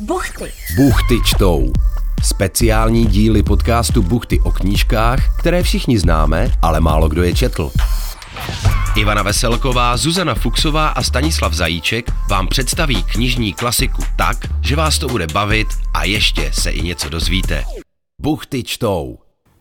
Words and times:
Buchty. 0.00 0.52
Buchty 0.76 1.14
čtou. 1.24 1.72
Speciální 2.22 3.06
díly 3.06 3.42
podcastu 3.42 4.02
Buchty 4.02 4.40
o 4.40 4.50
knížkách, 4.50 5.38
které 5.38 5.62
všichni 5.62 5.98
známe, 5.98 6.50
ale 6.62 6.80
málo 6.80 7.08
kdo 7.08 7.22
je 7.22 7.34
četl. 7.34 7.70
Ivana 8.96 9.22
Veselková, 9.22 9.96
Zuzana 9.96 10.34
Fuxová 10.34 10.88
a 10.88 11.02
Stanislav 11.02 11.52
Zajíček 11.52 12.10
vám 12.30 12.48
představí 12.48 13.02
knižní 13.02 13.52
klasiku 13.52 14.02
tak, 14.18 14.36
že 14.60 14.76
vás 14.76 14.98
to 14.98 15.08
bude 15.08 15.26
bavit 15.26 15.68
a 15.94 16.04
ještě 16.04 16.50
se 16.52 16.70
i 16.70 16.82
něco 16.82 17.08
dozvíte. 17.08 17.64
Buchty 18.22 18.62
čtou. 18.62 19.18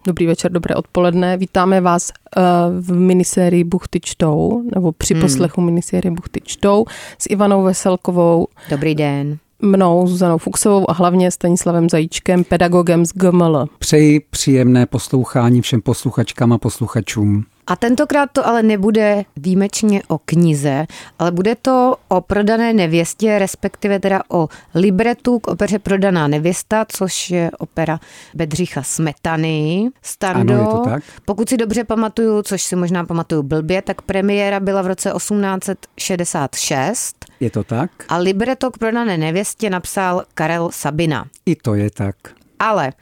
Dobrý 0.07 0.27
večer, 0.27 0.51
dobré 0.51 0.75
odpoledne. 0.75 1.37
Vítáme 1.37 1.81
vás 1.81 2.11
uh, 2.37 2.43
v 2.79 2.91
minisérii 2.91 3.63
Buchty 3.63 3.99
čtou, 3.99 4.63
nebo 4.75 4.91
při 4.91 5.13
hmm. 5.13 5.21
poslechu 5.21 5.61
minisérie 5.61 6.11
Buchty 6.11 6.41
čtou 6.43 6.85
s 7.17 7.29
Ivanou 7.29 7.63
Veselkovou. 7.63 8.47
Dobrý 8.69 8.95
den 8.95 9.39
mnou, 9.61 10.07
Zuzanou 10.07 10.37
Fuxovou 10.37 10.89
a 10.89 10.93
hlavně 10.93 11.31
Stanislavem 11.31 11.89
Zajíčkem, 11.89 12.43
pedagogem 12.43 13.05
z 13.05 13.11
GML. 13.13 13.65
Přeji 13.79 14.19
příjemné 14.29 14.85
poslouchání 14.85 15.61
všem 15.61 15.81
posluchačkám 15.81 16.53
a 16.53 16.57
posluchačům. 16.57 17.45
A 17.67 17.75
tentokrát 17.75 18.29
to 18.33 18.47
ale 18.47 18.63
nebude 18.63 19.25
výjimečně 19.37 20.01
o 20.07 20.17
knize, 20.17 20.85
ale 21.19 21.31
bude 21.31 21.55
to 21.55 21.95
o 22.07 22.21
prodané 22.21 22.73
nevěstě, 22.73 23.39
respektive 23.39 23.99
teda 23.99 24.21
o 24.29 24.47
libretu 24.75 25.39
k 25.39 25.47
opeře 25.47 25.79
Prodaná 25.79 26.27
nevěsta, 26.27 26.85
což 26.87 27.29
je 27.29 27.51
opera 27.59 27.99
Bedřicha 28.33 28.83
Smetany. 28.83 29.89
Stando, 30.01 30.53
ano, 30.53 30.63
je 30.63 30.67
to 30.67 30.81
tak. 30.89 31.03
pokud 31.25 31.49
si 31.49 31.57
dobře 31.57 31.83
pamatuju, 31.83 32.41
což 32.41 32.63
si 32.63 32.75
možná 32.75 33.05
pamatuju 33.05 33.43
blbě, 33.43 33.81
tak 33.81 34.01
premiéra 34.01 34.59
byla 34.59 34.81
v 34.81 34.87
roce 34.87 35.11
1866. 35.17 37.20
Je 37.41 37.49
to 37.49 37.63
tak. 37.63 37.91
A 38.09 38.17
libreto 38.17 38.71
k 38.71 38.77
Prodané 38.77 39.17
nevěstě 39.17 39.69
napsal 39.69 40.23
Karel 40.33 40.69
Sabina. 40.71 41.25
I 41.45 41.55
to 41.55 41.75
je 41.75 41.89
tak. 41.91 42.15
Ale 42.59 42.93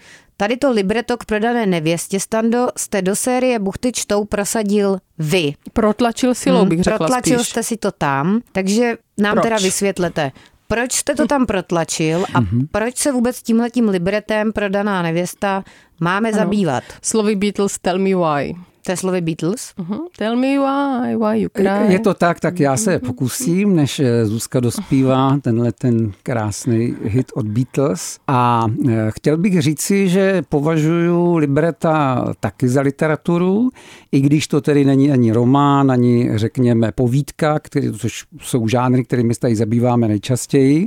Tady 0.41 0.57
to 0.57 0.71
libreto 0.71 1.17
k 1.17 1.25
prodané 1.25 1.65
nevěstě, 1.65 2.19
Stando, 2.19 2.67
jste 2.77 3.01
do 3.01 3.15
série 3.15 3.59
Buchty 3.59 3.91
čtou 3.91 4.25
prosadil 4.25 4.97
vy. 5.17 5.53
Protlačil 5.73 6.35
silou, 6.35 6.65
bych 6.65 6.83
řekla 6.83 6.97
Protlačil 6.97 7.39
spíš. 7.39 7.49
jste 7.49 7.63
si 7.63 7.77
to 7.77 7.91
tam, 7.91 8.41
takže 8.51 8.97
nám 9.17 9.33
proč? 9.33 9.43
teda 9.43 9.57
vysvětlete, 9.57 10.31
proč 10.67 10.93
jste 10.93 11.15
to 11.15 11.27
tam 11.27 11.45
protlačil 11.45 12.25
a 12.33 12.41
mm-hmm. 12.41 12.67
proč 12.71 12.97
se 12.97 13.11
vůbec 13.11 13.41
tímhletím 13.41 13.89
libretem 13.89 14.51
prodaná 14.51 15.01
nevěsta 15.01 15.63
máme 15.99 16.29
ano. 16.29 16.37
zabývat? 16.37 16.83
Slovy 17.01 17.35
Beatles 17.35 17.79
Tell 17.79 17.99
Me 17.99 18.15
Why. 18.15 18.55
To 18.83 18.91
je 18.91 18.97
slovy 18.97 19.21
Beatles? 19.21 19.73
Uh-huh. 19.77 20.07
Tell 20.17 20.35
me 20.35 20.59
why, 20.59 21.15
why 21.15 21.41
you 21.41 21.49
cry. 21.49 21.93
Je 21.93 21.99
to 21.99 22.13
tak, 22.13 22.39
tak 22.39 22.59
já 22.59 22.77
se 22.77 22.99
pokusím, 22.99 23.75
než 23.75 23.99
eh, 23.99 24.25
Zuzka 24.25 24.59
dospívá 24.59 25.37
tenhle 25.41 25.71
ten 25.71 26.11
krásný 26.23 26.95
hit 27.03 27.31
od 27.35 27.47
Beatles. 27.47 28.19
A 28.27 28.65
eh, 28.89 28.91
chtěl 29.09 29.37
bych 29.37 29.61
říci, 29.61 30.09
že 30.09 30.41
považuji 30.49 31.35
libreta 31.37 32.25
taky 32.39 32.69
za 32.69 32.81
literaturu, 32.81 33.69
i 34.11 34.21
když 34.21 34.47
to 34.47 34.61
tedy 34.61 34.85
není 34.85 35.11
ani 35.11 35.31
román, 35.31 35.91
ani 35.91 36.29
řekněme 36.35 36.91
povídka, 36.91 37.59
který, 37.59 37.91
což 37.91 38.25
jsou 38.41 38.67
žánry, 38.67 39.03
kterými 39.03 39.33
se 39.33 39.39
tady 39.39 39.55
zabýváme 39.55 40.07
nejčastěji 40.07 40.85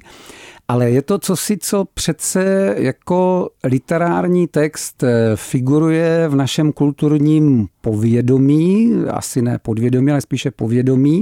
ale 0.73 0.91
je 0.91 1.03
to 1.03 1.19
cosi, 1.19 1.59
co 1.59 1.84
přece 1.95 2.75
jako 2.78 3.51
literární 3.65 4.48
text 4.48 5.03
eh, 5.03 5.37
figuruje 5.37 6.28
v 6.28 6.34
našem 6.34 6.73
kulturním 6.73 7.67
povědomí, 7.81 8.93
asi 9.11 9.43
ne 9.43 9.59
podvědomí, 9.59 10.12
ale 10.12 10.20
spíše 10.20 10.50
povědomí. 10.50 11.20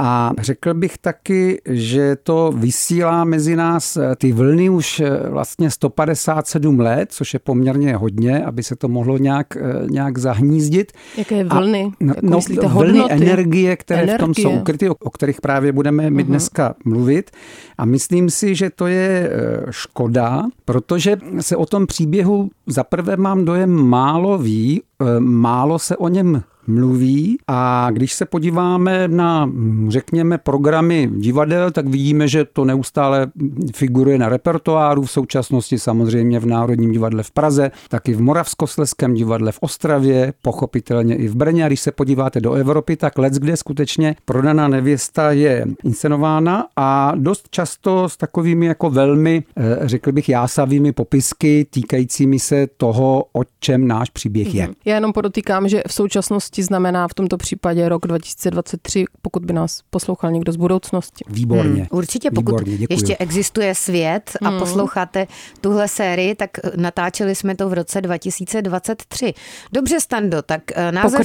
A 0.00 0.32
řekl 0.40 0.74
bych 0.74 0.98
taky, 0.98 1.60
že 1.64 2.16
to 2.16 2.52
vysílá 2.56 3.24
mezi 3.24 3.56
nás 3.56 3.96
eh, 3.96 4.16
ty 4.16 4.32
vlny 4.32 4.70
už 4.70 5.00
eh, 5.00 5.28
vlastně 5.28 5.70
157 5.70 6.80
let, 6.80 7.12
což 7.12 7.34
je 7.34 7.40
poměrně 7.40 7.96
hodně, 7.96 8.44
aby 8.44 8.62
se 8.62 8.76
to 8.76 8.88
mohlo 8.88 9.18
nějak, 9.18 9.56
eh, 9.56 9.86
nějak 9.90 10.18
zahnízdit. 10.18 10.92
Jaké 11.16 11.44
vlny? 11.44 11.90
A, 12.00 12.04
no, 12.04 12.14
no, 12.22 12.40
vlny 12.40 12.68
hodnoty? 12.68 13.12
energie, 13.12 13.76
které 13.76 14.02
energie. 14.02 14.18
v 14.18 14.20
tom 14.20 14.34
jsou 14.34 14.50
ukryty, 14.50 14.88
o 14.88 15.10
kterých 15.10 15.40
právě 15.40 15.72
budeme 15.72 16.10
my 16.10 16.22
uh-huh. 16.22 16.26
dneska 16.26 16.74
mluvit. 16.84 17.30
A 17.78 17.84
myslím 17.84 18.30
si, 18.30 18.54
že 18.54 18.70
to 18.70 18.86
je 18.86 19.30
škoda, 19.70 20.42
protože 20.64 21.16
se 21.40 21.56
o 21.56 21.66
tom 21.66 21.86
příběhu 21.86 22.50
zaprvé 22.66 23.16
mám 23.16 23.44
dojem 23.44 23.70
málo 23.70 24.38
ví, 24.38 24.82
málo 25.18 25.78
se 25.78 25.96
o 25.96 26.08
něm 26.08 26.42
mluví 26.68 27.38
a 27.46 27.88
když 27.90 28.12
se 28.12 28.24
podíváme 28.24 29.08
na, 29.08 29.50
řekněme, 29.88 30.38
programy 30.38 31.10
divadel, 31.16 31.70
tak 31.70 31.88
vidíme, 31.88 32.28
že 32.28 32.44
to 32.44 32.64
neustále 32.64 33.26
figuruje 33.74 34.18
na 34.18 34.28
repertoáru, 34.28 35.02
v 35.02 35.10
současnosti 35.10 35.78
samozřejmě 35.78 36.40
v 36.40 36.46
Národním 36.46 36.92
divadle 36.92 37.22
v 37.22 37.30
Praze, 37.30 37.70
taky 37.88 38.14
v 38.14 38.20
Moravskosleském 38.20 39.14
divadle 39.14 39.52
v 39.52 39.58
Ostravě, 39.60 40.32
pochopitelně 40.42 41.16
i 41.16 41.28
v 41.28 41.36
Brně. 41.36 41.64
A 41.64 41.66
když 41.66 41.80
se 41.80 41.92
podíváte 41.92 42.40
do 42.40 42.52
Evropy, 42.52 42.96
tak 42.96 43.18
let, 43.18 43.32
kde 43.32 43.56
skutečně 43.56 44.16
prodaná 44.24 44.68
nevěsta 44.68 45.32
je 45.32 45.66
inscenována 45.84 46.66
a 46.76 47.12
dost 47.16 47.48
často 47.50 48.08
s 48.08 48.16
takovými 48.16 48.66
jako 48.66 48.90
velmi, 48.90 49.42
eh, 49.56 49.78
řekl 49.82 50.12
bych, 50.12 50.28
jásavými 50.28 50.92
popisky 50.92 51.66
týkajícími 51.70 52.38
se 52.38 52.66
toho, 52.76 53.24
o 53.32 53.42
čem 53.60 53.88
náš 53.88 54.10
příběh 54.10 54.54
je. 54.54 54.68
Já 54.84 54.94
jenom 54.94 55.12
podotýkám, 55.12 55.68
že 55.68 55.82
v 55.88 55.92
současnosti 55.92 56.57
budoucnosti 56.58 56.62
znamená 56.62 57.08
v 57.08 57.14
tomto 57.14 57.36
případě 57.36 57.88
rok 57.88 58.06
2023, 58.06 59.04
pokud 59.22 59.44
by 59.44 59.52
nás 59.52 59.82
poslouchal 59.90 60.30
někdo 60.30 60.52
z 60.52 60.56
budoucnosti. 60.56 61.24
Výborně. 61.28 61.86
Hmm, 61.86 61.86
určitě, 61.90 62.30
pokud 62.30 62.60
Výborně, 62.60 62.86
ještě 62.90 63.16
existuje 63.16 63.74
svět 63.74 64.36
a 64.42 64.48
hmm. 64.48 64.58
posloucháte 64.58 65.26
tuhle 65.60 65.88
sérii, 65.88 66.34
tak 66.34 66.50
natáčeli 66.76 67.34
jsme 67.34 67.54
to 67.56 67.68
v 67.68 67.72
roce 67.72 68.00
2023. 68.00 69.34
Dobře, 69.72 70.00
Stando, 70.00 70.42
tak 70.42 70.62
eh, 70.74 70.92
název 70.92 71.20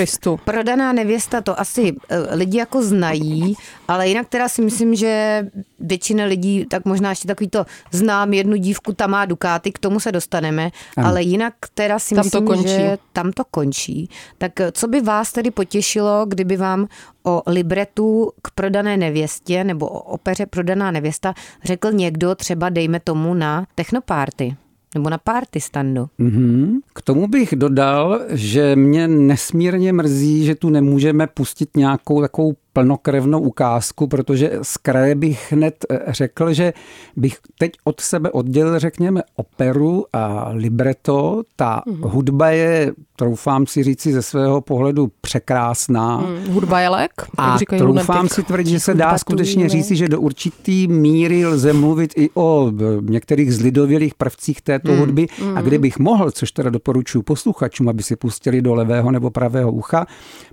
Prodaná 0.46 0.94
nevěsta, 0.94 1.42
to 1.42 1.60
asi 1.60 1.96
eh, 2.10 2.36
lidi 2.36 2.58
jako 2.58 2.84
znají, 2.84 3.56
ale 3.88 4.08
jinak 4.08 4.30
teda 4.30 4.50
si 4.50 4.62
myslím, 4.62 4.96
že 4.96 5.44
většina 5.80 6.26
lidí, 6.26 6.66
tak 6.70 6.86
možná 6.86 7.10
ještě 7.10 7.28
takový 7.28 7.50
to 7.50 7.66
znám 7.92 8.34
jednu 8.34 8.56
dívku, 8.56 8.94
tam 8.94 9.12
má 9.12 9.26
Dukáty, 9.26 9.72
k 9.72 9.80
tomu 9.80 10.00
se 10.00 10.12
dostaneme, 10.12 10.72
ano. 10.98 11.08
ale 11.08 11.22
jinak 11.22 11.54
teda 11.74 12.00
si 12.00 12.16
tam 12.16 12.26
myslím, 12.26 12.46
to 12.46 12.54
končí. 12.54 12.70
že 12.70 12.98
tam 13.14 13.32
to 13.32 13.44
končí. 13.52 14.10
Tak 14.38 14.60
eh, 14.60 14.72
co 14.72 14.88
by 14.88 15.02
vás 15.02 15.23
vás 15.24 15.32
tedy 15.32 15.52
potěšilo, 15.52 16.26
kdyby 16.28 16.58
vám 16.58 16.88
o 17.24 17.44
libretu 17.48 18.32
k 18.42 18.52
prodané 18.52 18.98
nevěstě 18.98 19.64
nebo 19.64 19.88
o 19.88 20.00
opeře 20.00 20.46
Prodaná 20.46 20.92
nevěsta 20.92 21.34
řekl 21.64 21.92
někdo 21.92 22.36
třeba 22.36 22.70
dejme 22.70 23.00
tomu 23.00 23.34
na 23.34 23.66
technopárty? 23.76 24.56
Nebo 24.96 25.10
na 25.10 25.18
party 25.18 25.62
standu. 25.62 26.10
Mm-hmm. 26.20 26.80
K 26.94 27.02
tomu 27.02 27.28
bych 27.28 27.56
dodal, 27.56 28.22
že 28.30 28.76
mě 28.76 29.08
nesmírně 29.08 29.94
mrzí, 29.94 30.46
že 30.46 30.56
tu 30.56 30.70
nemůžeme 30.70 31.28
pustit 31.28 31.78
nějakou 31.78 32.22
takovou 32.22 32.54
plnokrevnou 32.74 33.40
ukázku, 33.40 34.08
protože 34.08 34.52
z 34.62 34.78
kraje 34.78 35.16
bych 35.16 35.52
hned 35.52 35.86
eh, 35.90 36.00
řekl, 36.08 36.54
že 36.54 36.74
bych 37.16 37.38
teď 37.58 37.72
od 37.84 38.00
sebe 38.00 38.32
oddělil, 38.32 38.80
řekněme, 38.80 39.22
operu 39.36 40.06
a 40.14 40.50
libreto. 40.54 41.42
Ta 41.56 41.82
mm. 41.86 42.02
hudba 42.02 42.50
je, 42.50 42.92
troufám 43.16 43.68
si 43.68 43.84
říci 43.84 44.14
ze 44.14 44.22
svého 44.22 44.62
pohledu, 44.62 45.12
překrásná. 45.22 46.18
Mm, 46.18 46.54
hudba 46.54 46.80
je 46.80 46.90
lék, 46.90 47.12
A 47.38 47.58
troufám 47.78 48.30
si 48.30 48.44
tvrdit, 48.44 48.70
že 48.70 48.80
se 48.80 48.94
dá 48.94 49.18
skutečně 49.18 49.70
říci, 49.70 49.96
že 49.96 50.10
do 50.10 50.22
určitý 50.22 50.88
míry 50.88 51.46
lze 51.46 51.74
mluvit 51.74 52.14
i 52.16 52.30
o 52.34 52.72
eh, 52.72 52.84
některých 53.02 53.54
zlidovělých 53.54 54.16
prvcích 54.16 54.62
této 54.62 54.92
mm. 54.92 55.00
hudby. 55.00 55.28
Mm. 55.42 55.58
A 55.58 55.62
kdybych 55.62 56.00
mohl, 56.00 56.32
což 56.32 56.52
teda 56.52 56.70
doporučuji 56.70 57.22
posluchačům, 57.22 57.90
aby 57.90 58.04
si 58.04 58.16
pustili 58.16 58.62
do 58.62 58.74
levého 58.74 59.12
nebo 59.12 59.30
pravého 59.30 59.72
ucha, 59.72 60.06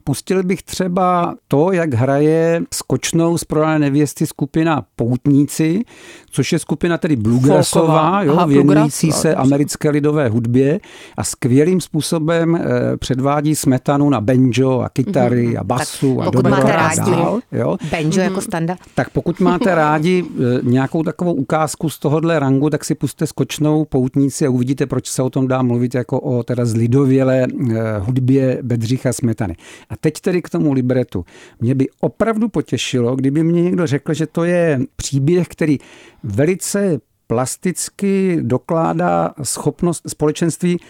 pustil 0.04 0.42
bych 0.42 0.62
třeba 0.62 1.34
to, 1.48 1.72
jak 1.72 1.94
hra 1.94 2.09
hraje 2.10 2.62
skočnou 2.74 3.38
z 3.38 3.44
prodané 3.44 3.78
nevěsty 3.78 4.26
skupina 4.26 4.84
Poutníci, 4.96 5.84
což 6.30 6.52
je 6.52 6.58
skupina 6.58 6.98
tedy 6.98 7.16
bluegrassová, 7.16 8.22
jo, 8.22 8.46
věnující 8.46 9.12
se 9.12 9.34
americké 9.34 9.90
lidové 9.90 10.28
hudbě 10.28 10.80
a 11.16 11.24
skvělým 11.24 11.80
způsobem 11.80 12.56
eh, 12.56 12.96
předvádí 12.96 13.54
smetanu 13.54 14.10
na 14.10 14.20
banjo 14.20 14.80
a 14.80 14.88
kytary 14.88 15.48
mm-hmm. 15.48 15.60
a 15.60 15.64
basu 15.64 16.16
tak 16.16 16.26
a 16.26 16.30
pokud 16.30 16.48
máte 16.48 16.72
rádi 16.72 17.10
dál, 17.10 17.40
jo. 17.52 17.76
banjo 17.90 18.08
mm-hmm. 18.08 18.20
jako 18.22 18.40
standa. 18.40 18.76
Tak 18.94 19.10
pokud 19.10 19.40
máte 19.40 19.74
rádi 19.74 20.24
eh, 20.24 20.60
nějakou 20.62 21.02
takovou 21.02 21.32
ukázku 21.32 21.90
z 21.90 21.98
tohohle 21.98 22.38
rangu, 22.38 22.70
tak 22.70 22.84
si 22.84 22.94
puste 22.94 23.26
skočnou 23.26 23.84
Poutníci 23.84 24.46
a 24.46 24.50
uvidíte, 24.50 24.86
proč 24.86 25.06
se 25.08 25.22
o 25.22 25.30
tom 25.30 25.48
dá 25.48 25.62
mluvit 25.62 25.94
jako 25.94 26.20
o 26.20 26.42
teda 26.42 26.64
zlidovělé 26.64 27.46
eh, 27.46 27.76
hudbě 27.98 28.58
Bedřicha 28.62 29.12
Smetany. 29.12 29.56
A 29.90 29.96
teď 29.96 30.20
tedy 30.20 30.42
k 30.42 30.50
tomu 30.50 30.72
libretu. 30.72 31.24
Mě 31.60 31.74
by 31.74 31.88
opravdu 32.00 32.48
potěšilo, 32.48 33.16
kdyby 33.16 33.44
mě 33.44 33.62
někdo 33.62 33.86
řekl, 33.86 34.14
že 34.14 34.26
to 34.26 34.44
je 34.44 34.80
příběh, 34.96 35.48
který 35.48 35.78
velice 36.22 36.98
plasticky 37.26 38.38
dokládá 38.42 39.34
schopnost 39.42 40.02
společenství 40.08 40.80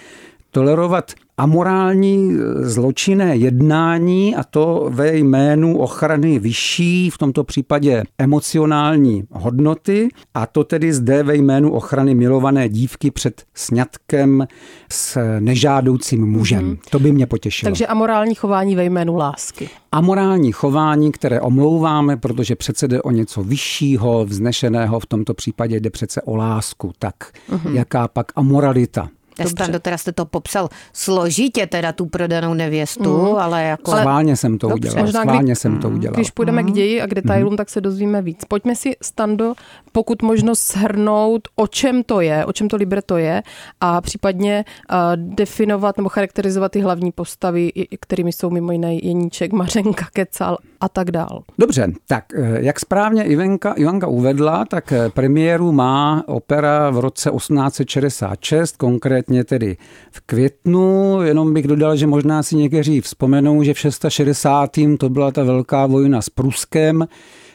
tolerovat 0.51 1.13
amorální 1.41 2.37
zločinné 2.61 3.37
jednání 3.37 4.37
a 4.37 4.45
to 4.45 4.87
ve 4.91 5.17
jménu 5.17 5.79
ochrany 5.79 6.39
vyšší, 6.39 7.11
v 7.11 7.19
tomto 7.19 7.45
případě 7.45 8.03
emocionální 8.19 9.25
hodnoty 9.31 10.09
a 10.35 10.47
to 10.47 10.65
tedy 10.65 10.93
zde 10.93 11.23
ve 11.23 11.37
jménu 11.37 11.73
ochrany 11.73 12.15
milované 12.15 12.69
dívky 12.69 13.11
před 13.11 13.43
sňatkem 13.55 14.47
s 14.93 15.19
nežádoucím 15.41 16.27
mužem. 16.27 16.71
Mm-hmm. 16.71 16.91
To 16.91 16.99
by 16.99 17.13
mě 17.13 17.27
potěšilo. 17.27 17.71
Takže 17.71 17.87
amorální 17.87 18.35
chování 18.35 18.77
ve 18.77 18.85
jménu 18.85 19.17
lásky. 19.17 19.69
Amorální 19.93 20.53
chování, 20.53 21.13
které 21.13 21.41
omlouváme, 21.41 22.17
protože 22.17 22.57
přece 22.57 22.89
jde 22.89 23.03
o 23.03 23.11
něco 23.11 23.43
vyššího, 23.43 24.25
vznešeného, 24.25 25.01
v 25.01 25.07
tomto 25.07 25.35
případě 25.35 25.81
jde 25.81 25.91
přece 25.91 26.23
o 26.23 26.37
lásku. 26.37 26.93
Tak 26.99 27.15
mm-hmm. 27.51 27.75
jaká 27.75 28.09
pak 28.09 28.33
amoralita? 28.37 29.09
Stando, 29.47 29.79
teda 29.79 29.99
jste 29.99 30.13
to 30.13 30.25
popsal 30.25 30.69
složitě, 30.93 31.67
teda 31.67 31.93
tu 31.93 32.07
prodanou 32.07 32.55
nevěstu, 32.55 33.31
mm. 33.31 33.37
ale 33.37 33.65
jako... 33.65 33.91
Schválně 33.91 34.37
jsem 34.37 34.59
to 34.59 34.69
Dobře. 34.69 34.89
udělal, 34.89 35.07
Možná, 35.07 35.21
schválně 35.21 35.45
kdy, 35.45 35.57
jsem 35.57 35.79
to 35.79 35.89
udělal. 35.89 36.15
Když 36.15 36.31
půjdeme 36.31 36.63
mm. 36.63 36.69
k 36.69 36.73
ději 36.73 37.03
a 37.03 37.07
k 37.07 37.15
detailům, 37.15 37.53
mm. 37.53 37.57
tak 37.57 37.71
se 37.71 37.81
dozvíme 37.81 38.23
víc. 38.23 38.45
Pojďme 38.49 38.77
si, 38.77 38.97
Stando, 39.03 39.55
pokud 39.93 40.23
možno 40.23 40.55
shrnout, 40.55 41.49
o 41.57 41.67
čem 41.67 42.03
to 42.03 42.21
je, 42.21 42.45
o 42.45 42.53
čem 42.53 42.69
to 42.69 42.77
libreto 42.77 43.17
je 43.17 43.43
a 43.81 44.01
případně 44.01 44.65
uh, 44.93 44.97
definovat 45.17 45.97
nebo 45.97 46.09
charakterizovat 46.09 46.73
ty 46.73 46.81
hlavní 46.81 47.13
postavy, 47.13 47.73
kterými 48.01 48.33
jsou 48.33 48.51
mimo 48.51 48.73
jiné 48.73 48.95
Jeníček, 48.95 49.53
Mařenka, 49.53 50.07
Kecal 50.13 50.59
a 50.81 50.89
tak 50.89 51.11
dál. 51.11 51.43
Dobře, 51.59 51.93
tak 52.07 52.25
eh, 52.35 52.59
jak 52.61 52.81
správně 52.81 53.25
Ivanka, 53.25 53.73
Ivanka 53.73 54.07
uvedla, 54.07 54.65
tak 54.65 54.93
eh, 54.93 55.11
premiéru 55.11 55.73
má 55.73 56.25
opera 56.27 56.91
v 56.91 56.99
roce 56.99 57.31
1866, 57.31 58.77
konkrétně 58.77 59.20
tedy 59.45 59.77
v 60.11 60.21
květnu, 60.21 61.19
jenom 61.23 61.55
bych 61.55 61.67
dodal, 61.67 61.97
že 61.97 62.07
možná 62.07 62.43
si 62.43 62.57
někteří 62.57 63.01
vzpomenou, 63.01 63.63
že 63.63 63.75
v 63.75 63.79
660. 63.79 64.71
to 64.99 65.09
byla 65.09 65.31
ta 65.31 65.45
velká 65.45 65.87
vojna 65.87 66.23
s 66.23 66.29
Pruskem, 66.29 67.07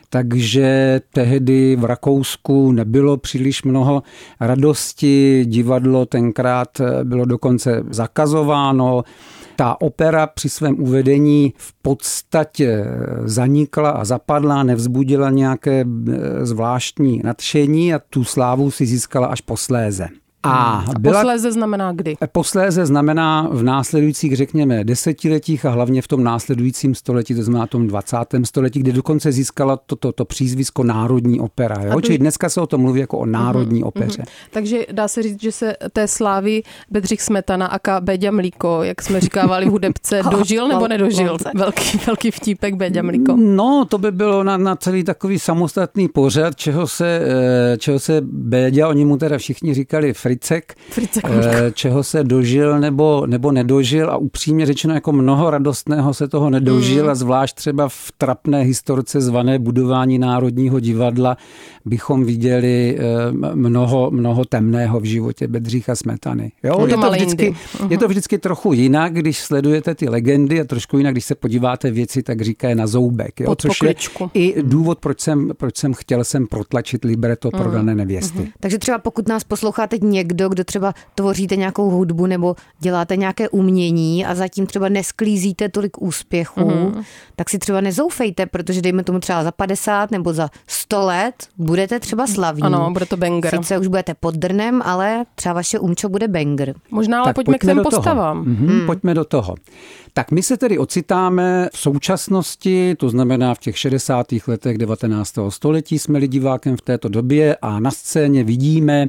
takže 0.09 1.01
tehdy 1.13 1.75
v 1.75 1.85
Rakousku 1.85 2.71
nebylo 2.71 3.17
příliš 3.17 3.63
mnoho 3.63 4.03
radosti, 4.39 5.45
divadlo 5.45 6.06
tenkrát 6.06 6.79
eh, 6.79 7.03
bylo 7.03 7.25
dokonce 7.25 7.83
zakazováno, 7.89 9.03
ta 9.56 9.81
opera 9.81 10.27
při 10.27 10.50
svém 10.50 10.79
uvedení 10.79 11.53
v 11.57 11.73
podstatě 11.81 12.85
zanikla 13.23 13.89
a 13.89 14.06
zapadla, 14.06 14.63
nevzbudila 14.63 15.29
nějaké 15.29 15.85
eh, 15.85 16.45
zvláštní 16.45 17.21
nadšení 17.23 17.94
a 17.94 18.00
tu 18.09 18.23
slávu 18.23 18.71
si 18.71 18.85
získala 18.85 19.27
až 19.27 19.41
posléze. 19.41 20.07
A, 20.45 20.86
a 20.95 21.00
byla, 21.00 21.21
posléze 21.21 21.51
znamená 21.51 21.92
kdy? 21.92 22.15
Posléze 22.31 22.86
znamená 22.86 23.50
v 23.51 23.63
následujících, 23.63 24.36
řekněme, 24.36 24.83
desetiletích 24.83 25.65
a 25.65 25.69
hlavně 25.69 26.01
v 26.01 26.07
tom 26.07 26.24
následujícím 26.24 26.95
století, 26.95 27.36
to 27.36 27.44
znamená 27.44 27.68
tom 27.68 27.88
20. 27.88 28.18
století, 28.44 28.80
kde 28.80 28.92
dokonce 28.92 29.31
získala 29.31 29.77
toto 29.77 29.95
to, 30.06 30.12
to 30.12 30.25
přízvisko 30.25 30.83
Národní 30.83 31.39
opera. 31.39 31.83
Jo? 31.83 32.01
Čili 32.01 32.18
dneska 32.18 32.50
se 32.50 32.62
o 32.62 32.68
tom 32.68 32.81
mluví 32.81 33.00
jako 33.00 33.18
o 33.18 33.25
Národní 33.25 33.83
uh-huh, 33.83 33.88
opeře. 33.88 34.21
Uh-huh. 34.21 34.50
Takže 34.51 34.86
dá 34.92 35.07
se 35.07 35.24
říct, 35.24 35.42
že 35.42 35.51
se 35.51 35.75
té 35.94 36.07
slávy 36.07 36.63
Bedřich 36.89 37.21
Smetana 37.21 37.65
a 37.65 38.00
Beďa 38.00 38.31
Mlíko, 38.31 38.83
jak 38.83 39.01
jsme 39.01 39.21
říkávali 39.21 39.65
v 39.65 39.69
hudebce, 39.69 40.21
dožil 40.31 40.68
nebo 40.68 40.88
nedožil? 40.88 41.38
Velký, 41.56 42.00
velký 42.07 42.31
vtípek 42.31 42.75
Beďa 42.75 43.01
Mlíko. 43.01 43.36
No, 43.38 43.86
to 43.89 43.98
by 43.98 44.12
bylo 44.12 44.44
na, 44.44 44.57
na 44.57 44.75
celý 44.75 45.03
takový 45.03 45.39
samostatný 45.39 46.07
pořad, 46.07 46.56
čeho 46.56 46.88
se, 46.88 47.21
eh, 47.74 47.77
čeho 47.77 48.00
se 48.00 48.21
Beďa, 48.21 48.88
oni 48.88 49.06
mu 49.06 49.18
teda 49.18 49.38
všichni 49.38 49.74
říkali 49.74 50.13
Fricek, 50.35 50.75
Fricek 50.89 51.25
eh, 51.29 51.71
čeho 51.71 52.03
se 52.03 52.23
dožil 52.23 52.79
nebo, 52.79 53.27
nebo 53.27 53.51
nedožil 53.51 54.11
a 54.11 54.17
upřímně 54.17 54.65
řečeno 54.65 54.93
jako 54.93 55.11
mnoho 55.11 55.49
radostného 55.49 56.13
se 56.13 56.27
toho 56.27 56.49
nedožil 56.49 57.03
mm. 57.03 57.09
a 57.09 57.15
zvlášť 57.15 57.55
třeba 57.55 57.89
v 57.89 58.11
trapné 58.17 58.61
historce 58.61 59.21
zvané 59.21 59.59
budování 59.59 60.19
Národního 60.19 60.79
divadla 60.79 61.37
bychom 61.85 62.25
viděli 62.25 62.97
eh, 62.99 63.31
mnoho, 63.55 64.11
mnoho 64.11 64.45
temného 64.45 64.99
v 64.99 65.03
životě 65.03 65.47
Bedřicha 65.47 65.95
Smetany. 65.95 66.51
Jo, 66.63 66.88
je, 66.88 66.97
to 66.97 67.11
vždycky, 67.11 67.55
je 67.89 67.97
to 67.97 68.07
vždycky 68.07 68.38
trochu 68.38 68.73
jinak, 68.73 69.13
když 69.13 69.39
sledujete 69.39 69.95
ty 69.95 70.09
legendy 70.09 70.61
a 70.61 70.63
trošku 70.63 70.97
jinak, 70.97 71.13
když 71.13 71.25
se 71.25 71.35
podíváte 71.35 71.91
věci, 71.91 72.23
tak 72.23 72.41
říkají 72.41 72.75
na 72.75 72.88
zoubek. 72.88 73.39
Jo, 73.39 73.55
což 73.55 73.81
je 73.81 73.95
i 74.33 74.63
důvod, 74.63 74.99
proč 74.99 75.19
jsem, 75.19 75.51
proč 75.57 75.77
jsem 75.77 75.93
chtěl 75.93 76.23
jsem 76.23 76.47
protlačit 76.47 77.05
libreto 77.05 77.51
pro 77.51 77.71
dané 77.71 77.95
nevěsty. 77.95 78.39
Mm. 78.39 78.47
Takže 78.59 78.77
třeba 78.77 78.97
pokud 78.97 79.27
nás 79.27 79.43
posloucháte 79.43 79.97
někdo, 80.01 80.25
někdo, 80.25 80.50
kdo 80.50 80.63
třeba 80.63 80.94
tvoříte 81.16 81.56
nějakou 81.56 81.89
hudbu 81.89 82.25
nebo 82.25 82.56
děláte 82.80 83.16
nějaké 83.16 83.50
umění 83.50 84.25
a 84.25 84.36
zatím 84.36 84.66
třeba 84.66 84.89
nesklízíte 84.89 85.69
tolik 85.69 86.01
úspěchů, 86.01 86.66
mm. 86.66 87.04
tak 87.36 87.50
si 87.50 87.60
třeba 87.60 87.81
nezoufejte, 87.81 88.45
protože 88.45 88.81
dejme 88.81 89.04
tomu 89.04 89.19
třeba 89.19 89.44
za 89.44 89.51
50 89.51 90.12
nebo 90.12 90.33
za 90.33 90.50
100 90.68 91.01
let 91.01 91.36
budete 91.57 92.00
třeba 92.00 92.27
slavní. 92.27 92.62
Ano, 92.62 92.89
bude 92.92 93.06
to 93.06 93.18
banger. 93.18 93.56
Sice 93.56 93.77
už 93.77 93.88
budete 93.88 94.13
pod 94.13 94.36
drnem, 94.36 94.81
ale 94.86 95.25
třeba 95.36 95.54
vaše 95.54 95.80
umčo 95.80 96.10
bude 96.10 96.27
banger. 96.27 96.74
Možná 96.92 97.18
ale 97.18 97.25
tak 97.25 97.36
pojďme, 97.36 97.54
pojďme 97.54 97.74
k 97.74 97.75
těm 97.75 97.83
postavám. 97.83 98.38
Mhm, 98.38 98.80
mm. 98.80 98.86
Pojďme 98.86 99.13
do 99.13 99.25
toho. 99.25 99.56
Tak 100.13 100.31
my 100.31 100.44
se 100.44 100.57
tedy 100.57 100.77
ocitáme 100.77 101.69
v 101.74 101.77
současnosti, 101.77 102.95
to 102.95 103.10
znamená 103.10 103.54
v 103.54 103.60
těch 103.60 103.77
60. 103.77 104.27
letech 104.48 104.77
19. 104.77 105.36
století 105.50 106.00
jsme 106.00 106.27
divákem 106.27 106.77
v 106.77 106.81
této 106.81 107.10
době 107.10 107.56
a 107.62 107.80
na 107.80 107.92
scéně 107.92 108.44
vidíme 108.44 109.07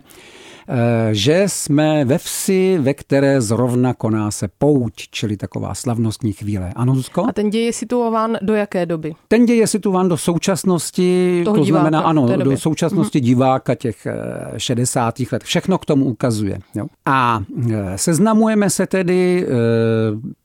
že 1.12 1.44
jsme 1.46 2.04
ve 2.04 2.18
vsi, 2.18 2.78
ve 2.80 2.94
které 2.94 3.40
zrovna 3.40 3.94
koná 3.94 4.30
se 4.30 4.48
pouť, 4.58 4.92
čili 5.10 5.36
taková 5.36 5.74
slavnostní 5.74 6.32
chvíle. 6.32 6.72
Ano, 6.76 6.94
Zuzko? 6.94 7.26
A 7.28 7.32
ten 7.32 7.50
děj 7.50 7.64
je 7.64 7.72
situován 7.72 8.36
do 8.42 8.54
jaké 8.54 8.86
doby? 8.86 9.14
Ten 9.28 9.46
děj 9.46 9.58
je 9.58 9.66
situován 9.66 10.08
do 10.08 10.16
současnosti, 10.16 11.42
Toho 11.44 11.56
to 11.56 11.64
diváka, 11.64 11.80
znamená 11.80 12.00
ano, 12.00 12.36
do 12.36 12.56
současnosti 12.56 13.18
mm-hmm. 13.18 13.24
diváka 13.24 13.74
těch 13.74 14.06
60. 14.56 15.20
Eh, 15.20 15.24
let. 15.32 15.44
Všechno 15.44 15.78
k 15.78 15.84
tomu 15.84 16.04
ukazuje. 16.04 16.58
Jo? 16.74 16.86
A 17.06 17.42
eh, 17.70 17.98
seznamujeme 17.98 18.70
se 18.70 18.86
tedy 18.86 19.46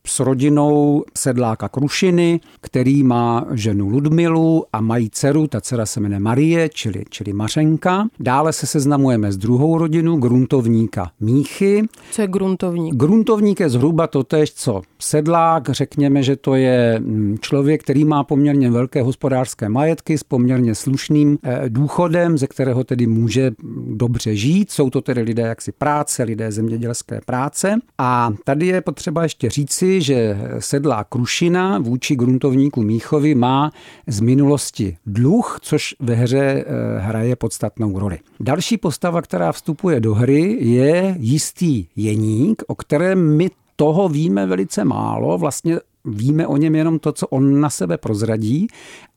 s 0.07 0.19
rodinou 0.19 1.03
sedláka 1.17 1.69
Krušiny, 1.69 2.39
který 2.61 3.03
má 3.03 3.45
ženu 3.51 3.89
Ludmilu 3.89 4.65
a 4.73 4.81
mají 4.81 5.09
dceru, 5.09 5.47
ta 5.47 5.61
dcera 5.61 5.85
se 5.85 5.99
jmenuje 5.99 6.19
Marie, 6.19 6.69
čili, 6.69 7.03
čili 7.09 7.33
Mařenka. 7.33 8.07
Dále 8.19 8.53
se 8.53 8.67
seznamujeme 8.67 9.31
s 9.31 9.37
druhou 9.37 9.77
rodinou 9.77 10.10
gruntovníka 10.17 11.11
Míchy. 11.19 11.85
Co 12.11 12.21
je 12.21 12.27
gruntovník? 12.27 12.95
Gruntovník 12.95 13.59
je 13.59 13.69
zhruba 13.69 14.07
totéž, 14.07 14.53
co 14.53 14.81
sedlák. 15.03 15.69
Řekněme, 15.69 16.23
že 16.23 16.35
to 16.35 16.55
je 16.55 16.99
mm, 16.99 17.37
člověk, 17.41 17.83
který 17.83 18.05
má 18.05 18.23
poměrně 18.23 18.71
velké 18.71 19.01
hospodářské 19.01 19.69
majetky 19.69 20.17
s 20.17 20.23
poměrně 20.23 20.75
slušným 20.75 21.37
eh, 21.43 21.61
důchodem, 21.69 22.37
ze 22.37 22.47
kterého 22.47 22.83
tedy 22.83 23.07
může 23.07 23.51
dobře 23.87 24.35
žít. 24.35 24.71
Jsou 24.71 24.89
to 24.89 25.01
tedy 25.01 25.21
lidé 25.21 25.43
jaksi 25.43 25.71
práce, 25.71 26.23
lidé 26.23 26.51
zemědělské 26.51 27.21
práce. 27.25 27.75
A 27.97 28.31
tady 28.43 28.67
je 28.67 28.81
potřeba 28.81 29.23
ještě 29.23 29.49
říci, 29.49 30.01
že 30.01 30.37
sedlá 30.59 31.03
Krušina 31.03 31.79
vůči 31.79 32.15
gruntovníku 32.15 32.81
Míchovi 32.81 33.35
má 33.35 33.71
z 34.07 34.19
minulosti 34.19 34.97
dluh, 35.05 35.59
což 35.61 35.95
ve 35.99 36.13
hře 36.13 36.39
eh, 36.39 36.65
hraje 36.99 37.35
podstatnou 37.35 37.99
roli. 37.99 38.19
Další 38.39 38.77
postava, 38.77 39.21
která 39.21 39.51
vstupuje 39.51 39.99
do 39.99 40.13
hry, 40.13 40.57
je 40.59 41.15
jistý 41.19 41.85
Jeník, 41.95 42.63
o 42.67 42.75
kterém 42.75 43.37
my 43.37 43.49
toho 43.81 44.09
víme 44.09 44.45
velice 44.45 44.85
málo. 44.85 45.37
Vlastně 45.37 45.79
víme 46.05 46.47
o 46.47 46.57
něm 46.57 46.75
jenom 46.75 46.99
to, 46.99 47.11
co 47.11 47.27
on 47.27 47.59
na 47.59 47.69
sebe 47.69 47.97
prozradí 47.97 48.67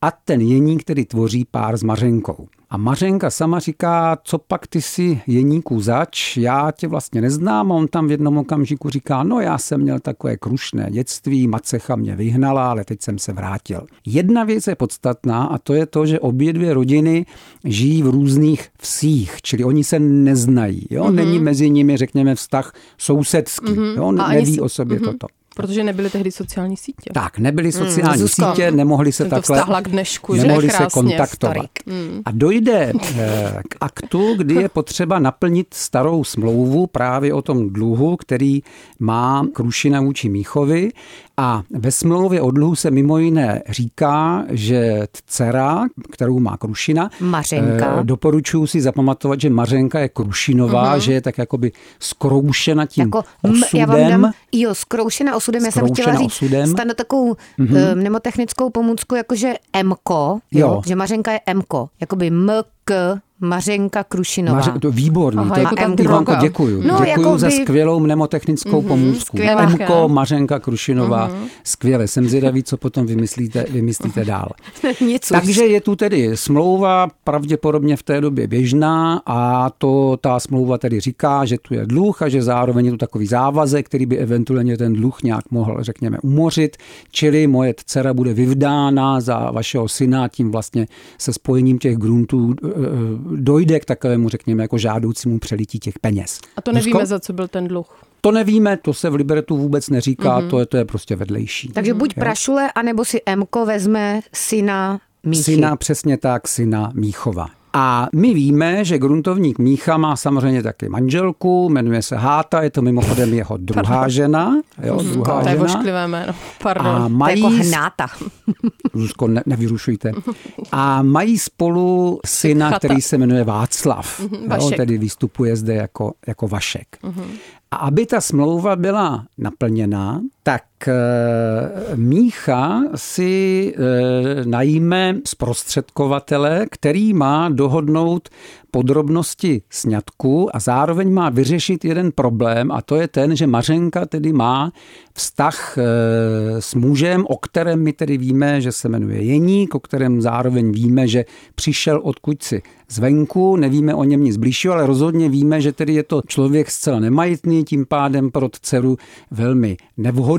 a 0.01 0.11
ten 0.11 0.41
jeník, 0.41 0.81
který 0.81 1.05
tvoří 1.05 1.45
pár 1.51 1.77
s 1.77 1.83
Mařenkou. 1.83 2.47
A 2.69 2.77
Mařenka 2.77 3.29
sama 3.29 3.59
říká, 3.59 4.17
co 4.23 4.37
pak 4.37 4.67
ty 4.67 4.81
si 4.81 5.21
jeníku 5.27 5.81
zač, 5.81 6.37
já 6.37 6.71
tě 6.71 6.87
vlastně 6.87 7.21
neznám. 7.21 7.71
A 7.71 7.75
on 7.75 7.87
tam 7.87 8.07
v 8.07 8.11
jednom 8.11 8.37
okamžiku 8.37 8.89
říká, 8.89 9.23
no 9.23 9.39
já 9.39 9.57
jsem 9.57 9.81
měl 9.81 9.99
takové 9.99 10.37
krušné 10.37 10.91
dětství, 10.91 11.47
macecha 11.47 11.95
mě 11.95 12.15
vyhnala, 12.15 12.69
ale 12.69 12.85
teď 12.85 13.01
jsem 13.01 13.19
se 13.19 13.33
vrátil. 13.33 13.85
Jedna 14.05 14.43
věc 14.43 14.67
je 14.67 14.75
podstatná 14.75 15.43
a 15.43 15.57
to 15.57 15.73
je 15.73 15.85
to, 15.85 16.05
že 16.05 16.19
obě 16.19 16.53
dvě 16.53 16.73
rodiny 16.73 17.25
žijí 17.63 18.03
v 18.03 18.07
různých 18.07 18.69
vsích, 18.81 19.41
čili 19.41 19.63
oni 19.63 19.83
se 19.83 19.99
neznají. 19.99 20.87
Jo? 20.89 21.03
Mm-hmm. 21.03 21.15
Není 21.15 21.39
mezi 21.39 21.69
nimi, 21.69 21.97
řekněme, 21.97 22.35
vztah 22.35 22.73
sousedský. 22.97 23.65
Mm-hmm. 23.65 23.97
Jo? 23.97 24.11
Neví 24.11 24.59
o 24.59 24.69
sobě 24.69 24.99
mm-hmm. 24.99 25.05
toto. 25.05 25.27
Protože 25.55 25.83
nebyly 25.83 26.09
tehdy 26.09 26.31
sociální 26.31 26.77
sítě. 26.77 27.09
Tak, 27.13 27.39
nebyly 27.39 27.71
hmm, 27.71 27.87
sociální 27.87 28.19
hmm, 28.19 28.27
sítě, 28.27 28.71
nemohli 28.71 29.11
se 29.11 29.25
takhle, 29.25 29.81
k 29.81 29.87
dnešku, 29.87 30.33
nemohli 30.33 30.69
se 30.69 30.87
kontaktovat. 30.93 31.69
Hmm. 31.87 32.21
A 32.25 32.31
dojde 32.31 32.93
eh, 33.19 33.61
k 33.69 33.75
aktu, 33.81 34.35
kdy 34.37 34.55
je 34.55 34.69
potřeba 34.69 35.19
naplnit 35.19 35.67
starou 35.73 36.23
smlouvu 36.23 36.87
právě 36.87 37.33
o 37.33 37.41
tom 37.41 37.69
dluhu, 37.69 38.17
který 38.17 38.63
má 38.99 39.47
Krušina 39.53 40.01
vůči 40.01 40.29
Míchovi 40.29 40.91
A 41.37 41.63
ve 41.69 41.91
smlouvě 41.91 42.41
o 42.41 42.51
dluhu 42.51 42.75
se 42.75 42.91
mimo 42.91 43.17
jiné 43.17 43.61
říká, 43.69 44.45
že 44.49 45.07
dcera, 45.25 45.85
kterou 46.11 46.39
má 46.39 46.57
Krušina, 46.57 47.09
Mařenka. 47.19 48.01
doporučuji 48.03 48.67
si 48.67 48.81
zapamatovat, 48.81 49.41
že 49.41 49.49
Mařenka 49.49 49.99
je 49.99 50.09
Krušinová, 50.09 50.95
uh-huh. 50.95 50.99
že 50.99 51.13
je 51.13 51.21
tak 51.21 51.37
jakoby 51.37 51.71
skroušena 51.99 52.85
tím 52.85 53.01
jako, 53.01 53.23
osudem. 53.41 53.69
Já 53.73 53.85
vám 53.85 54.21
dám, 54.21 54.31
jo, 54.51 54.75
skroušena 54.75 55.35
osudem, 55.35 55.65
já 55.65 55.71
jsem 55.71 55.87
chtěla 55.87 56.15
říct, 56.15 56.31
osudem. 56.31 56.67
stane 56.67 56.93
takovou 56.93 57.33
uh-huh. 57.33 57.95
mnemotechnickou 57.95 58.69
pomůcku, 58.69 59.15
jakože 59.15 59.53
Mko, 59.83 60.39
jo, 60.51 60.67
jo. 60.67 60.81
že 60.85 60.95
Mařenka 60.95 61.31
je 61.31 61.39
Mko, 61.53 61.89
jakoby 62.01 62.31
MK, 62.31 62.91
Mařenka 63.39 64.03
Krušinová. 64.03 64.55
Maře, 64.55 64.71
to 64.81 64.91
výborný, 64.91 65.39
Aha, 65.39 65.55
to 65.55 65.61
jako 65.61 65.75
je, 65.79 66.05
Ivanko, 66.05 66.35
děkuju. 66.41 66.81
No, 66.81 66.87
děkuju 66.87 67.09
jako 67.09 67.37
za 67.37 67.47
by... 67.47 67.53
skvělou 67.53 67.99
mnemotechnickou 67.99 68.81
mm-hmm, 68.81 68.87
pomůcku. 68.87 69.37
Mko, 69.67 70.09
Mařenka 70.09 70.59
Krušinová, 70.59 71.29
mm-hmm. 71.29 71.47
skvěle. 71.63 72.07
Jsem 72.07 72.29
zvědavý, 72.29 72.63
co 72.63 72.77
potom 72.77 73.05
vymyslíte, 73.05 73.65
vymyslíte 73.69 74.25
dál. 74.25 74.49
Nic 75.01 75.27
Takže 75.27 75.65
je 75.65 75.81
tu 75.81 75.95
tedy 75.95 76.37
smlouva 76.37 77.07
pravděpodobně 77.23 77.97
v 77.97 78.03
té 78.03 78.21
době 78.21 78.47
běžná 78.47 79.21
a 79.25 79.69
to 79.77 80.17
ta 80.21 80.39
smlouva 80.39 80.77
tedy 80.77 80.99
říká, 80.99 81.45
že 81.45 81.57
tu 81.57 81.73
je 81.73 81.85
dluh 81.85 82.21
a 82.21 82.29
že 82.29 82.41
zároveň 82.41 82.85
je 82.85 82.91
tu 82.91 82.97
takový 82.97 83.27
závazek, 83.27 83.85
který 83.85 84.05
by 84.05 84.17
eventuálně 84.17 84.77
ten 84.77 84.93
dluh 84.93 85.23
nějak 85.23 85.51
mohl, 85.51 85.77
řekněme, 85.83 86.17
umořit, 86.23 86.77
čili 87.11 87.47
moje 87.47 87.73
dcera 87.85 88.13
bude 88.13 88.33
vyvdána 88.33 89.21
za 89.21 89.51
vašeho 89.51 89.87
syna, 89.87 90.27
tím 90.27 90.51
vlastně 90.51 90.87
se 91.17 91.33
spojením 91.33 91.79
těch 91.79 91.97
gruntů 91.97 92.55
e, 92.63 92.67
e, 92.67 93.24
dojde 93.25 93.79
k 93.79 93.85
takovému, 93.85 94.29
řekněme, 94.29 94.63
jako 94.63 94.77
žádoucímu 94.77 95.39
přelití 95.39 95.79
těch 95.79 95.99
peněz. 95.99 96.39
A 96.57 96.61
to 96.61 96.71
nevíme, 96.71 96.99
Rusko? 96.99 97.05
za 97.05 97.19
co 97.19 97.33
byl 97.33 97.47
ten 97.47 97.67
dluh. 97.67 98.05
To 98.21 98.31
nevíme, 98.31 98.77
to 98.77 98.93
se 98.93 99.09
v 99.09 99.15
Liberetu 99.15 99.57
vůbec 99.57 99.89
neříká, 99.89 100.41
mm-hmm. 100.41 100.49
to, 100.49 100.59
je, 100.59 100.65
to 100.65 100.77
je 100.77 100.85
prostě 100.85 101.15
vedlejší. 101.15 101.67
Takže 101.67 101.93
buď 101.93 102.13
je? 102.17 102.21
Prašule, 102.21 102.71
anebo 102.71 103.05
si 103.05 103.21
Mko 103.35 103.65
vezme 103.65 104.21
syna 104.33 104.99
Míchy. 105.23 105.43
Syna, 105.43 105.75
přesně 105.75 106.17
tak, 106.17 106.47
syna 106.47 106.91
Míchova. 106.95 107.47
A 107.77 108.07
my 108.15 108.33
víme, 108.33 108.85
že 108.85 108.97
gruntovník 108.97 109.59
Mícha 109.59 109.97
má 109.97 110.15
samozřejmě 110.15 110.63
taky 110.63 110.89
manželku, 110.89 111.69
jmenuje 111.69 112.01
se 112.01 112.15
Háta, 112.15 112.63
je 112.63 112.69
to 112.69 112.81
mimochodem 112.81 113.33
jeho 113.33 113.57
druhá 113.57 114.07
žena. 114.07 114.61
Jo, 114.83 114.99
mm, 115.03 115.11
druhá 115.11 115.43
to 115.43 115.49
je 115.49 115.57
žena. 115.67 116.07
jméno. 116.07 116.33
Pardon. 116.63 116.87
A 116.87 117.07
mají... 117.07 117.41
To 117.41 117.49
je 117.49 117.57
jako 117.57 117.67
hnáta. 117.67 118.07
Zuzko, 118.93 119.27
ne, 119.27 119.43
nevyrušujte. 119.45 120.11
A 120.71 121.03
mají 121.03 121.37
spolu 121.37 122.19
syna, 122.25 122.69
Chata. 122.69 122.79
který 122.79 123.01
se 123.01 123.17
jmenuje 123.17 123.43
Václav. 123.43 124.19
Mm-hmm, 124.19 124.61
jo, 124.61 124.71
tedy 124.77 124.97
vystupuje 124.97 125.55
zde 125.55 125.73
jako, 125.73 126.13
jako 126.27 126.47
Vašek. 126.47 126.87
Mm-hmm. 127.03 127.27
A 127.71 127.75
aby 127.75 128.05
ta 128.05 128.21
smlouva 128.21 128.75
byla 128.75 129.25
naplněná, 129.37 130.21
tak 130.47 130.63
eh, 130.87 131.95
Mícha 131.95 132.81
si 132.95 133.73
eh, 133.75 134.45
najme 134.45 135.15
zprostředkovatele, 135.25 136.65
který 136.71 137.13
má 137.13 137.49
dohodnout 137.49 138.29
podrobnosti 138.71 139.61
sňatku 139.69 140.55
a 140.55 140.59
zároveň 140.59 141.13
má 141.13 141.29
vyřešit 141.29 141.85
jeden 141.85 142.11
problém 142.11 142.71
a 142.71 142.81
to 142.81 142.95
je 142.95 143.07
ten, 143.07 143.35
že 143.35 143.47
Mařenka 143.47 144.05
tedy 144.05 144.33
má 144.33 144.71
vztah 145.13 145.77
eh, 145.77 146.61
s 146.61 146.75
mužem, 146.75 147.25
o 147.29 147.37
kterém 147.37 147.83
my 147.83 147.93
tedy 147.93 148.17
víme, 148.17 148.61
že 148.61 148.71
se 148.71 148.89
jmenuje 148.89 149.23
Jeník, 149.23 149.75
o 149.75 149.79
kterém 149.79 150.21
zároveň 150.21 150.71
víme, 150.71 151.07
že 151.07 151.25
přišel 151.55 152.01
odkud 152.03 152.43
si 152.43 152.61
zvenku, 152.89 153.55
nevíme 153.55 153.95
o 153.95 154.03
něm 154.03 154.23
nic 154.23 154.37
blížšího, 154.37 154.73
ale 154.73 154.85
rozhodně 154.87 155.29
víme, 155.29 155.61
že 155.61 155.71
tedy 155.71 155.93
je 155.93 156.03
to 156.03 156.21
člověk 156.27 156.71
zcela 156.71 156.99
nemajitný, 156.99 157.63
tím 157.63 157.85
pádem 157.85 158.31
pro 158.31 158.49
dceru 158.61 158.97
velmi 159.31 159.77
nevhodný 159.97 160.34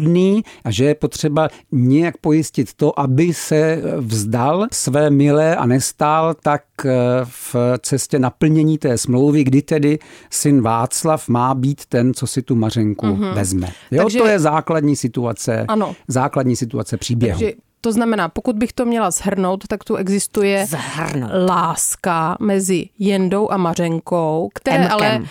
a 0.65 0.71
že 0.71 0.85
je 0.85 0.95
potřeba 0.95 1.49
nějak 1.73 2.17
pojistit 2.17 2.75
to, 2.75 3.01
aby 3.01 3.35
se 3.35 3.83
vzdal 3.97 4.67
své 4.73 5.11
milé 5.11 5.57
a 5.57 5.67
nestál 5.67 6.35
tak 6.35 6.63
eh, 6.85 6.91
v 7.25 7.57
cestě 7.79 8.19
naplnění 8.19 8.79
té 8.79 8.99
smlouvy, 8.99 9.45
kdy 9.45 9.63
tedy 9.63 9.99
syn 10.31 10.63
Václav 10.63 11.29
má 11.29 11.55
být 11.55 11.87
ten, 11.87 12.15
co 12.15 12.27
si 12.27 12.43
tu 12.43 12.55
Mařenku 12.55 13.07
mm-hmm. 13.07 13.35
vezme. 13.35 13.73
Jo, 13.91 14.03
Takže... 14.03 14.19
to 14.19 14.27
je 14.27 14.39
základní 14.39 14.97
situace, 14.97 15.65
ano. 15.69 15.95
základní 16.09 16.57
situace 16.57 16.97
příběhu. 16.97 17.39
Takže 17.39 17.53
to 17.81 17.93
znamená, 17.93 18.29
pokud 18.29 18.57
bych 18.57 18.73
to 18.73 18.85
měla 18.85 19.11
zhrnout, 19.11 19.67
tak 19.67 19.85
tu 19.85 19.97
existuje 19.97 20.67
Zhrnout. 20.67 21.31
láska 21.49 22.37
mezi 22.41 22.89
Jendou 22.99 23.51
a 23.51 23.57
Mařenkou, 23.57 24.49
které 24.55 24.85
M-kem. 24.85 24.93
ale 24.93 25.23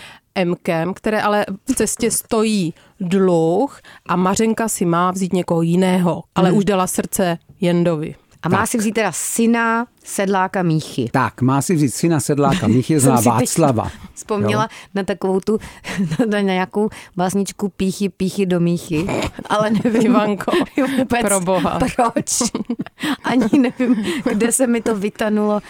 Mkem, 0.44 0.94
které 0.94 1.22
ale 1.22 1.46
v 1.70 1.74
cestě 1.74 2.10
stojí 2.10 2.74
dluh 3.00 3.80
a 4.06 4.16
Mařenka 4.16 4.68
si 4.68 4.84
má 4.84 5.10
vzít 5.10 5.32
někoho 5.32 5.62
jiného, 5.62 6.22
ale 6.34 6.48
hmm. 6.48 6.58
už 6.58 6.64
dala 6.64 6.86
srdce 6.86 7.38
Jendovi. 7.60 8.14
A 8.42 8.48
má 8.48 8.58
tak. 8.58 8.68
si 8.68 8.78
vzít 8.78 8.92
teda 8.92 9.12
syna 9.12 9.86
sedláka 10.04 10.62
Míchy. 10.62 11.08
Tak, 11.12 11.42
má 11.42 11.62
si 11.62 11.74
vzít 11.74 11.94
syna 11.94 12.20
sedláka 12.20 12.66
Míchy, 12.66 13.00
zná 13.00 13.20
Václava. 13.24 13.90
Vzpomněla 14.14 14.62
jo? 14.62 14.68
na 14.94 15.02
takovou 15.02 15.40
tu, 15.40 15.58
na 16.30 16.40
nějakou 16.40 16.88
básničku 17.16 17.68
Píchy, 17.68 18.08
Píchy 18.08 18.46
do 18.46 18.60
Míchy, 18.60 19.06
ale 19.48 19.70
nevím. 19.70 20.06
Ivanko, 20.06 20.52
vůbec 20.98 21.20
pro 21.20 21.40
boha. 21.40 21.78
proč. 21.78 22.42
Ani 23.24 23.48
nevím, 23.58 24.04
kde 24.32 24.52
se 24.52 24.66
mi 24.66 24.80
to 24.80 24.96
vytanulo 24.96 25.60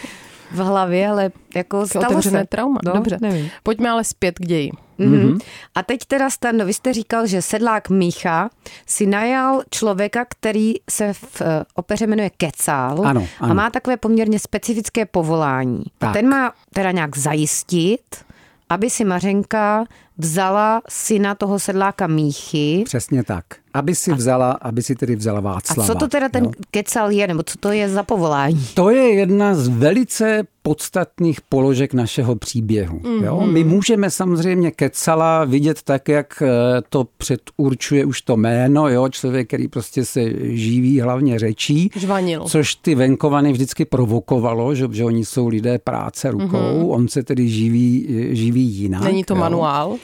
v 0.50 0.56
hlavě, 0.58 1.08
ale 1.08 1.30
jako 1.54 1.86
stalo 1.86 2.06
otevřené 2.06 2.40
se. 2.40 2.46
trauma. 2.46 2.80
No, 2.84 2.92
Dobře, 2.92 3.18
nevím. 3.20 3.50
pojďme 3.62 3.90
ale 3.90 4.04
zpět 4.04 4.38
k 4.38 4.46
ději. 4.46 4.70
Mm-hmm. 4.98 5.40
A 5.74 5.82
teď 5.82 6.00
teda 6.06 6.30
Stando, 6.30 6.64
vy 6.66 6.74
jste 6.74 6.92
říkal, 6.92 7.26
že 7.26 7.42
sedlák 7.42 7.88
Mícha 7.88 8.50
si 8.86 9.06
najal 9.06 9.62
člověka, 9.70 10.24
který 10.28 10.74
se 10.90 11.12
v 11.12 11.40
eh, 11.40 11.64
opeře 11.74 12.06
jmenuje 12.06 12.30
Kecal 12.30 13.06
ano, 13.06 13.26
ano. 13.40 13.50
a 13.50 13.54
má 13.54 13.70
takové 13.70 13.96
poměrně 13.96 14.38
specifické 14.38 15.06
povolání. 15.06 15.82
Tak. 15.98 16.10
A 16.10 16.12
ten 16.12 16.28
má 16.28 16.52
teda 16.74 16.90
nějak 16.90 17.16
zajistit, 17.18 18.24
aby 18.68 18.90
si 18.90 19.04
Mařenka 19.04 19.84
vzala 20.18 20.82
syna 20.88 21.34
toho 21.34 21.58
sedláka 21.58 22.06
Míchy. 22.06 22.82
Přesně 22.84 23.24
tak. 23.24 23.44
Aby 23.76 23.94
si 23.94 24.12
vzala, 24.12 24.52
aby 24.52 24.82
si 24.82 24.94
tedy 24.94 25.16
vzala 25.16 25.40
Václava. 25.40 25.84
A 25.84 25.86
co 25.86 25.94
to 25.94 26.08
teda 26.08 26.28
ten 26.28 26.44
jo? 26.44 26.50
kecal 26.70 27.10
je, 27.10 27.26
nebo 27.26 27.42
co 27.42 27.58
to 27.58 27.72
je 27.72 27.88
za 27.88 28.02
povolání? 28.02 28.66
To 28.74 28.90
je 28.90 29.14
jedna 29.14 29.54
z 29.54 29.68
velice 29.68 30.46
podstatných 30.62 31.40
položek 31.40 31.94
našeho 31.94 32.36
příběhu. 32.36 32.98
Mm-hmm. 32.98 33.24
Jo? 33.24 33.46
My 33.46 33.64
můžeme 33.64 34.10
samozřejmě 34.10 34.70
kecala 34.70 35.44
vidět 35.44 35.82
tak, 35.82 36.08
jak 36.08 36.42
eh, 36.42 36.48
to 36.88 37.06
předurčuje 37.16 38.04
už 38.04 38.22
to 38.22 38.36
jméno, 38.36 38.88
jo? 38.88 39.08
člověk, 39.08 39.48
který 39.48 39.68
prostě 39.68 40.04
se 40.04 40.20
živí 40.56 41.00
hlavně 41.00 41.38
řečí, 41.38 41.90
Žvanil. 41.96 42.44
což 42.44 42.74
ty 42.74 42.94
venkovany 42.94 43.52
vždycky 43.52 43.84
provokovalo, 43.84 44.74
že, 44.74 44.88
že 44.92 45.04
oni 45.04 45.24
jsou 45.24 45.48
lidé 45.48 45.78
práce 45.78 46.30
rukou, 46.30 46.56
mm-hmm. 46.56 46.90
on 46.90 47.08
se 47.08 47.22
tedy 47.22 47.48
živí, 47.48 48.06
živí 48.30 48.62
jinak. 48.62 49.02
Není 49.04 49.24
to 49.24 49.34
jo? 49.34 49.40
manuál? 49.40 49.96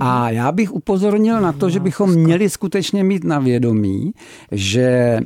A 0.00 0.30
já 0.30 0.52
bych 0.52 0.72
upozornil 0.72 1.40
na 1.40 1.52
to, 1.52 1.70
že 1.70 1.80
bychom 1.80 2.14
měli 2.14 2.50
skutečně 2.50 3.04
mít 3.04 3.24
na 3.24 3.38
vědomí, 3.38 4.12
že 4.52 4.82
e, 4.82 5.22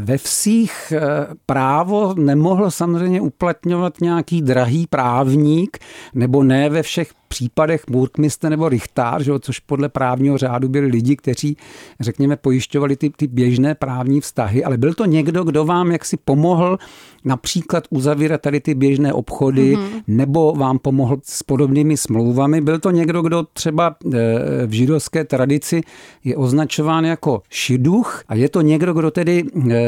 ve 0.00 0.16
vsích 0.16 0.92
e, 0.92 1.00
právo 1.46 2.14
nemohl 2.14 2.70
samozřejmě 2.70 3.20
uplatňovat 3.20 4.00
nějaký 4.00 4.42
drahý 4.42 4.86
právník, 4.86 5.78
nebo 6.14 6.42
ne 6.42 6.70
ve 6.70 6.82
všech 6.82 7.10
případech 7.28 7.84
Burkmiste 7.90 8.50
nebo 8.50 8.68
Richtár, 8.68 9.22
že, 9.22 9.32
což 9.40 9.60
podle 9.60 9.88
právního 9.88 10.38
řádu 10.38 10.68
byli 10.68 10.86
lidi, 10.86 11.16
kteří, 11.16 11.56
řekněme, 12.00 12.36
pojišťovali 12.36 12.96
ty, 12.96 13.10
ty 13.10 13.26
běžné 13.26 13.74
právní 13.74 14.20
vztahy, 14.20 14.64
ale 14.64 14.78
byl 14.78 14.94
to 14.94 15.04
někdo, 15.04 15.44
kdo 15.44 15.64
vám 15.64 15.92
jaksi 15.92 16.16
pomohl 16.16 16.78
například 17.26 17.84
uzavírat 17.90 18.40
tady 18.40 18.60
ty 18.60 18.74
běžné 18.74 19.12
obchody, 19.12 19.76
mm-hmm. 19.76 20.02
nebo 20.06 20.52
vám 20.52 20.78
pomohl 20.78 21.18
s 21.22 21.42
podobnými 21.42 21.96
smlouvami. 21.96 22.60
Byl 22.60 22.78
to 22.78 22.90
někdo, 22.90 23.22
kdo 23.22 23.42
třeba 23.52 23.96
e, 24.14 24.66
v 24.66 24.70
židovské 24.70 25.24
tradici 25.24 25.80
je 26.24 26.36
označován 26.36 27.04
jako 27.04 27.42
šiduch 27.50 28.22
a 28.28 28.34
je 28.34 28.48
to 28.48 28.60
někdo, 28.60 28.92
kdo 28.92 29.10
tedy 29.10 29.44
e, 29.70 29.82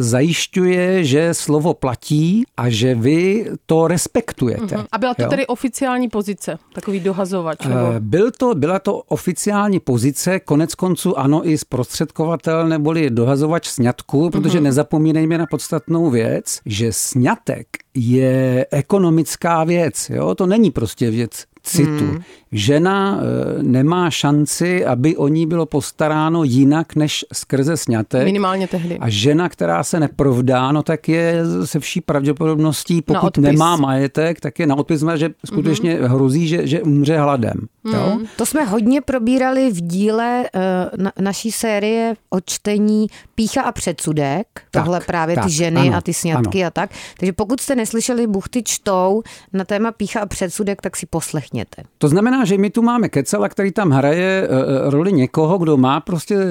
zajišťuje, 0.00 1.04
že 1.04 1.34
slovo 1.34 1.74
platí 1.74 2.44
a 2.56 2.68
že 2.68 2.94
vy 2.94 3.46
to 3.66 3.88
respektujete. 3.88 4.76
Mm-hmm. 4.76 4.86
A 4.92 4.98
byla 4.98 5.14
to 5.14 5.22
jo? 5.22 5.28
tedy 5.28 5.46
oficiální 5.46 6.08
pozice? 6.08 6.58
Takový 6.74 7.00
dohazovač? 7.00 7.58
Eh, 7.64 7.68
nebo? 7.68 7.94
Byl 7.98 8.30
to, 8.30 8.54
byla 8.54 8.78
to 8.78 8.96
oficiální 8.96 9.80
pozice, 9.80 10.40
konec 10.40 10.74
konců 10.74 11.18
ano 11.18 11.48
i 11.48 11.58
zprostředkovatel 11.58 12.68
neboli 12.68 13.10
dohazovač 13.10 13.68
sňatku, 13.68 14.30
protože 14.30 14.58
mm-hmm. 14.58 14.62
nezapomínejme 14.62 15.38
na 15.38 15.46
podstatnou 15.46 16.10
věc, 16.10 16.60
že 16.66 16.92
sňatek 16.92 17.66
je 17.94 18.66
ekonomická 18.70 19.64
věc. 19.64 20.10
Jo? 20.10 20.34
To 20.34 20.46
není 20.46 20.70
prostě 20.70 21.10
věc 21.10 21.44
citu. 21.62 22.04
Hmm. 22.04 22.22
Žena 22.54 23.18
e, 23.18 23.62
nemá 23.62 24.10
šanci, 24.10 24.86
aby 24.86 25.16
o 25.16 25.28
ní 25.28 25.46
bylo 25.46 25.66
postaráno 25.66 26.44
jinak 26.44 26.96
než 26.96 27.24
skrze 27.32 27.76
sňatek. 27.76 28.24
Minimálně 28.24 28.68
tehdy. 28.68 28.98
A 28.98 29.08
žena, 29.08 29.48
která 29.48 29.84
se 29.84 30.00
neprovdá, 30.00 30.72
no 30.72 30.82
tak 30.82 31.08
je 31.08 31.42
se 31.64 31.80
vší 31.80 32.00
pravděpodobností, 32.00 33.02
pokud 33.02 33.38
nemá 33.38 33.76
majetek, 33.76 34.40
tak 34.40 34.58
je 34.58 34.66
na 34.66 34.74
odpis, 34.74 35.04
že 35.14 35.30
skutečně 35.46 35.94
hmm. 35.94 36.04
hrozí, 36.04 36.48
že, 36.48 36.66
že 36.66 36.82
umře 36.82 37.18
hladem. 37.18 37.68
Jo? 37.92 38.16
Mm. 38.18 38.26
To 38.36 38.46
jsme 38.46 38.64
hodně 38.64 39.00
probírali 39.00 39.70
v 39.70 39.80
díle 39.80 40.44
uh, 40.54 40.60
na, 41.02 41.12
naší 41.20 41.52
série 41.52 42.14
o 42.30 42.40
čtení 42.40 43.06
Pícha 43.34 43.62
a 43.62 43.72
předsudek. 43.72 44.46
Tak, 44.70 44.84
Tohle 44.84 45.00
právě 45.00 45.34
tak, 45.34 45.44
ty 45.44 45.50
ženy 45.50 45.80
ano, 45.80 45.96
a 45.96 46.00
ty 46.00 46.14
sňatky 46.14 46.60
ano. 46.62 46.66
a 46.66 46.70
tak. 46.70 46.90
Takže 47.18 47.32
pokud 47.32 47.60
jste 47.60 47.74
neslyšeli 47.74 48.26
Buchty 48.26 48.62
čtou 48.62 49.22
na 49.52 49.64
téma 49.64 49.92
Pícha 49.92 50.20
a 50.20 50.26
předsudek, 50.26 50.82
tak 50.82 50.96
si 50.96 51.06
poslechněte. 51.06 51.82
To 51.98 52.08
znamená, 52.08 52.43
že 52.44 52.58
my 52.58 52.70
tu 52.70 52.82
máme 52.82 53.08
Kecela, 53.08 53.48
který 53.48 53.72
tam 53.72 53.90
hraje 53.90 54.48
uh, 54.48 54.90
roli 54.90 55.12
někoho, 55.12 55.58
kdo 55.58 55.76
má 55.76 56.00
prostě 56.00 56.36
uh, 56.36 56.42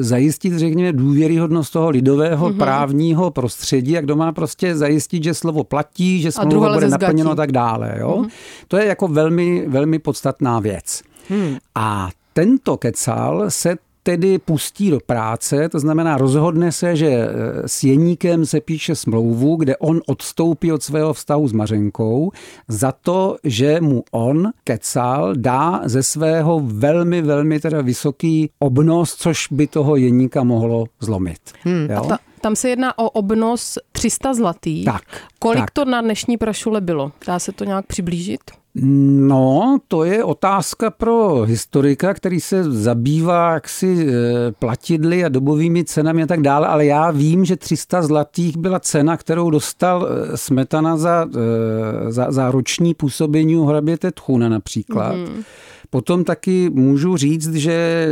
zajistit, 0.00 0.58
řekněme, 0.58 0.92
důvěryhodnost 0.92 1.72
toho 1.72 1.90
lidového 1.90 2.48
mm-hmm. 2.48 2.56
právního 2.56 3.30
prostředí 3.30 3.98
a 3.98 4.00
kdo 4.00 4.16
má 4.16 4.32
prostě 4.32 4.76
zajistit, 4.76 5.24
že 5.24 5.34
slovo 5.34 5.64
platí, 5.64 6.20
že 6.20 6.32
smlouva 6.32 6.74
bude 6.74 6.88
naplněno 6.88 7.30
a 7.30 7.34
tak 7.34 7.52
dále. 7.52 7.94
Jo? 7.98 8.18
Mm-hmm. 8.22 8.30
To 8.68 8.76
je 8.76 8.86
jako 8.86 9.08
velmi, 9.08 9.64
velmi 9.68 9.98
podstatná 9.98 10.60
věc. 10.60 11.02
Hmm. 11.28 11.56
A 11.74 12.08
tento 12.32 12.76
kecal 12.76 13.44
se 13.48 13.76
tedy 14.02 14.38
pustí 14.38 14.90
do 14.90 14.98
práce, 15.06 15.68
to 15.68 15.78
znamená 15.78 16.18
rozhodne 16.18 16.72
se, 16.72 16.96
že 16.96 17.06
e, 17.06 17.28
s 17.66 17.84
Jeníkem 17.84 18.46
se 18.46 18.60
píše 18.60 18.94
smlouvu, 18.94 19.56
kde 19.56 19.76
on 19.76 20.00
odstoupí 20.06 20.72
od 20.72 20.82
svého 20.82 21.12
vztahu 21.12 21.48
s 21.48 21.52
Mařenkou 21.52 22.32
za 22.68 22.92
to, 22.92 23.36
že 23.44 23.80
mu 23.80 24.04
on, 24.10 24.50
Kecal, 24.64 25.34
dá 25.36 25.80
ze 25.84 26.02
svého 26.02 26.60
velmi, 26.64 27.22
velmi 27.22 27.60
teda 27.60 27.82
vysoký 27.82 28.50
obnos, 28.58 29.14
což 29.14 29.48
by 29.50 29.66
toho 29.66 29.96
Jeníka 29.96 30.44
mohlo 30.44 30.84
zlomit. 31.00 31.40
Hmm. 31.62 31.86
Jo? 31.90 32.04
Ta, 32.08 32.18
tam 32.40 32.56
se 32.56 32.68
jedná 32.68 32.98
o 32.98 33.10
obnos 33.10 33.78
300 33.92 34.34
zlatých. 34.34 34.84
Tak. 34.84 35.02
Kolik 35.38 35.60
tak. 35.60 35.70
to 35.70 35.84
na 35.84 36.00
dnešní 36.00 36.36
prašule 36.36 36.80
bylo? 36.80 37.12
Dá 37.26 37.38
se 37.38 37.52
to 37.52 37.64
nějak 37.64 37.86
přiblížit? 37.86 38.40
No, 38.74 39.78
to 39.88 40.04
je 40.04 40.24
otázka 40.24 40.90
pro 40.90 41.42
historika, 41.42 42.14
který 42.14 42.40
se 42.40 42.64
zabývá 42.64 43.52
jaksi 43.52 44.06
e, 44.08 44.12
platidly 44.52 45.24
a 45.24 45.28
dobovými 45.28 45.84
cenami 45.84 46.22
a 46.22 46.26
tak 46.26 46.40
dále, 46.40 46.66
ale 46.66 46.86
já 46.86 47.10
vím, 47.10 47.44
že 47.44 47.56
300 47.56 48.02
zlatých 48.02 48.56
byla 48.56 48.80
cena, 48.80 49.16
kterou 49.16 49.50
dostal 49.50 50.08
e, 50.08 50.36
Smetana 50.36 50.96
za, 50.96 51.26
e, 51.34 52.12
za, 52.12 52.32
za 52.32 52.50
roční 52.50 52.94
působení 52.94 53.56
u 53.56 53.64
hraběte 53.64 54.12
Tchuna 54.12 54.48
například. 54.48 55.16
Mm. 55.16 55.42
Potom 55.90 56.24
taky 56.24 56.70
můžu 56.70 57.16
říct, 57.16 57.54
že 57.54 58.08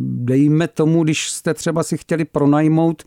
dejme 0.00 0.68
tomu, 0.68 1.04
když 1.04 1.30
jste 1.30 1.54
třeba 1.54 1.82
si 1.82 1.98
chtěli 1.98 2.24
pronajmout 2.24 3.02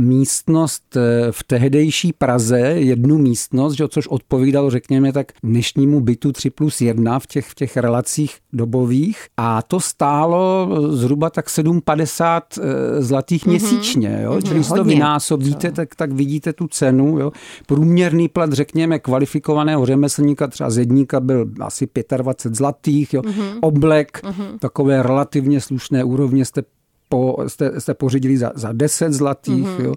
místnost 0.00 0.96
eh, 0.96 1.32
v 1.32 1.42
tehdejší 1.44 2.12
Praze, 2.12 2.58
jednu 2.58 3.18
místnost, 3.18 3.74
že, 3.74 3.88
což 3.88 4.06
odpovídalo, 4.06 4.70
řekněme, 4.70 5.12
tak 5.12 5.32
dnešnímu 5.42 6.00
bytu 6.00 6.32
3 6.32 6.50
plus 6.50 6.80
1 6.80 7.18
v 7.18 7.26
těch, 7.26 7.46
v 7.46 7.54
těch 7.54 7.76
relacích 7.76 8.36
dobových. 8.52 9.26
A 9.36 9.62
to 9.62 9.80
stálo 9.80 10.68
zhruba 10.90 11.30
tak 11.30 11.48
7,50 11.48 12.40
eh, 12.40 13.02
zlatých 13.02 13.42
mm-hmm. 13.42 13.48
měsíčně. 13.48 14.20
Jo? 14.22 14.32
Mm-hmm. 14.32 14.42
Čili 14.42 14.54
když 14.54 14.68
to 14.68 14.84
vynásobíte, 14.84 15.72
tak, 15.72 15.94
tak 15.94 16.12
vidíte 16.12 16.52
tu 16.52 16.68
cenu. 16.68 17.18
Jo? 17.18 17.32
Průměrný 17.66 18.28
plat, 18.28 18.52
řekněme, 18.52 18.98
kvalifikovaného 18.98 19.86
řemeslníka, 19.86 20.46
třeba 20.46 20.70
z 20.70 20.78
jedníka 20.78 21.20
byl 21.20 21.46
asi 21.60 21.88
25 22.16 22.54
zlatých. 22.56 23.14
Jo? 23.14 23.22
Mm-hmm. 23.22 23.58
Oblek, 23.60 24.22
mm-hmm. 24.22 24.58
takové 24.58 25.02
relativně 25.02 25.60
slušné 25.60 26.04
úrovně 26.04 26.44
jste 26.44 26.62
po, 27.10 27.36
jste, 27.46 27.80
jste 27.80 27.94
pořídili 27.94 28.36
za, 28.36 28.52
za 28.54 28.72
10 28.72 29.12
zlatých, 29.12 29.66
mm-hmm. 29.66 29.84
jo. 29.84 29.94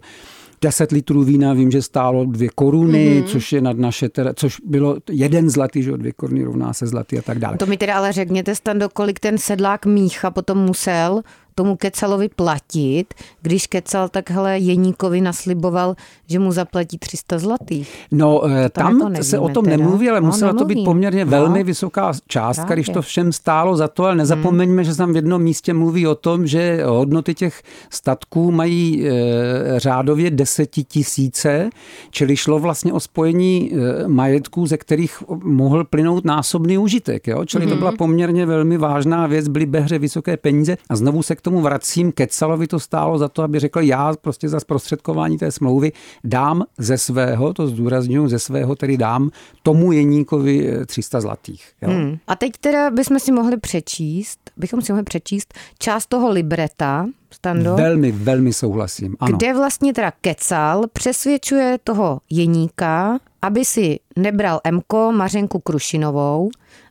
10 0.62 0.92
litrů 0.92 1.24
vína 1.24 1.54
vím, 1.54 1.72
že 1.72 1.82
stálo 1.82 2.26
dvě 2.26 2.50
koruny, 2.56 3.22
mm-hmm. 3.22 3.28
což 3.28 3.54
je 3.54 3.62
nad 3.62 3.78
naše, 3.78 4.10
teda, 4.10 4.34
což 4.34 4.58
bylo 4.66 4.98
jeden 5.10 5.50
zlatý, 5.50 5.84
že 5.84 5.92
dvě 5.92 6.12
koruny 6.12 6.44
rovná 6.44 6.74
se 6.74 6.88
zlatý 6.88 7.20
a 7.20 7.22
tak 7.22 7.40
dále. 7.40 7.58
To 7.58 7.66
mi 7.66 7.78
teda 7.78 7.96
ale 7.96 8.12
řekněte, 8.12 8.56
Stando, 8.56 8.90
kolik 8.90 9.20
ten 9.20 9.38
sedlák 9.38 9.86
Mícha 9.86 10.32
potom 10.32 10.58
musel 10.58 11.22
tomu 11.56 11.76
Kecalovi 11.76 12.30
platit, 12.30 13.14
když 13.42 13.68
Kecal 13.68 14.10
takhle 14.10 14.60
Jeníkovi 14.60 15.22
nasliboval, 15.22 15.96
že 16.28 16.40
mu 16.40 16.52
zaplatí 16.52 16.98
300 16.98 17.40
zlatých. 17.40 18.06
No, 18.12 18.40
to 18.40 18.48
eh, 18.48 18.70
tam 18.70 19.00
jako 19.02 19.24
se 19.24 19.40
o 19.40 19.50
tom 19.50 19.66
teda. 19.66 19.78
nemluví, 19.78 20.10
ale 20.10 20.22
no, 20.22 20.28
musela 20.28 20.52
nemluví. 20.52 20.76
to 20.76 20.80
být 20.80 20.86
poměrně 20.86 21.26
no. 21.26 21.32
velmi 21.32 21.64
vysoká 21.64 22.14
částka, 22.28 22.66
Právě. 22.66 22.84
když 22.84 22.94
to 22.94 23.02
všem 23.02 23.32
stálo 23.32 23.78
za 23.78 23.88
to, 23.88 24.06
ale 24.06 24.16
nezapomeňme, 24.16 24.82
hmm. 24.82 24.92
že 24.92 24.98
tam 24.98 25.14
v 25.14 25.16
jednom 25.16 25.42
místě 25.42 25.74
mluví 25.74 26.08
o 26.08 26.16
tom, 26.16 26.48
že 26.48 26.84
hodnoty 26.86 27.34
těch 27.34 27.62
statků 27.90 28.52
mají 28.52 29.08
e, 29.08 29.14
řádově 29.80 30.32
desetitisíce, 30.32 31.70
čili 32.10 32.38
šlo 32.38 32.60
vlastně 32.60 32.94
o 32.94 33.00
spojení 33.00 33.72
e, 33.74 34.08
majetků, 34.08 34.68
ze 34.68 34.78
kterých 34.78 35.24
mohl 35.44 35.84
plynout 35.84 36.26
násobný 36.26 36.78
užitek. 36.78 37.28
Jo? 37.28 37.46
Čili 37.46 37.66
hmm. 37.66 37.74
to 37.74 37.80
byla 37.80 37.92
poměrně 37.92 38.46
velmi 38.46 38.78
vážná 38.78 39.28
věc, 39.28 39.48
byly 39.48 39.66
ve 39.66 39.80
hře 39.80 40.00
vysoké 40.00 40.38
peníze 40.38 40.78
a 40.90 40.96
znovu 40.96 41.24
se 41.24 41.36
k 41.36 41.42
tomu 41.44 41.62
vracím, 41.62 42.12
Kecalovi 42.12 42.68
to 42.68 42.80
stálo 42.80 43.18
za 43.18 43.28
to, 43.28 43.44
aby 43.44 43.60
řekl, 43.60 43.80
já 43.80 44.14
prostě 44.22 44.50
za 44.50 44.60
zprostředkování 44.60 45.38
té 45.38 45.52
smlouvy 45.52 45.92
dám 46.24 46.64
ze 46.78 46.98
svého, 46.98 47.54
to 47.54 47.68
zdůraznuju, 47.68 48.28
ze 48.28 48.40
svého 48.40 48.76
tedy 48.76 48.98
dám 48.98 49.30
tomu 49.64 49.92
jeníkovi 49.92 50.72
300 50.86 51.18
eh, 51.18 51.22
zlatých. 51.22 51.72
Jo? 51.82 51.90
Hmm. 51.90 52.18
A 52.28 52.36
teď 52.36 52.52
teda 52.60 52.92
bychom 52.92 53.20
si 53.20 53.32
mohli 53.32 53.58
přečíst, 53.58 54.40
bychom 54.58 54.82
si 54.82 54.92
mohli 54.92 55.04
přečíst 55.04 55.54
část 55.80 56.06
toho 56.06 56.30
libreta, 56.30 57.06
Stando. 57.34 57.76
Velmi, 57.76 58.12
velmi 58.12 58.54
souhlasím. 58.54 59.16
Ano. 59.20 59.38
Kde 59.38 59.54
vlastně 59.54 59.94
teda 59.94 60.12
Kecal 60.22 60.88
přesvědčuje 60.94 61.78
toho 61.84 62.20
jeníka, 62.30 63.20
aby 63.42 63.66
si 63.66 64.00
nebral 64.16 64.62
Mko 64.72 65.12
Mařenku 65.12 65.60
Krušinovou, 65.60 66.50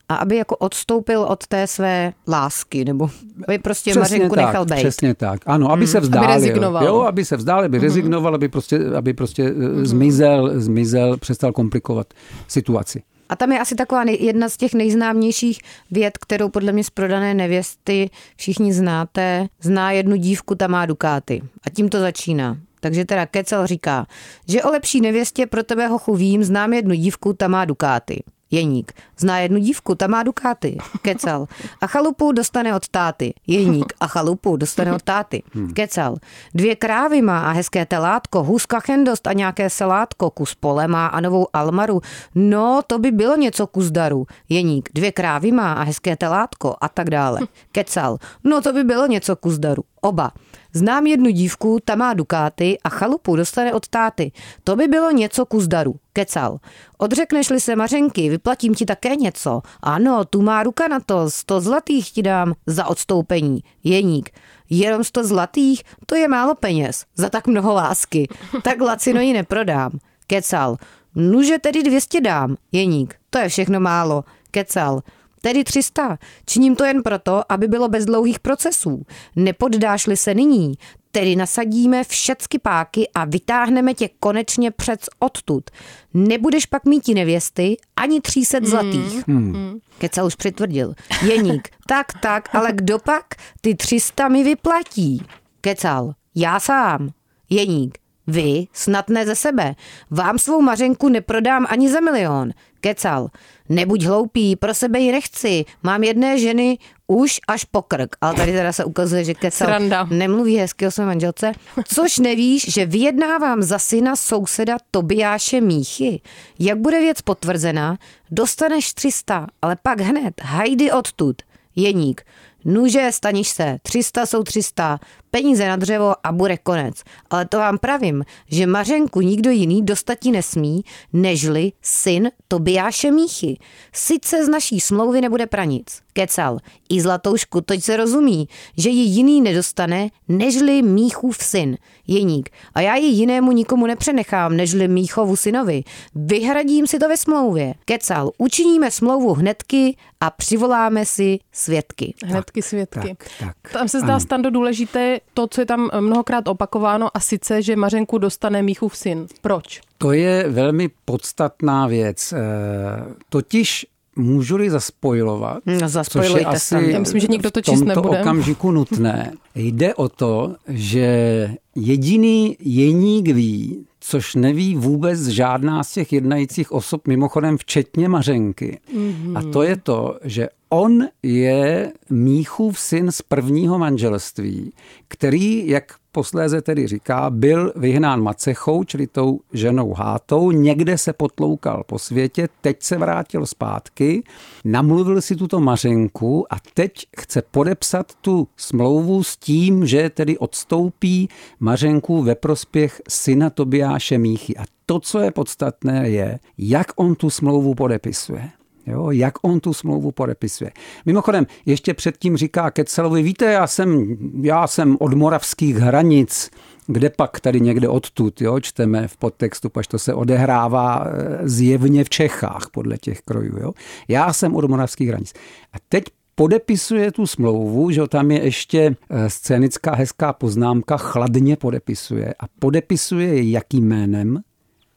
a 0.09 0.15
aby 0.15 0.37
jako 0.37 0.57
odstoupil 0.57 1.23
od 1.23 1.47
té 1.47 1.67
své 1.67 2.13
lásky, 2.29 2.85
nebo 2.85 3.11
aby 3.49 3.59
prostě 3.59 3.91
přesně 3.91 4.01
Mařenku 4.01 4.35
tak, 4.35 4.47
nechal 4.47 4.65
být. 4.65 4.77
Přesně 4.77 5.15
tak, 5.15 5.41
ano, 5.47 5.73
aby 5.73 5.85
hmm. 5.85 5.93
se 5.93 6.01
vzdál. 6.01 6.25
Aby 6.25 6.33
rezignoval. 6.33 6.85
Jo, 6.85 7.01
aby 7.01 7.25
se 7.25 7.37
vzdál, 7.37 7.65
aby 7.65 7.79
hmm. 7.79 7.85
rezignoval, 7.85 8.35
aby 8.35 8.49
prostě, 8.49 8.81
aby 8.97 9.15
prostě 9.15 9.45
hmm. 9.45 9.87
zmizel, 9.87 10.61
zmizel, 10.61 11.17
přestal 11.17 11.53
komplikovat 11.53 12.07
situaci. 12.49 13.03
A 13.29 13.37
tam 13.37 13.53
je 13.53 13.61
asi 13.61 13.75
taková 13.75 14.05
jedna 14.05 14.49
z 14.49 14.57
těch 14.57 14.75
nejznámějších 14.75 15.61
věd, 15.91 16.19
kterou 16.19 16.49
podle 16.49 16.73
mě 16.73 16.85
z 16.85 16.91
prodané 16.91 17.35
nevěsty 17.35 18.11
všichni 18.37 18.73
znáte. 18.73 19.47
Zná 19.61 19.93
jednu 19.93 20.17
dívku, 20.17 20.55
ta 20.55 20.67
má 20.67 20.87
dukáty. 20.87 21.43
A 21.67 21.71
tím 21.71 21.89
to 21.89 22.01
začíná. 22.01 22.57
Takže 22.81 23.05
teda 23.05 23.27
Kecel 23.27 23.67
říká, 23.67 24.07
že 24.49 24.63
o 24.63 24.71
lepší 24.71 25.01
nevěstě 25.01 25.47
pro 25.47 25.63
tebe 25.63 25.87
hochu 25.87 26.17
vím, 26.17 26.45
znám 26.45 26.73
jednu 26.73 26.95
dívku, 26.95 27.33
ta 27.33 27.49
má 27.49 27.65
dukáty. 27.65 28.23
Jeník. 28.53 28.93
Zná 29.19 29.39
jednu 29.39 29.59
dívku, 29.59 29.95
ta 29.95 30.07
má 30.07 30.23
dukáty. 30.23 30.79
Kecal. 31.03 31.47
A 31.81 31.87
chalupu 31.87 32.33
dostane 32.33 32.77
od 32.77 32.89
táty. 32.89 33.35
Jeník. 33.47 33.93
A 34.01 34.07
chalupu 34.07 34.57
dostane 34.57 34.93
od 34.93 35.03
táty. 35.03 35.43
Hmm. 35.55 35.73
Kecal. 35.73 36.17
Dvě 36.55 36.77
krávy 36.77 37.23
má 37.23 37.41
a 37.41 37.51
hezké 37.53 37.87
telátko, 37.87 38.43
hůzka 38.43 38.81
chendost 38.81 39.27
a 39.27 39.33
nějaké 39.33 39.71
salátko, 39.71 40.31
kus 40.31 40.55
pole 40.55 40.89
má 40.89 41.07
a 41.07 41.21
novou 41.21 41.47
almaru. 41.53 42.01
No, 42.35 42.81
to 42.87 42.99
by 42.99 43.11
bylo 43.11 43.37
něco 43.37 43.67
kus 43.67 43.91
daru. 43.91 44.27
Jeník. 44.49 44.89
Dvě 44.95 45.13
krávy 45.13 45.53
má 45.53 45.73
a 45.73 45.83
hezké 45.83 46.17
telátko 46.17 46.77
a 46.81 46.89
tak 46.89 47.11
dále. 47.11 47.41
Kecal. 47.73 48.19
No, 48.45 48.61
to 48.61 48.73
by 48.73 48.85
bylo 48.85 49.07
něco 49.07 49.37
kus 49.37 49.59
daru. 49.59 49.83
Oba. 50.05 50.33
Znám 50.73 51.07
jednu 51.07 51.31
dívku, 51.31 51.79
ta 51.85 51.95
má 51.95 52.15
dukáty 52.15 52.79
a 52.85 52.89
chalupu 52.89 53.37
dostane 53.37 53.73
od 53.73 53.89
táty. 53.89 54.33
To 54.65 54.77
by 54.77 54.89
bylo 54.89 55.11
něco 55.11 55.47
ku 55.47 55.61
zdaru. 55.61 55.95
Kecal. 56.13 56.59
Odřekneš-li 56.99 57.61
se 57.61 57.77
Mařenky, 57.77 58.29
vyplatím 58.29 58.75
ti 58.75 58.85
také 58.87 59.17
něco. 59.17 59.63
Ano, 59.83 60.25
tu 60.25 60.43
má 60.43 60.63
ruka 60.63 60.89
na 60.89 61.01
to, 61.01 61.31
sto 61.31 61.61
zlatých 61.61 62.11
ti 62.11 62.23
dám 62.23 62.55
za 62.67 62.87
odstoupení. 62.87 63.61
Jeník. 63.85 64.31
Jenom 64.71 65.05
sto 65.05 65.25
zlatých? 65.25 65.83
To 66.07 66.15
je 66.15 66.29
málo 66.29 66.55
peněz. 66.55 67.05
Za 67.17 67.29
tak 67.29 67.47
mnoho 67.47 67.75
lásky. 67.75 68.29
Tak 68.63 68.81
lacino 68.81 69.21
ji 69.21 69.33
neprodám. 69.33 69.99
Kecal. 70.27 70.77
Nuže 71.15 71.59
tedy 71.59 71.83
200 71.83 72.21
dám. 72.21 72.57
Jeník. 72.73 73.15
To 73.31 73.39
je 73.39 73.49
všechno 73.49 73.81
málo. 73.81 74.25
Kecal 74.51 75.01
tedy 75.43 75.65
300. 75.65 76.19
Činím 76.47 76.77
to 76.77 76.85
jen 76.85 77.03
proto, 77.03 77.53
aby 77.53 77.69
bylo 77.69 77.89
bez 77.89 78.05
dlouhých 78.05 78.41
procesů. 78.41 79.03
Nepoddáš-li 79.37 80.17
se 80.17 80.35
nyní, 80.35 80.75
tedy 81.13 81.37
nasadíme 81.37 82.05
všecky 82.05 82.59
páky 82.59 83.09
a 83.15 83.25
vytáhneme 83.25 83.95
tě 83.95 84.09
konečně 84.21 84.71
před 84.71 85.01
odtud. 85.19 85.71
Nebudeš 86.15 86.67
pak 86.67 86.85
mít 86.85 87.09
nevěsty 87.09 87.77
ani 87.97 88.21
300 88.21 88.59
hmm. 88.59 88.67
zlatých. 88.67 89.29
Hmm. 89.29 89.79
Keca 89.99 90.25
už 90.25 90.35
přitvrdil. 90.35 90.95
Jeník, 91.23 91.69
tak, 91.87 92.07
tak, 92.21 92.55
ale 92.55 92.73
kdo 92.73 92.99
pak 92.99 93.25
ty 93.61 93.75
300 93.75 94.29
mi 94.29 94.45
vyplatí? 94.45 95.27
Kecal, 95.61 96.15
já 96.35 96.61
sám. 96.61 97.09
Jeník, 97.51 97.99
vy 98.27 98.67
snad 98.73 99.09
ne 99.09 99.27
ze 99.27 99.35
sebe. 99.35 99.75
Vám 100.11 100.39
svou 100.39 100.61
mařenku 100.61 101.09
neprodám 101.09 101.67
ani 101.69 101.91
za 101.91 102.01
milion. 102.01 102.51
Kecal. 102.83 103.29
Nebuď 103.69 104.05
hloupý, 104.05 104.57
pro 104.57 104.75
sebe 104.75 105.01
ji 105.01 105.13
nechci. 105.13 105.65
Mám 105.83 106.03
jedné 106.05 106.39
ženy 106.39 106.79
už 107.07 107.41
až 107.49 107.65
po 107.65 107.83
krk. 107.83 108.17
Ale 108.21 108.35
tady 108.35 108.53
teda 108.53 108.73
se 108.73 108.85
ukazuje, 108.85 109.25
že 109.25 109.35
Kecel 109.35 109.67
Sranda. 109.67 110.07
nemluví 110.11 110.57
hezky 110.57 110.87
o 110.87 110.91
své 110.91 111.07
manželce. 111.07 111.53
Což 111.85 112.19
nevíš, 112.19 112.73
že 112.73 112.87
vyjednávám 112.87 113.63
za 113.63 113.79
syna 113.79 114.17
souseda 114.17 114.77
Tobiáše 114.91 115.61
Míchy. 115.61 116.21
Jak 116.59 116.79
bude 116.79 117.01
věc 117.01 117.23
potvrzena, 117.23 117.99
dostaneš 118.31 118.93
300, 118.93 119.47
ale 119.63 119.77
pak 119.83 120.01
hned 120.01 120.41
hajdy 120.43 120.93
odtud. 120.93 121.37
Jeník. 121.77 122.23
Nuže, 122.65 123.09
staniš 123.13 123.49
se, 123.49 123.79
300 123.83 124.27
jsou 124.27 124.43
300, 124.43 124.99
peníze 125.35 125.69
na 125.69 125.77
dřevo 125.77 126.15
a 126.27 126.33
bude 126.33 126.57
konec. 126.57 127.03
Ale 127.31 127.47
to 127.47 127.59
vám 127.59 127.79
pravím, 127.79 128.25
že 128.49 128.67
Mařenku 128.67 129.21
nikdo 129.21 129.51
jiný 129.51 129.83
dostatí 129.83 130.33
nesmí, 130.33 130.85
nežli 131.13 131.73
syn 131.83 132.31
Tobiáše 132.49 133.11
Míchy. 133.11 133.59
Sice 133.93 134.45
z 134.45 134.49
naší 134.49 134.81
smlouvy 134.81 135.21
nebude 135.21 135.47
pranic. 135.47 136.03
Kecal, 136.13 136.59
i 136.89 137.01
Zlatoušku, 137.01 137.61
toť 137.61 137.81
se 137.83 137.97
rozumí, 137.97 138.49
že 138.77 138.91
ji 138.91 139.03
jiný 139.03 139.41
nedostane, 139.41 140.09
nežli 140.29 140.83
Míchův 140.83 141.37
syn. 141.37 141.77
Jeník. 142.07 142.51
A 142.75 142.81
já 142.81 142.97
ji 142.97 143.07
jinému 143.07 143.53
nikomu 143.53 143.87
nepřenechám, 143.87 144.57
nežli 144.57 144.89
Míchovu 144.89 145.37
synovi. 145.37 145.85
Vyhradím 146.15 146.87
si 146.87 146.99
to 146.99 147.09
ve 147.09 147.17
smlouvě. 147.17 147.75
Kecal, 147.85 148.31
učiníme 148.39 148.91
smlouvu 148.91 149.35
hnedky 149.35 149.97
a 150.21 150.31
přivoláme 150.31 151.07
si 151.07 151.39
svědky. 151.53 152.15
Hnedky 152.25 152.63
svědky. 152.63 153.09
Tak, 153.09 153.29
tak, 153.39 153.73
Tam 153.73 153.89
se 153.89 154.01
zdá 154.01 154.21
stando 154.21 154.51
důležité 154.51 155.21
to, 155.35 155.47
co 155.47 155.61
je 155.61 155.67
tam 155.67 155.91
mnohokrát 156.01 156.49
opakováno 156.49 157.09
a 157.15 157.21
sice, 157.21 157.63
že 157.63 157.77
Mařenku 157.77 158.19
dostane 158.19 158.63
Míchův 158.63 158.97
syn. 158.97 159.27
Proč? 159.41 159.81
To 159.99 160.13
je 160.13 160.49
velmi 160.49 160.91
podstatná 161.05 161.87
věc. 161.87 162.33
Eh, 162.33 163.15
totiž 163.29 163.87
Můžu-li 164.17 164.71
zaspojovat, 164.71 165.59
no, 165.67 166.05
což 166.09 166.31
je 166.31 166.45
asi 166.45 166.75
Já 166.75 166.99
myslím, 166.99 167.21
že 167.21 167.27
nikdo 167.31 167.51
to 167.51 167.61
číst 167.61 167.83
nebude. 167.83 168.21
okamžiku 168.21 168.71
nutné. 168.71 169.33
Jde 169.55 169.95
o 169.95 170.09
to, 170.09 170.55
že 170.69 171.51
jediný 171.75 172.57
jeník 172.61 173.29
ví, 173.29 173.87
což 174.01 174.35
neví 174.35 174.77
vůbec 174.77 175.27
žádná 175.27 175.85
z 175.85 175.93
těch 175.93 176.13
jednajících 176.13 176.73
osob, 176.73 177.09
mimochodem 177.09 177.59
včetně 177.59 178.09
Mařenky. 178.09 178.81
Mm-hmm. 178.97 179.39
A 179.39 179.53
to 179.53 179.63
je 179.63 179.77
to, 179.77 180.19
že 180.25 180.49
on 180.73 181.09
je 181.23 181.93
Míchův 182.11 182.79
syn 182.79 183.13
z 183.13 183.23
prvního 183.23 183.79
manželství, 183.79 184.73
který, 185.09 185.69
jak 185.69 185.95
posléze 186.13 186.63
tedy 186.63 186.87
říká, 186.87 187.31
byl 187.31 187.73
vyhnán 187.77 188.23
Macechou, 188.23 188.85
čili 188.85 189.07
tou 189.07 189.41
ženou 189.53 189.93
Hátou, 189.93 190.51
někde 190.51 190.99
se 190.99 191.13
potloukal 191.13 191.85
po 191.87 191.99
světě, 191.99 192.49
teď 192.61 192.83
se 192.83 192.99
vrátil 192.99 193.47
zpátky, 193.47 194.23
namluvil 194.65 195.21
si 195.21 195.37
tuto 195.37 195.61
Mařenku 195.61 196.53
a 196.53 196.57
teď 196.75 197.07
chce 197.21 197.43
podepsat 197.51 198.13
tu 198.21 198.49
smlouvu 198.57 199.23
s 199.23 199.37
tím, 199.37 199.87
že 199.87 200.11
tedy 200.11 200.39
odstoupí 200.39 201.29
Mařenku 201.61 202.23
ve 202.23 202.35
prospěch 202.35 203.03
syna 203.09 203.51
Tobiáše 203.51 204.19
Míchy. 204.19 204.57
A 204.57 204.63
to, 204.87 205.01
co 205.01 205.19
je 205.19 205.31
podstatné, 205.31 206.09
je, 206.09 206.39
jak 206.59 206.87
on 206.97 207.15
tu 207.15 207.31
smlouvu 207.31 207.75
podepisuje. 207.75 208.51
Jo, 208.87 209.11
jak 209.11 209.35
on 209.43 209.61
tu 209.61 209.73
smlouvu 209.73 210.13
podepisuje. 210.13 210.71
Mimochodem, 211.07 211.47
ještě 211.67 211.95
předtím 211.95 212.37
říká 212.37 212.71
Kecelovi, 212.71 213.23
víte, 213.23 213.45
já 213.45 213.67
jsem, 213.67 214.17
já 214.43 214.67
jsem 214.67 214.97
od 215.01 215.13
moravských 215.13 215.77
hranic, 215.77 216.51
kde 216.87 217.11
pak 217.11 217.41
tady 217.41 217.61
někde 217.61 217.89
odtud, 217.89 218.41
jo, 218.41 218.61
čteme 218.61 219.09
v 219.09 219.17
podtextu, 219.17 219.69
paž 219.69 219.87
to 219.87 219.99
se 219.99 220.15
odehrává 220.15 221.07
eh, 221.07 221.49
zjevně 221.49 222.05
v 222.05 222.11
Čechách 222.11 222.67
podle 222.73 222.99
těch 222.99 223.21
krojů. 223.21 223.59
Jo. 223.61 223.73
Já 224.09 224.33
jsem 224.33 224.57
od 224.57 224.71
moravských 224.71 225.09
hranic. 225.09 225.33
A 225.73 225.77
teď 225.89 226.05
podepisuje 226.35 227.13
tu 227.13 227.27
smlouvu, 227.27 227.91
že 227.91 228.07
tam 228.09 228.31
je 228.31 228.45
ještě 228.45 228.97
eh, 229.11 229.31
scénická 229.31 229.95
hezká 229.95 230.33
poznámka, 230.33 230.97
chladně 230.97 231.57
podepisuje 231.57 232.35
a 232.41 232.45
podepisuje 232.59 233.51
jakým 233.51 233.85
jménem? 233.85 234.43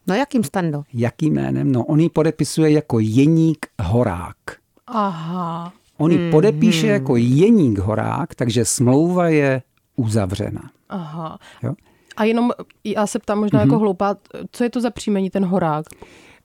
No 0.08 0.16
jakým 0.16 0.44
stando? 0.44 0.84
Jakým 0.94 1.34
jménem? 1.34 1.72
No 1.72 1.86
on 1.86 2.00
ji 2.00 2.10
podepisuje 2.10 2.72
jako 2.72 3.00
Jeník 3.00 3.66
Horák. 3.82 4.38
Aha. 4.88 5.74
On 5.98 6.12
ji 6.12 6.18
hmm, 6.18 6.32
podepíše 6.32 6.88
hmm. 6.88 6.94
jako 6.94 7.16
Jeník 7.16 7.80
Horák, 7.80 8.36
takže 8.36 8.66
smlouva 8.66 9.30
je 9.30 9.62
uzavřena. 9.96 10.70
Aha. 10.90 11.40
Jo? 11.64 11.74
A 12.18 12.24
jenom, 12.24 12.52
já 12.84 13.08
se 13.08 13.20
ptám 13.20 13.40
možná 13.40 13.60
mm-hmm. 13.60 13.64
jako 13.64 13.80
hloupá, 13.80 14.18
co 14.52 14.64
je 14.64 14.70
to 14.70 14.82
za 14.82 14.90
příjmení 14.90 15.30
ten 15.30 15.46
Horák? 15.46 15.86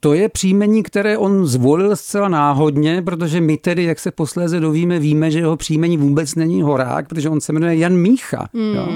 To 0.02 0.14
je 0.14 0.28
příjmení, 0.28 0.82
které 0.82 1.18
on 1.18 1.46
zvolil 1.46 1.96
zcela 1.96 2.28
náhodně, 2.28 3.02
protože 3.02 3.40
my 3.40 3.56
tedy, 3.56 3.84
jak 3.84 3.98
se 4.00 4.10
posléze 4.10 4.60
dovíme, 4.60 4.98
víme, 4.98 5.30
že 5.30 5.38
jeho 5.38 5.56
příjmení 5.56 5.96
vůbec 5.96 6.34
není 6.34 6.62
Horák, 6.62 7.08
protože 7.08 7.28
on 7.28 7.40
se 7.40 7.52
jmenuje 7.52 7.76
Jan 7.76 7.96
Mícha. 7.96 8.48
Mm. 8.52 8.74
Jo. 8.74 8.88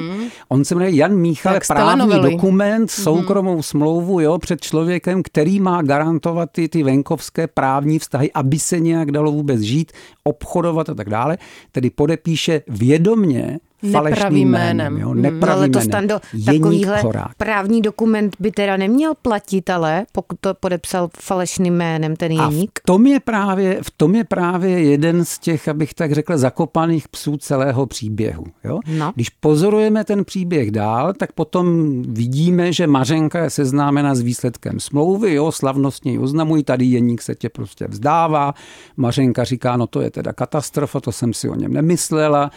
On 0.48 0.64
se 0.64 0.74
jmenuje 0.74 0.94
Jan 0.94 1.16
Mícha, 1.16 1.50
ale 1.50 1.60
právní 1.68 2.20
dokument, 2.20 2.80
mm. 2.80 2.88
soukromou 2.88 3.62
smlouvu 3.62 4.20
jo, 4.20 4.38
před 4.38 4.60
člověkem, 4.60 5.22
který 5.22 5.60
má 5.60 5.82
garantovat 5.82 6.50
ty, 6.52 6.68
ty 6.68 6.82
venkovské 6.82 7.46
právní 7.46 7.98
vztahy, 7.98 8.32
aby 8.32 8.58
se 8.58 8.80
nějak 8.80 9.10
dalo 9.10 9.32
vůbec 9.32 9.60
žít, 9.60 9.92
obchodovat 10.24 10.88
a 10.88 10.94
tak 10.94 11.10
dále. 11.10 11.38
Tedy 11.72 11.90
podepíše 11.90 12.62
vědomně 12.68 13.58
falešným 13.92 14.50
jménem. 14.50 14.98
Jo, 14.98 15.14
nepravým 15.14 15.40
no, 15.40 15.52
ale 15.52 15.68
to 15.68 15.80
stando, 15.80 16.20
takovýhle 16.44 17.00
chorák. 17.00 17.34
právní 17.36 17.82
dokument 17.82 18.36
by 18.40 18.50
teda 18.50 18.76
neměl 18.76 19.14
platit, 19.22 19.70
ale 19.70 20.06
pokud 20.12 20.36
to 20.40 20.54
podepsal 20.54 21.08
falešným 21.20 21.74
jménem 21.74 22.16
ten 22.16 22.32
jeník. 22.32 22.70
A 22.78 22.80
v 22.80 22.86
tom 22.86 23.06
je 23.06 23.20
právě, 23.20 23.78
v 23.82 23.90
tom 23.90 24.14
je 24.14 24.24
právě 24.24 24.82
jeden 24.82 25.24
z 25.24 25.38
těch, 25.38 25.68
abych 25.68 25.94
tak 25.94 26.12
řekl, 26.12 26.38
zakopaných 26.38 27.08
psů 27.08 27.36
celého 27.36 27.86
příběhu. 27.86 28.44
Jo? 28.64 28.80
No. 28.86 29.12
Když 29.14 29.28
pozorujeme 29.30 30.04
ten 30.04 30.24
příběh 30.24 30.70
dál, 30.70 31.12
tak 31.12 31.32
potom 31.32 32.02
vidíme, 32.02 32.72
že 32.72 32.86
Mařenka 32.86 33.44
je 33.44 33.50
seznámena 33.50 34.14
s 34.14 34.20
výsledkem 34.20 34.80
smlouvy, 34.80 35.34
jo, 35.34 35.52
slavnostně 35.52 36.12
ji 36.12 36.18
oznamují, 36.18 36.64
tady 36.64 36.84
jeník 36.84 37.22
se 37.22 37.34
tě 37.34 37.48
prostě 37.48 37.86
vzdává. 37.86 38.54
Mařenka 38.96 39.44
říká, 39.44 39.76
no 39.76 39.86
to 39.86 40.00
je 40.00 40.10
teda 40.10 40.32
katastrofa, 40.32 41.00
to 41.00 41.12
jsem 41.12 41.32
si 41.32 41.48
o 41.48 41.54
něm 41.54 41.72
nemyslela. 41.72 42.50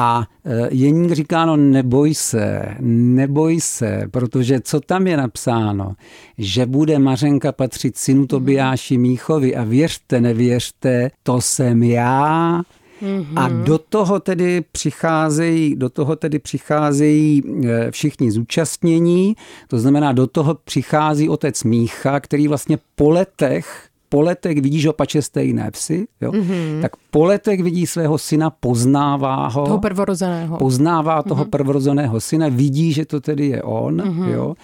A 0.00 0.26
e, 0.44 0.68
Jeník 0.70 1.12
říká, 1.12 1.46
no 1.46 1.56
neboj 1.56 2.14
se, 2.14 2.62
neboj 2.80 3.60
se, 3.60 4.02
protože 4.10 4.60
co 4.60 4.80
tam 4.80 5.06
je 5.06 5.16
napsáno, 5.16 5.94
že 6.38 6.66
bude 6.66 6.98
Mařenka 6.98 7.52
patřit 7.52 7.96
synu 7.96 8.26
Tobiáši 8.26 8.98
Míchovi 8.98 9.56
a 9.56 9.64
věřte, 9.64 10.20
nevěřte, 10.20 11.10
to 11.22 11.40
jsem 11.40 11.82
já, 11.82 12.62
Mm-hmm. 13.02 13.26
A 13.36 13.48
do 13.48 13.78
toho 13.78 14.20
tedy 14.20 14.64
přicházejí, 14.72 15.76
do 15.76 15.88
toho 15.88 16.16
tedy 16.16 16.38
přicházejí 16.38 17.42
e, 17.64 17.90
všichni 17.90 18.30
zúčastnění, 18.30 19.36
to 19.68 19.78
znamená, 19.78 20.12
do 20.12 20.26
toho 20.26 20.54
přichází 20.54 21.28
otec 21.28 21.64
Mícha, 21.64 22.20
který 22.20 22.48
vlastně 22.48 22.78
po 22.94 23.10
letech 23.10 23.87
po 24.08 24.20
letech 24.20 24.60
vidí, 24.60 24.80
že 24.80 24.90
opače 24.90 25.22
stejné 25.22 25.70
psy, 25.70 26.08
jo? 26.20 26.32
Mm-hmm. 26.32 26.80
tak 26.82 26.96
po 27.10 27.24
letech 27.24 27.62
vidí 27.62 27.86
svého 27.86 28.18
syna, 28.18 28.50
poznává 28.50 29.48
ho. 29.48 29.64
Toho 29.66 29.78
prvorozeného. 29.78 30.56
Poznává 30.56 31.22
toho 31.22 31.44
mm-hmm. 31.44 31.50
prvorozeného 31.50 32.16
syna, 32.20 32.48
vidí, 32.48 32.92
že 32.92 33.04
to 33.04 33.20
tedy 33.20 33.46
je 33.46 33.60
on. 33.62 33.96
Mm-hmm. 33.96 34.28
Jo? 34.32 34.54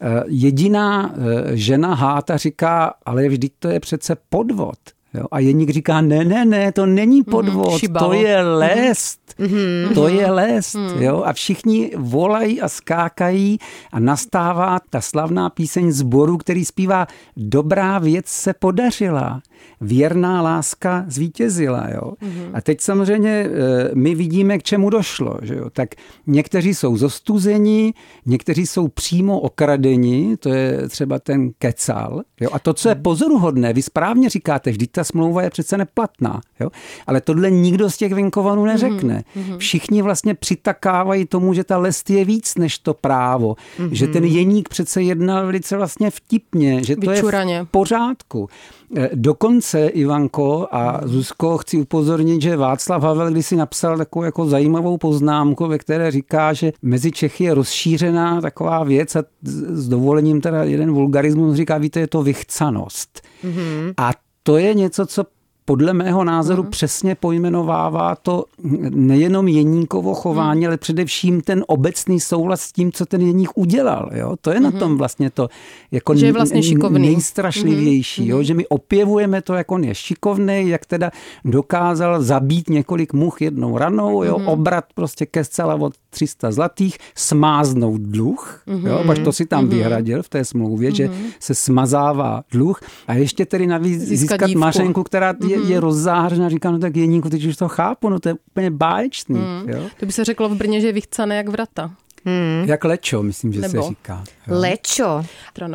Eh, 0.00 0.24
jediná 0.26 1.10
eh, 1.10 1.56
žena 1.56 1.94
Háta 1.94 2.36
říká, 2.36 2.94
ale 3.06 3.28
vždyť 3.28 3.52
to 3.58 3.68
je 3.68 3.80
přece 3.80 4.16
podvod. 4.28 4.78
Jo? 5.14 5.24
A 5.30 5.38
Jeník 5.38 5.70
říká, 5.70 6.00
ne, 6.00 6.24
ne, 6.24 6.44
ne, 6.44 6.72
to 6.72 6.86
není 6.86 7.20
mhm, 7.20 7.30
podvod, 7.30 7.82
mm-hmm, 7.82 7.98
to 7.98 8.12
je 8.12 8.42
lest. 8.42 9.20
Mm-hmm. 9.38 9.94
To 9.94 10.08
je 10.08 10.30
lest. 10.30 10.74
Mm-hmm. 10.74 11.02
Jo? 11.02 11.22
A 11.26 11.32
všichni 11.32 11.90
volají 11.96 12.60
a 12.60 12.68
skákají 12.68 13.58
a 13.92 14.00
nastává 14.00 14.78
ta 14.90 15.00
slavná 15.00 15.50
píseň 15.50 15.92
zboru, 15.92 16.36
který 16.36 16.64
zpívá 16.64 17.06
Dobrá 17.36 17.98
věc 17.98 18.26
se 18.26 18.52
podařila 18.54 19.40
věrná 19.80 20.42
láska 20.42 21.04
zvítězila. 21.08 21.88
Jo? 21.94 22.12
Mm-hmm. 22.22 22.50
A 22.54 22.60
teď 22.60 22.80
samozřejmě 22.80 23.30
e, 23.30 23.48
my 23.94 24.14
vidíme, 24.14 24.58
k 24.58 24.62
čemu 24.62 24.90
došlo. 24.90 25.38
Že 25.42 25.54
jo? 25.54 25.70
Tak 25.70 25.88
někteří 26.26 26.74
jsou 26.74 26.96
zostuzeni, 26.96 27.94
někteří 28.26 28.66
jsou 28.66 28.88
přímo 28.88 29.40
okradeni, 29.40 30.36
to 30.36 30.48
je 30.48 30.88
třeba 30.88 31.18
ten 31.18 31.50
kecal. 31.58 32.22
Jo? 32.40 32.50
A 32.52 32.58
to, 32.58 32.74
co 32.74 32.88
je 32.88 32.94
mhm. 32.94 33.02
pozoruhodné, 33.02 33.72
vy 33.72 33.82
správně 33.82 34.28
říkáte, 34.28 34.70
vždyť 34.70 34.90
ta 34.92 35.04
smlouva 35.04 35.42
je 35.42 35.50
přece 35.50 35.78
neplatná. 35.78 36.40
Jo? 36.60 36.70
Ale 37.06 37.20
tohle 37.20 37.50
nikdo 37.50 37.90
z 37.90 37.96
těch 37.96 38.12
venkovanů 38.12 38.64
neřekne. 38.64 39.24
Mm-hmm. 39.36 39.58
Všichni 39.58 40.02
vlastně 40.02 40.34
přitakávají 40.34 41.26
tomu, 41.26 41.54
že 41.54 41.64
ta 41.64 41.78
lest 41.78 42.10
je 42.10 42.24
víc 42.24 42.54
než 42.54 42.78
to 42.78 42.94
právo. 42.94 43.54
Mm-hmm. 43.78 43.92
Že 43.92 44.06
ten 44.06 44.24
jeník 44.24 44.68
přece 44.68 45.02
jednal 45.02 45.46
velice 45.46 45.76
vlastně 45.76 46.10
vtipně, 46.10 46.84
že 46.84 46.96
to 46.96 47.10
Vyčuraně. 47.10 47.54
je 47.54 47.64
v 47.64 47.68
pořádku. 47.68 48.48
E, 48.96 49.10
dokonce, 49.14 49.86
Ivanko 49.86 50.68
a 50.70 51.00
Zuzko, 51.04 51.58
chci 51.58 51.76
upozornit, 51.76 52.42
že 52.42 52.56
Václav 52.56 53.02
Havel 53.02 53.30
když 53.30 53.46
si 53.46 53.56
napsal 53.56 53.98
takovou 53.98 54.24
jako 54.24 54.46
zajímavou 54.46 54.98
poznámku, 54.98 55.66
ve 55.66 55.78
které 55.78 56.10
říká, 56.10 56.52
že 56.52 56.72
mezi 56.82 57.12
Čechy 57.12 57.44
je 57.44 57.54
rozšířená 57.54 58.40
taková 58.40 58.84
věc 58.84 59.16
a 59.16 59.22
s 59.42 59.88
dovolením 59.88 60.40
teda 60.40 60.64
jeden 60.64 60.92
vulgarismus 60.92 61.56
říká, 61.56 61.78
víte, 61.78 62.00
je 62.00 62.06
to 62.06 62.22
vychcanost. 62.22 63.22
Mm-hmm. 63.44 63.94
A 63.96 64.10
to 64.42 64.56
je 64.56 64.74
něco, 64.74 65.06
co 65.06 65.24
podle 65.68 65.92
mého 65.92 66.24
názoru 66.24 66.62
uh-huh. 66.62 66.68
přesně 66.68 67.14
pojmenovává 67.14 68.16
to 68.16 68.44
nejenom 68.90 69.48
Jeníkovo 69.48 70.14
chování, 70.14 70.62
uh-huh. 70.62 70.66
ale 70.66 70.76
především 70.76 71.40
ten 71.40 71.64
obecný 71.66 72.20
souhlas 72.20 72.60
s 72.60 72.72
tím, 72.72 72.92
co 72.92 73.06
ten 73.06 73.20
Jeník 73.20 73.50
udělal. 73.54 74.10
Jo? 74.14 74.36
To 74.40 74.50
je 74.50 74.58
uh-huh. 74.58 74.62
na 74.62 74.70
tom 74.70 74.98
vlastně 74.98 75.30
to 75.30 75.48
jako 75.90 76.14
že 76.14 76.26
je 76.26 76.32
vlastně 76.32 76.62
šikovný. 76.62 77.06
nejstrašlivější, 77.06 78.22
uh-huh. 78.22 78.30
jo? 78.30 78.42
že 78.42 78.54
my 78.54 78.66
opěvujeme 78.66 79.42
to, 79.42 79.54
jak 79.54 79.70
on 79.70 79.84
je 79.84 79.94
šikovný, 79.94 80.68
jak 80.68 80.86
teda 80.86 81.10
dokázal 81.44 82.22
zabít 82.22 82.68
několik 82.68 83.12
much 83.12 83.40
jednou 83.40 83.78
ranou, 83.78 84.22
jo? 84.22 84.36
Uh-huh. 84.36 84.52
obrat 84.52 84.84
prostě 84.94 85.26
ke 85.26 85.44
zcela 85.44 85.74
od 85.74 85.94
300 86.10 86.52
zlatých, 86.52 86.98
smáznout 87.14 88.00
dluh, 88.00 88.62
uh-huh. 88.66 88.88
jo? 88.88 89.04
Baž 89.04 89.18
to 89.18 89.32
si 89.32 89.46
tam 89.46 89.64
uh-huh. 89.64 89.68
vyhradil 89.68 90.22
v 90.22 90.28
té 90.28 90.44
smlouvě, 90.44 90.90
uh-huh. 90.90 90.94
že 90.94 91.10
se 91.40 91.54
smazává 91.54 92.44
dluh 92.52 92.80
a 93.06 93.14
ještě 93.14 93.46
tedy 93.46 93.66
navíc 93.66 94.00
získat, 94.00 94.40
získat 94.46 94.50
Mařenku, 94.50 95.02
která 95.02 95.34
je, 95.48 95.58
je 95.66 95.80
rozzářená, 95.80 96.48
říká, 96.48 96.70
no 96.70 96.78
tak 96.78 96.96
Jeníku, 96.96 97.30
teď 97.30 97.44
už 97.44 97.56
to 97.56 97.68
chápu, 97.68 98.08
no 98.08 98.20
to 98.20 98.28
je 98.28 98.34
úplně 98.50 98.70
báječný. 98.70 99.40
Mm. 99.40 99.68
Jo? 99.68 99.82
To 100.00 100.06
by 100.06 100.12
se 100.12 100.24
řeklo 100.24 100.48
v 100.48 100.56
Brně, 100.56 100.80
že 100.80 100.86
je 100.86 100.92
vychcané 100.92 101.36
jak 101.36 101.48
vrata. 101.48 101.90
Hmm. 102.24 102.68
Jak 102.68 102.84
lečo, 102.84 103.22
myslím, 103.22 103.52
že 103.52 103.60
Nebo? 103.60 103.82
se 103.82 103.88
říká. 103.88 104.24
Lečo. 104.48 105.22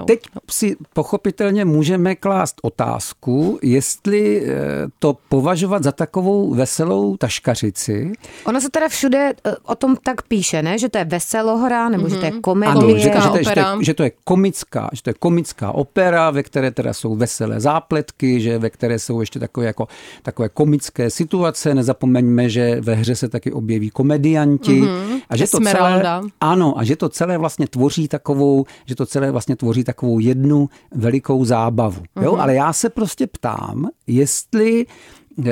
Teď 0.05 0.19
si 0.51 0.75
pochopitelně 0.93 1.65
můžeme 1.65 2.15
klást 2.15 2.55
otázku, 2.61 3.59
jestli 3.61 4.43
eh, 4.45 4.55
to 4.99 5.17
považovat 5.29 5.83
za 5.83 5.91
takovou 5.91 6.53
veselou 6.53 7.17
taškařici. 7.17 8.13
Ono 8.45 8.61
se 8.61 8.69
teda 8.69 8.87
všude 8.87 9.33
eh, 9.45 9.55
o 9.65 9.75
tom 9.75 9.95
tak 10.03 10.21
píše, 10.21 10.61
ne? 10.61 10.77
Že 10.77 10.89
to 10.89 10.97
je 10.97 11.05
veselohra, 11.05 11.89
nebo 11.89 12.03
mm-hmm. 12.03 12.09
že 12.09 12.17
to 12.17 12.25
je 12.25 12.31
mhm. 12.31 12.41
komedie. 12.41 12.71
Ano, 12.71 12.97
že, 12.97 13.03
že, 13.03 13.29
to 13.29 13.37
je, 13.37 13.43
že, 13.43 13.53
to 13.53 13.59
je, 13.59 13.65
že, 13.81 13.93
to 13.93 14.03
je 14.03 14.11
komická, 14.23 14.89
že 14.93 15.03
to 15.03 15.09
je 15.09 15.13
komická 15.13 15.71
opera, 15.71 16.31
ve 16.31 16.43
které 16.43 16.71
teda 16.71 16.93
jsou 16.93 17.15
veselé 17.15 17.59
zápletky, 17.59 18.41
že 18.41 18.57
ve 18.57 18.69
které 18.69 18.99
jsou 18.99 19.19
ještě 19.19 19.39
takové, 19.39 19.65
jako, 19.65 19.87
takové 20.23 20.49
komické 20.49 21.09
situace. 21.09 21.75
Nezapomeňme, 21.75 22.49
že 22.49 22.81
ve 22.81 22.93
hře 22.93 23.15
se 23.15 23.29
taky 23.29 23.51
objeví 23.51 23.89
komedianti. 23.89 24.81
Mm-hmm. 24.81 25.21
A 25.29 25.37
že 25.37 25.47
to 25.47 25.59
celé, 25.59 26.21
ano, 26.41 26.79
a 26.79 26.83
že 26.83 26.95
to 26.95 27.09
celé 27.09 27.37
vlastně 27.37 27.67
tvoří 27.67 28.07
takovou, 28.07 28.62
že 28.85 28.95
to 28.95 29.05
celé 29.05 29.31
vlastně 29.31 29.55
tvoří 29.55 29.83
takovou 29.83 30.19
jednu 30.19 30.69
velikou 30.95 31.45
zábavu. 31.45 32.01
Jo? 32.21 32.31
Mhm. 32.31 32.41
Ale 32.41 32.55
já 32.55 32.73
se 32.73 32.89
prostě 32.89 33.27
ptám, 33.27 33.89
jestli 34.07 34.85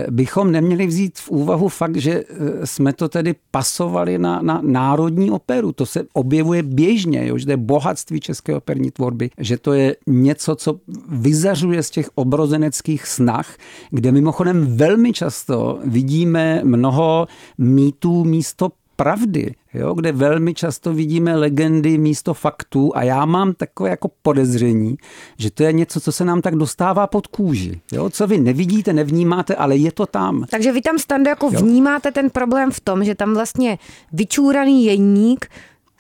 bychom 0.10 0.52
neměli 0.52 0.88
vzít 0.88 1.20
v 1.20 1.30
úvahu 1.30 1.70
fakt, 1.70 1.96
že 1.96 2.12
e, 2.12 2.24
jsme 2.68 2.94
to 2.94 3.10
tedy 3.10 3.36
pasovali 3.52 4.18
na, 4.18 4.42
na 4.42 4.62
národní 4.64 5.32
operu. 5.32 5.72
To 5.72 5.86
se 5.86 6.04
objevuje 6.14 6.64
běžně, 6.64 7.28
jo, 7.28 7.38
že 7.38 7.46
to 7.46 7.52
je 7.52 7.58
bohatství 7.58 8.20
české 8.20 8.56
operní 8.56 8.92
tvorby, 8.92 9.30
že 9.38 9.58
to 9.58 9.74
je 9.74 9.96
něco, 10.08 10.56
co 10.56 10.80
vyzařuje 11.10 11.84
z 11.84 11.90
těch 11.90 12.10
obrozeneckých 12.16 13.08
snah, 13.08 13.58
kde 13.90 14.12
mimochodem 14.12 14.78
velmi 14.78 15.14
často 15.14 15.80
vidíme 15.86 16.62
mnoho 16.64 17.28
mýtů 17.58 18.24
místo 18.24 18.70
pravdy, 19.02 19.56
jo, 19.74 19.94
kde 19.94 20.12
velmi 20.12 20.54
často 20.54 20.94
vidíme 20.94 21.36
legendy 21.36 21.98
místo 21.98 22.34
faktů 22.34 22.92
a 22.96 23.04
já 23.04 23.26
mám 23.26 23.54
takové 23.54 23.90
jako 23.90 24.12
podezření, 24.22 24.98
že 25.38 25.52
to 25.52 25.64
je 25.64 25.74
něco, 25.74 26.00
co 26.00 26.12
se 26.12 26.26
nám 26.26 26.42
tak 26.42 26.56
dostává 26.56 27.08
pod 27.08 27.28
kůži. 27.28 27.82
Jo, 27.92 28.10
co 28.10 28.28
vy 28.28 28.38
nevidíte, 28.38 28.94
nevnímáte, 28.94 29.56
ale 29.56 29.76
je 29.76 29.92
to 29.92 30.06
tam. 30.06 30.46
Takže 30.50 30.72
vy 30.72 30.82
tam, 30.82 31.00
Stando, 31.00 31.30
jako 31.30 31.50
jo. 31.54 31.60
vnímáte 31.60 32.12
ten 32.12 32.30
problém 32.30 32.72
v 32.72 32.80
tom, 32.80 33.04
že 33.04 33.16
tam 33.16 33.34
vlastně 33.34 33.78
vyčúraný 34.14 34.86
jeník 34.86 35.46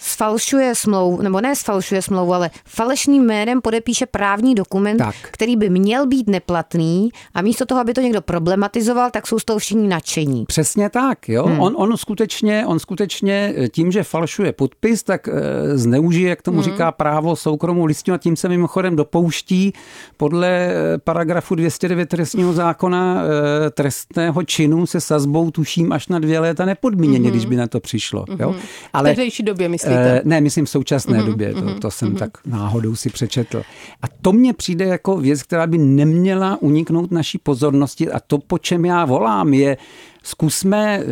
sfalšuje 0.01 0.75
smlouvu, 0.75 1.21
nebo 1.21 1.41
ne 1.41 1.55
sfalšuje 1.55 2.01
smlouvu, 2.01 2.33
ale 2.33 2.49
falešným 2.65 3.23
jménem 3.25 3.61
podepíše 3.61 4.05
právní 4.05 4.55
dokument, 4.55 4.97
tak. 4.97 5.15
který 5.21 5.55
by 5.55 5.69
měl 5.69 6.07
být 6.07 6.27
neplatný 6.27 7.09
a 7.33 7.41
místo 7.41 7.65
toho, 7.65 7.81
aby 7.81 7.93
to 7.93 8.01
někdo 8.01 8.21
problematizoval, 8.21 9.11
tak 9.11 9.27
jsou 9.27 9.39
z 9.39 9.45
toho 9.45 9.59
všichni 9.59 9.87
nadšení. 9.87 10.45
Přesně 10.45 10.89
tak, 10.89 11.29
jo. 11.29 11.45
Hmm. 11.45 11.59
On, 11.59 11.73
on, 11.77 11.97
skutečně, 11.97 12.65
on 12.67 12.79
skutečně 12.79 13.53
eh, 13.57 13.69
tím, 13.69 13.91
že 13.91 14.03
falšuje 14.03 14.53
podpis, 14.53 15.03
tak 15.03 15.27
e, 15.27 15.31
zneužije, 15.77 16.29
jak 16.29 16.41
tomu 16.41 16.61
hmm. 16.61 16.63
říká 16.63 16.91
právo 16.91 17.35
soukromou 17.35 17.85
listinu 17.85 18.15
a 18.15 18.17
tím 18.17 18.35
se 18.35 18.49
mimochodem 18.49 18.95
dopouští 18.95 19.73
podle 20.17 20.49
eh, 20.49 20.97
paragrafu 20.97 21.55
209 21.55 22.09
trestního 22.09 22.53
zákona 22.53 23.23
e, 23.67 23.69
trestného 23.69 24.43
činu 24.43 24.85
se 24.85 25.01
sazbou 25.01 25.51
tuším 25.51 25.91
až 25.91 26.07
na 26.07 26.19
dvě 26.19 26.39
léta 26.39 26.65
nepodmíněně, 26.65 27.29
hmm. 27.29 27.31
když 27.31 27.45
by 27.45 27.55
na 27.55 27.67
to 27.67 27.79
přišlo. 27.79 28.25
Jo. 28.39 28.49
Hmm. 28.49 28.59
Ale, 28.93 29.13
v 29.13 29.43
době 29.43 29.69
myslím 29.69 29.90
myslíte? 29.91 30.21
Ne, 30.23 30.41
myslím 30.41 30.65
v 30.65 30.69
současné 30.69 31.19
mm-hmm, 31.19 31.25
době, 31.25 31.53
to, 31.53 31.61
mm-hmm, 31.61 31.79
to 31.79 31.91
jsem 31.91 32.13
mm-hmm. 32.13 32.19
tak 32.19 32.31
náhodou 32.45 32.95
si 32.95 33.09
přečetl. 33.09 33.61
A 34.01 34.05
to 34.21 34.33
mně 34.33 34.53
přijde 34.53 34.85
jako 34.85 35.17
věc, 35.17 35.43
která 35.43 35.67
by 35.67 35.77
neměla 35.77 36.57
uniknout 36.61 37.11
naší 37.11 37.37
pozornosti 37.37 38.11
a 38.11 38.19
to, 38.19 38.37
po 38.37 38.57
čem 38.57 38.85
já 38.85 39.05
volám, 39.05 39.53
je 39.53 39.77
zkusme 40.23 40.99
eh, 40.99 41.05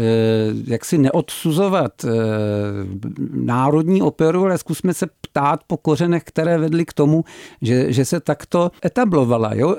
jak 0.68 0.86
si 0.86 0.98
neodsuzovat 0.98 2.06
eh, 2.06 2.10
národní 3.34 4.02
operu, 4.02 4.46
ale 4.46 4.58
zkusme 4.58 4.94
se 4.94 5.08
ptát 5.22 5.60
po 5.68 5.78
kořenech, 5.78 6.24
které 6.24 6.58
vedly 6.58 6.86
k 6.86 6.94
tomu, 6.94 7.24
že, 7.62 7.94
že 7.94 8.06
se 8.06 8.20
takto 8.20 8.72
etablovala. 8.86 9.54
Jo? 9.54 9.76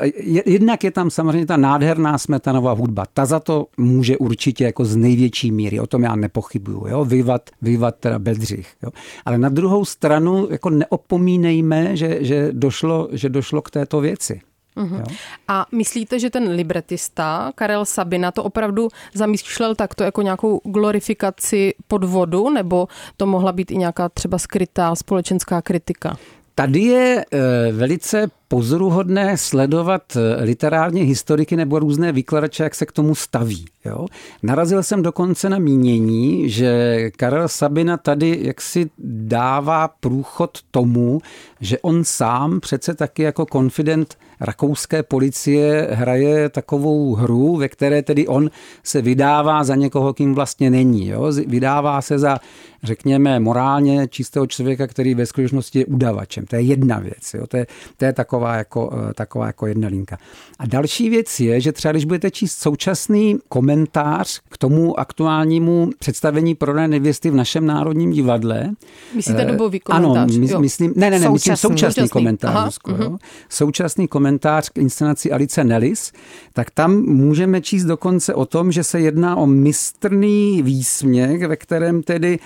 Jednak 0.46 0.84
je 0.84 0.90
tam 0.90 1.10
samozřejmě 1.10 1.46
ta 1.46 1.56
nádherná 1.56 2.18
smetanová 2.18 2.72
hudba. 2.72 3.04
Ta 3.14 3.26
za 3.26 3.40
to 3.40 3.66
může 3.76 4.18
určitě 4.18 4.64
jako 4.64 4.84
z 4.84 4.96
největší 4.96 5.52
míry, 5.52 5.80
o 5.80 5.86
tom 5.86 6.02
já 6.02 6.16
nepochybuju. 6.16 6.86
Jo? 6.86 7.04
Vyvat, 7.04 7.50
vyvat 7.62 7.94
teda 8.00 8.18
Bedřich. 8.18 8.74
Jo? 8.82 8.90
Ale 9.24 9.38
na 9.38 9.48
druhou 9.48 9.84
stranu 9.84 10.48
jako 10.50 10.70
neopomínejme, 10.70 11.96
že, 11.96 12.18
že, 12.20 12.48
došlo, 12.52 13.08
že 13.12 13.28
došlo 13.28 13.62
k 13.62 13.70
této 13.70 14.00
věci. 14.00 14.40
Uh-huh. 14.80 15.04
A 15.48 15.66
myslíte, 15.72 16.18
že 16.18 16.30
ten 16.30 16.48
libretista 16.48 17.52
Karel 17.54 17.84
Sabina 17.84 18.30
to 18.30 18.44
opravdu 18.44 18.88
zamýšlel 19.14 19.74
takto 19.74 20.04
jako 20.04 20.22
nějakou 20.22 20.60
glorifikaci 20.64 21.74
podvodu, 21.88 22.50
nebo 22.50 22.88
to 23.16 23.26
mohla 23.26 23.52
být 23.52 23.70
i 23.70 23.76
nějaká 23.76 24.08
třeba 24.08 24.38
skrytá 24.38 24.94
společenská 24.94 25.62
kritika? 25.62 26.16
Tady 26.54 26.80
je 26.80 27.24
eh, 27.32 27.72
velice 27.72 28.30
pozoruhodné 28.50 29.36
sledovat 29.36 30.02
eh, 30.16 30.44
literárně 30.44 31.02
historiky 31.02 31.56
nebo 31.56 31.78
různé 31.78 32.12
výkladače, 32.12 32.62
jak 32.62 32.74
se 32.74 32.86
k 32.86 32.92
tomu 32.92 33.14
staví. 33.14 33.64
Jo? 33.84 34.06
Narazil 34.42 34.82
jsem 34.82 35.02
dokonce 35.02 35.48
na 35.48 35.58
mínění, 35.58 36.50
že 36.50 37.10
Karel 37.16 37.48
Sabina 37.48 37.96
tady 37.96 38.38
jaksi 38.42 38.90
dává 39.24 39.88
průchod 39.88 40.58
tomu, 40.70 41.20
že 41.60 41.78
on 41.78 42.04
sám 42.04 42.60
přece 42.60 42.94
taky 42.94 43.22
jako 43.22 43.46
konfident 43.46 44.16
rakouské 44.40 45.02
policie 45.02 45.88
hraje 45.90 46.48
takovou 46.48 47.14
hru, 47.14 47.56
ve 47.56 47.68
které 47.68 48.02
tedy 48.02 48.26
on 48.26 48.50
se 48.82 49.02
vydává 49.02 49.64
za 49.64 49.74
někoho, 49.74 50.14
kým 50.14 50.34
vlastně 50.34 50.70
není. 50.70 51.06
Jo? 51.06 51.32
Vydává 51.46 52.02
se 52.02 52.18
za, 52.18 52.38
řekněme, 52.82 53.40
morálně 53.40 54.08
čistého 54.08 54.46
člověka, 54.46 54.86
který 54.86 55.14
ve 55.14 55.26
skutečnosti 55.26 55.78
je 55.78 55.86
udavačem. 55.86 56.46
To 56.46 56.56
je 56.56 56.62
jedna 56.62 56.98
věc. 56.98 57.34
Jo? 57.34 57.46
To, 57.46 57.56
je, 57.56 57.66
to 57.96 58.04
je 58.04 58.12
taková 58.12 58.39
jako, 58.48 58.90
eh, 59.10 59.14
taková 59.14 59.46
jako 59.46 59.66
jedna 59.66 59.88
linka. 59.88 60.18
A 60.58 60.66
další 60.66 61.10
věc 61.10 61.40
je, 61.40 61.60
že 61.60 61.72
třeba 61.72 61.92
když 61.92 62.04
budete 62.04 62.30
číst 62.30 62.58
současný 62.58 63.38
komentář 63.48 64.40
k 64.50 64.58
tomu 64.58 65.00
aktuálnímu 65.00 65.90
představení 65.98 66.54
prodané 66.54 66.88
nevěsty 66.88 67.30
v 67.30 67.34
našem 67.34 67.66
Národním 67.66 68.10
divadle. 68.10 68.70
Myslíte 69.14 69.42
eh, 69.42 69.46
dobový 69.46 69.80
komentář? 69.80 70.16
Ano, 70.16 70.38
my, 70.38 70.58
myslím, 70.58 70.92
ne, 70.96 71.10
ne, 71.10 71.18
ne, 71.18 71.26
současný, 71.26 71.50
myslím 71.50 71.70
současný, 71.70 71.94
současný. 71.94 72.08
komentář. 72.08 72.54
Aha, 72.54 72.68
uh-huh. 72.68 73.18
Současný 73.48 74.08
komentář 74.08 74.68
k 74.68 74.78
inscenaci 74.78 75.32
Alice 75.32 75.64
Nellis, 75.64 76.12
tak 76.52 76.70
tam 76.70 77.02
můžeme 77.02 77.60
číst 77.60 77.84
dokonce 77.84 78.34
o 78.34 78.46
tom, 78.46 78.72
že 78.72 78.84
se 78.84 79.00
jedná 79.00 79.36
o 79.36 79.46
mistrný 79.46 80.62
výsměch, 80.62 81.46
ve 81.46 81.56
kterém 81.56 82.02
tedy 82.02 82.38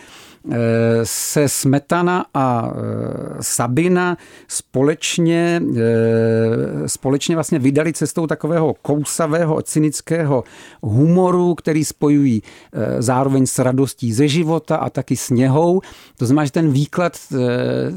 se 1.03 1.49
Smetana 1.49 2.27
a 2.35 2.71
e, 2.71 3.37
Sabina 3.41 4.17
společně, 4.49 5.63
e, 5.77 6.89
společně 6.89 7.35
vlastně 7.35 7.59
vydali 7.59 7.93
cestou 7.93 8.27
takového 8.27 8.75
kousavého, 8.83 9.63
cynického 9.63 10.45
humoru, 10.83 11.55
který 11.55 11.85
spojují 11.85 12.43
zároveň 12.99 13.47
s 13.47 13.59
radostí 13.59 14.13
ze 14.13 14.29
života 14.29 14.77
a 14.77 14.91
taky 14.91 15.17
s 15.17 15.31
něhou. 15.31 15.81
To 16.19 16.27
znamená, 16.27 16.45
že 16.45 16.53
ten 16.53 16.73
výklad 16.73 17.19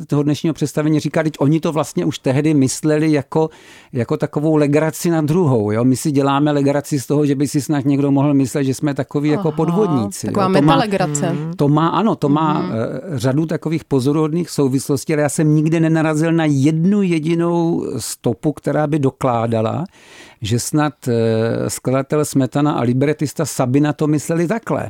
toho 0.08 0.24
dnešního 0.24 0.54
představení 0.54 1.00
říká, 1.00 1.24
že 1.24 1.32
oni 1.40 1.60
to 1.60 1.72
vlastně 1.72 2.06
už 2.06 2.20
tehdy 2.20 2.54
mysleli 2.54 3.12
jako, 3.12 3.50
jako 3.94 4.18
takovou 4.18 4.56
legraci 4.56 5.10
na 5.10 5.22
druhou. 5.22 5.72
Jo? 5.72 5.84
My 5.84 5.96
si 5.96 6.12
děláme 6.12 6.52
legraci 6.52 7.00
z 7.00 7.08
toho, 7.08 7.26
že 7.26 7.36
by 7.36 7.48
si 7.48 7.62
snad 7.62 7.86
někdo 7.86 8.12
mohl 8.12 8.34
myslet, 8.34 8.64
že 8.64 8.74
jsme 8.74 8.94
takový 8.94 9.30
jako 9.30 9.40
Aha, 9.40 9.50
jako 9.50 9.56
podvodníci. 9.56 10.28
Taková 10.28 10.48
metalegrace. 10.48 11.36
To 11.56 11.68
má, 11.68 11.88
ano, 11.88 12.16
to 12.16 12.30
má 12.30 12.37
má 12.38 12.62
mm-hmm. 12.62 12.78
řadu 13.14 13.46
takových 13.46 13.86
pozoruhodných 13.86 14.50
souvislostí, 14.50 15.14
ale 15.14 15.22
já 15.22 15.30
jsem 15.30 15.56
nikdy 15.56 15.80
nenarazil 15.80 16.32
na 16.32 16.46
jednu 16.46 17.02
jedinou 17.02 17.86
stopu, 17.98 18.54
která 18.54 18.88
by 18.88 19.00
dokládala, 19.00 19.86
že 20.42 20.60
snad 20.60 20.94
eh, 21.08 21.70
skladatel 21.70 22.26
Smetana 22.26 22.72
a 22.72 22.82
libretista 22.82 23.46
Sabina 23.46 23.94
to 23.94 24.08
mysleli 24.08 24.48
takhle. 24.48 24.90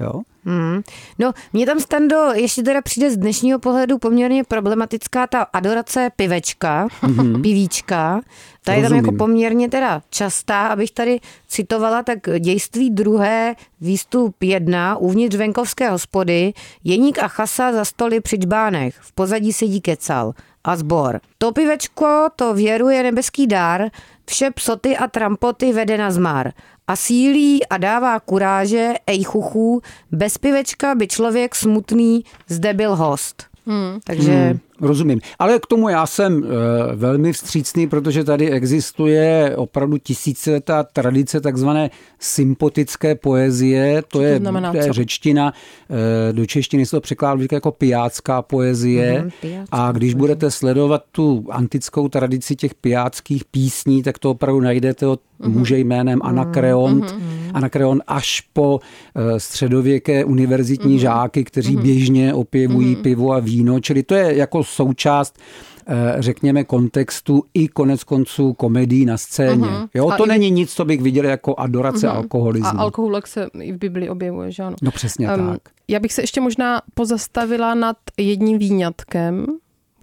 Jo? 0.00 0.20
Hmm. 0.44 0.82
No, 1.18 1.32
mě 1.52 1.66
tam 1.66 1.80
stando 1.80 2.16
ještě 2.34 2.62
teda 2.62 2.82
přijde 2.82 3.10
z 3.10 3.16
dnešního 3.16 3.58
pohledu 3.58 3.98
poměrně 3.98 4.44
problematická 4.44 5.26
ta 5.26 5.42
adorace 5.42 6.10
pivečka, 6.16 6.86
mm-hmm. 6.86 7.42
pivíčka. 7.42 8.20
Ta 8.64 8.72
je 8.72 8.82
tam 8.82 8.96
jako 8.96 9.12
poměrně 9.12 9.68
teda 9.68 10.02
častá, 10.10 10.66
abych 10.66 10.90
tady 10.90 11.20
citovala, 11.48 12.02
tak 12.02 12.18
dějství 12.38 12.90
druhé, 12.90 13.54
výstup 13.80 14.42
jedna, 14.42 14.96
uvnitř 14.96 15.36
venkovské 15.36 15.90
hospody, 15.90 16.52
Jeník 16.84 17.18
a 17.18 17.28
Chasa 17.28 17.72
za 17.72 17.84
stoly 17.84 18.20
při 18.20 18.38
čbánech, 18.38 18.96
v 19.00 19.12
pozadí 19.12 19.52
sedí 19.52 19.80
kecal 19.80 20.32
a 20.64 20.76
zbor. 20.76 21.20
To 21.38 21.52
pivečko, 21.52 22.28
to 22.36 22.54
věruje 22.54 23.02
nebeský 23.02 23.46
dár, 23.46 23.90
vše 24.26 24.50
psoty 24.50 24.96
a 24.96 25.06
trampoty 25.06 25.72
vede 25.72 25.98
na 25.98 26.10
zmar 26.10 26.52
a 26.88 26.96
sílí 26.96 27.66
a 27.66 27.76
dává 27.76 28.20
kuráže, 28.20 28.94
ej 29.06 29.24
chuchů, 29.24 29.82
bez 30.12 30.38
pivečka 30.38 30.94
by 30.94 31.06
člověk 31.06 31.54
smutný 31.54 32.24
zde 32.48 32.74
byl 32.74 32.96
host. 32.96 33.44
Hmm. 33.66 34.00
Takže 34.04 34.32
hmm. 34.32 34.58
Rozumím. 34.80 35.20
Ale 35.38 35.58
k 35.58 35.66
tomu 35.66 35.88
já 35.88 36.06
jsem 36.06 36.44
e, 36.44 36.46
velmi 36.96 37.32
vstřícný, 37.32 37.86
protože 37.86 38.24
tady 38.24 38.50
existuje 38.50 39.52
opravdu 39.56 39.98
tisíciletá 39.98 40.82
tradice 40.82 41.40
takzvané 41.40 41.90
sympatické 42.18 43.14
poezie. 43.14 44.02
To, 44.08 44.22
je, 44.22 44.40
to, 44.40 44.52
to 44.72 44.76
je 44.76 44.92
řečtina. 44.92 45.52
E, 46.28 46.32
do 46.32 46.46
češtiny 46.46 46.86
se 46.86 46.96
to 46.96 47.00
překládá 47.00 47.44
jako 47.52 47.72
pijácká 47.72 48.42
poezie. 48.42 49.22
Mm, 49.22 49.30
pijácká 49.40 49.76
a 49.88 49.92
když 49.92 50.12
poezie. 50.12 50.18
budete 50.18 50.50
sledovat 50.50 51.02
tu 51.12 51.44
antickou 51.50 52.08
tradici 52.08 52.56
těch 52.56 52.74
pijáckých 52.74 53.44
písní, 53.44 54.02
tak 54.02 54.18
to 54.18 54.30
opravdu 54.30 54.60
najdete 54.60 55.06
od 55.06 55.20
mm-hmm. 55.40 55.52
muže 55.52 55.78
jménem 55.78 56.20
Anakreont. 56.22 57.04
Mm-hmm. 57.04 57.50
Anakreon 57.54 58.02
až 58.06 58.40
po 58.52 58.80
e, 59.14 59.40
středověké 59.40 60.24
univerzitní 60.24 60.96
mm-hmm. 60.96 61.00
žáky, 61.00 61.44
kteří 61.44 61.76
mm-hmm. 61.76 61.82
běžně 61.82 62.34
opěvují 62.34 62.96
mm-hmm. 62.96 63.02
pivo 63.02 63.32
a 63.32 63.38
víno. 63.38 63.80
Čili 63.80 64.02
to 64.02 64.14
je 64.14 64.36
jako 64.36 64.64
součást 64.66 65.38
eh, 65.86 66.16
řekněme, 66.18 66.64
kontextu 66.64 67.44
i 67.54 67.68
konec 67.68 68.04
konců 68.04 68.52
komedii 68.52 69.04
na 69.04 69.16
scéně. 69.16 69.66
Uh-huh. 69.66 69.88
Jo, 69.94 70.12
to 70.16 70.24
i... 70.24 70.28
není 70.28 70.50
nic, 70.50 70.72
co 70.72 70.84
bych 70.84 71.02
viděl 71.02 71.24
jako 71.24 71.54
adorace 71.58 72.06
uh-huh. 72.06 72.16
alkoholismu. 72.16 72.78
A 72.78 72.82
alkoholek 72.82 73.26
se 73.26 73.46
i 73.60 73.72
v 73.72 73.78
Biblii 73.78 74.08
objevuje, 74.08 74.52
že 74.52 74.62
ano? 74.62 74.76
No 74.82 74.90
přesně 74.90 75.34
um, 75.34 75.46
tak. 75.46 75.60
Já 75.88 76.00
bych 76.00 76.12
se 76.12 76.22
ještě 76.22 76.40
možná 76.40 76.82
pozastavila 76.94 77.74
nad 77.74 77.96
jedním 78.16 78.58
výňatkem, 78.58 79.46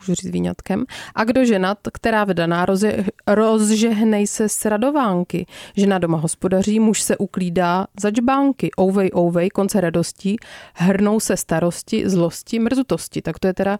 můžu 0.08 0.16
říct 0.16 0.32
výňatkem. 0.32 0.86
A 1.16 1.24
kdo 1.24 1.46
ženat, 1.46 1.78
která 1.94 2.24
vdaná, 2.24 2.66
roze, 2.66 3.06
rozžehnej 3.28 4.28
se 4.28 4.50
s 4.50 4.66
radovánky. 4.66 5.46
Žena 5.76 6.00
doma 6.00 6.18
hospodaří, 6.18 6.80
muž 6.80 7.02
se 7.02 7.18
uklídá 7.18 7.88
za 8.00 8.12
čbánky. 8.12 8.72
Ouvej, 8.80 9.12
ouvej, 9.18 9.50
konce 9.50 9.82
radostí, 9.82 10.38
hrnou 10.74 11.20
se 11.20 11.38
starosti, 11.38 12.10
zlosti, 12.10 12.60
mrzutosti. 12.60 13.22
Tak 13.22 13.40
to 13.40 13.48
je 13.48 13.54
teda 13.54 13.78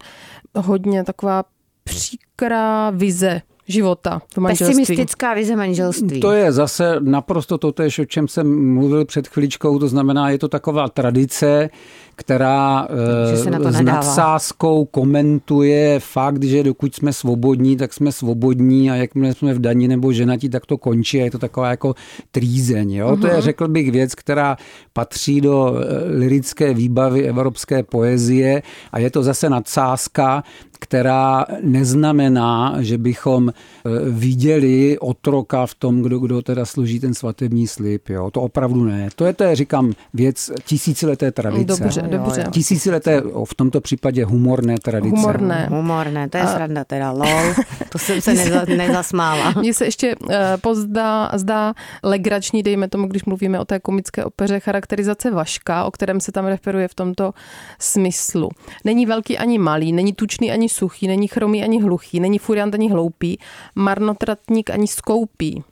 hodně 0.54 1.04
taková 1.04 1.44
příkrá 1.84 2.90
vize 2.90 3.42
života 3.68 4.22
v 4.34 4.38
manželství. 4.38 4.82
Pesimistická 4.82 5.34
vize 5.34 5.56
manželství. 5.56 6.20
To 6.20 6.32
je 6.32 6.52
zase 6.52 6.96
naprosto 7.00 7.58
to 7.58 7.72
tež, 7.72 7.98
o 7.98 8.04
čem 8.04 8.28
jsem 8.28 8.74
mluvil 8.74 9.04
před 9.04 9.28
chvíličkou, 9.28 9.78
to 9.78 9.88
znamená, 9.88 10.30
je 10.30 10.38
to 10.38 10.48
taková 10.48 10.88
tradice, 10.88 11.70
která 12.16 12.88
eh, 13.32 13.72
s 13.72 13.80
nadsázkou 13.82 14.84
komentuje 14.84 16.00
fakt, 16.00 16.44
že 16.44 16.62
dokud 16.62 16.94
jsme 16.94 17.12
svobodní, 17.12 17.76
tak 17.76 17.92
jsme 17.92 18.12
svobodní 18.12 18.90
a 18.90 18.94
jakmile 18.94 19.34
jsme 19.34 19.54
v 19.54 19.58
daní 19.58 19.88
nebo 19.88 20.12
ženatí, 20.12 20.48
tak 20.48 20.66
to 20.66 20.78
končí 20.78 21.20
a 21.20 21.24
je 21.24 21.30
to 21.30 21.38
taková 21.38 21.70
jako 21.70 21.94
trýzeň. 22.30 22.92
Jo? 22.92 23.08
Uh-huh. 23.08 23.20
To 23.20 23.26
je, 23.26 23.32
mhm. 23.32 23.42
řekl 23.42 23.68
bych, 23.68 23.90
věc, 23.90 24.14
která 24.14 24.56
patří 24.92 25.40
do 25.40 25.74
eh, 25.76 26.16
lirické 26.16 26.74
výbavy 26.74 27.28
evropské 27.28 27.82
poezie 27.82 28.62
a 28.92 28.98
je 28.98 29.10
to 29.10 29.22
zase 29.22 29.50
nadsázka, 29.50 30.44
která 30.84 31.46
neznamená, 31.62 32.76
že 32.80 32.98
bychom 32.98 33.48
eh, 33.48 33.90
viděli 34.10 34.98
otroka 34.98 35.66
v 35.66 35.74
tom, 35.74 36.02
kdo, 36.02 36.18
kdo 36.18 36.42
teda 36.42 36.64
složí 36.64 37.00
ten 37.00 37.14
svatební 37.14 37.66
slib. 37.66 38.08
Jo? 38.08 38.30
To 38.30 38.40
opravdu 38.40 38.84
ne. 38.84 39.08
To 39.16 39.24
je, 39.24 39.32
to 39.32 39.44
je, 39.44 39.56
říkám, 39.56 39.92
věc 40.14 40.50
tisícileté 40.64 41.32
tradice. 41.32 41.82
Dobře, 41.82 42.03
dobře. 42.08 42.44
Tisícileté, 42.50 43.22
v 43.44 43.54
tomto 43.54 43.80
případě 43.80 44.24
humorné 44.24 44.74
tradice. 44.82 45.16
Humorné. 45.16 45.66
Humorné, 45.70 46.28
to 46.28 46.36
je 46.36 46.42
a... 46.42 46.46
sranda 46.46 46.84
teda, 46.84 47.10
lol. 47.10 47.54
To 47.88 47.98
jsem 47.98 48.20
se 48.20 48.34
neza, 48.34 48.64
nezasmála. 48.76 49.54
Mně 49.60 49.74
se 49.74 49.84
ještě 49.84 50.16
uh, 50.16 50.28
pozdá, 50.60 51.30
zdá 51.34 51.74
legrační, 52.02 52.62
dejme 52.62 52.88
tomu, 52.88 53.06
když 53.06 53.24
mluvíme 53.24 53.60
o 53.60 53.64
té 53.64 53.80
komické 53.80 54.24
opeře, 54.24 54.60
charakterizace 54.60 55.30
Vaška, 55.30 55.84
o 55.84 55.90
kterém 55.90 56.20
se 56.20 56.32
tam 56.32 56.46
referuje 56.46 56.88
v 56.88 56.94
tomto 56.94 57.32
smyslu. 57.78 58.48
Není 58.84 59.06
velký 59.06 59.38
ani 59.38 59.58
malý, 59.58 59.92
není 59.92 60.12
tučný 60.12 60.52
ani 60.52 60.68
suchý, 60.68 61.06
není 61.06 61.28
chromý 61.28 61.62
ani 61.62 61.82
hluchý, 61.82 62.20
není 62.20 62.38
furiant 62.38 62.74
ani 62.74 62.90
hloupý, 62.90 63.38
marnotratník 63.74 64.70
ani 64.70 64.86
skoupý. 64.86 65.64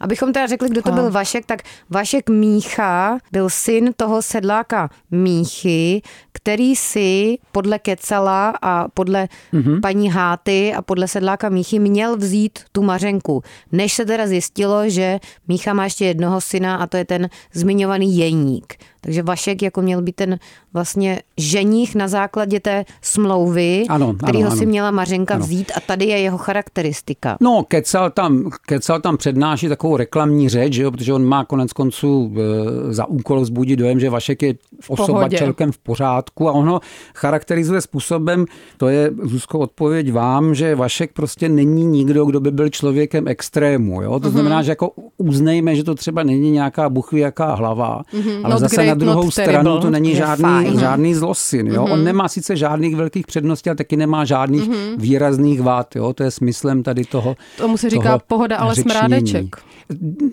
Abychom 0.00 0.32
teda 0.32 0.46
řekli, 0.46 0.68
kdo 0.68 0.82
to 0.82 0.92
byl 0.92 1.10
Vašek, 1.10 1.46
tak 1.46 1.62
Vašek 1.90 2.30
Mícha 2.30 3.18
byl 3.32 3.50
syn 3.50 3.90
toho 3.96 4.22
sedláka 4.22 4.90
Míchy, 5.10 6.02
který 6.32 6.76
si 6.76 7.38
podle 7.52 7.78
Kecala 7.78 8.54
a 8.62 8.88
podle 8.88 9.28
mm-hmm. 9.52 9.80
paní 9.80 10.10
Háty 10.10 10.74
a 10.74 10.82
podle 10.82 11.08
sedláka 11.08 11.48
Míchy 11.48 11.78
měl 11.78 12.16
vzít 12.16 12.58
tu 12.72 12.82
Mařenku. 12.82 13.42
Než 13.72 13.92
se 13.92 14.04
teda 14.04 14.26
zjistilo, 14.26 14.88
že 14.88 15.20
Mícha 15.48 15.74
má 15.74 15.84
ještě 15.84 16.04
jednoho 16.04 16.40
syna 16.40 16.76
a 16.76 16.86
to 16.86 16.96
je 16.96 17.04
ten 17.04 17.28
zmiňovaný 17.52 18.16
Jeník. 18.16 18.74
Takže 19.04 19.22
Vašek 19.22 19.62
jako 19.62 19.82
měl 19.82 20.02
být 20.02 20.16
ten 20.16 20.38
vlastně 20.72 21.22
ženích 21.36 21.94
na 21.94 22.08
základě 22.08 22.60
té 22.60 22.84
smlouvy, 23.02 23.84
ano, 23.88 24.14
kterýho 24.14 24.50
ano, 24.50 24.56
si 24.56 24.66
měla 24.66 24.90
Mařenka 24.90 25.34
ano. 25.34 25.44
vzít 25.44 25.72
a 25.76 25.80
tady 25.80 26.04
je 26.04 26.18
jeho 26.18 26.38
charakteristika. 26.38 27.36
No, 27.40 27.64
Kecal 27.68 28.10
tam, 28.10 28.50
Kecal 28.66 29.00
tam 29.00 29.16
přednáší 29.16 29.68
takovou 29.68 29.96
reklamní 29.96 30.48
řeč, 30.48 30.72
že 30.72 30.82
jo, 30.82 30.90
protože 30.90 31.12
on 31.12 31.24
má 31.24 31.44
konec 31.44 31.72
konců 31.72 32.34
e, 32.36 32.94
za 32.94 33.06
úkol 33.06 33.40
vzbudit 33.40 33.78
dojem, 33.78 34.00
že 34.00 34.10
Vašek 34.10 34.42
je 34.42 34.54
osoba 34.88 35.28
celkem 35.38 35.72
v 35.72 35.78
pořádku 35.78 36.48
a 36.48 36.52
on 36.52 36.68
ho 36.68 36.80
charakterizuje 37.14 37.80
způsobem, 37.80 38.44
to 38.76 38.88
je 38.88 39.10
Zuzko 39.22 39.58
odpověď 39.58 40.12
vám, 40.12 40.54
že 40.54 40.74
Vašek 40.74 41.12
prostě 41.12 41.48
není 41.48 41.86
nikdo, 41.86 42.24
kdo 42.24 42.40
by 42.40 42.50
byl 42.50 42.68
člověkem 42.68 43.28
extrému. 43.28 44.02
Jo? 44.02 44.20
To 44.20 44.28
mm-hmm. 44.28 44.32
znamená, 44.32 44.62
že 44.62 44.70
jako 44.70 44.90
uznejme, 45.16 45.76
že 45.76 45.84
to 45.84 45.94
třeba 45.94 46.22
není 46.22 46.50
nějaká 46.50 46.88
buchví 46.88 47.20
jaká 47.20 47.54
hlava, 47.54 48.02
mm-hmm. 48.12 48.40
ale 48.44 48.54
Not 48.54 48.60
zase 48.60 48.93
na 48.94 49.12
druhou 49.12 49.30
stranu 49.30 49.78
to 49.78 49.90
není 49.90 50.14
žádný, 50.14 50.78
žádný 50.80 51.14
zlosin. 51.14 51.66
Jo? 51.66 51.84
Mm-hmm. 51.84 51.92
On 51.92 52.04
nemá 52.04 52.28
sice 52.28 52.56
žádných 52.56 52.96
velkých 52.96 53.26
předností, 53.26 53.70
ale 53.70 53.76
taky 53.76 53.96
nemá 53.96 54.24
žádných 54.24 54.70
mm-hmm. 54.70 54.94
výrazných 54.96 55.62
vád. 55.62 55.96
Jo? 55.96 56.12
To 56.12 56.22
je 56.22 56.30
smyslem 56.30 56.82
tady 56.82 57.04
toho. 57.04 57.36
Tomu 57.58 57.76
se 57.76 57.90
říká 57.90 58.18
pohoda, 58.18 58.56
ale 58.56 58.74
řečnění. 58.74 58.94
smrádeček. 58.94 59.56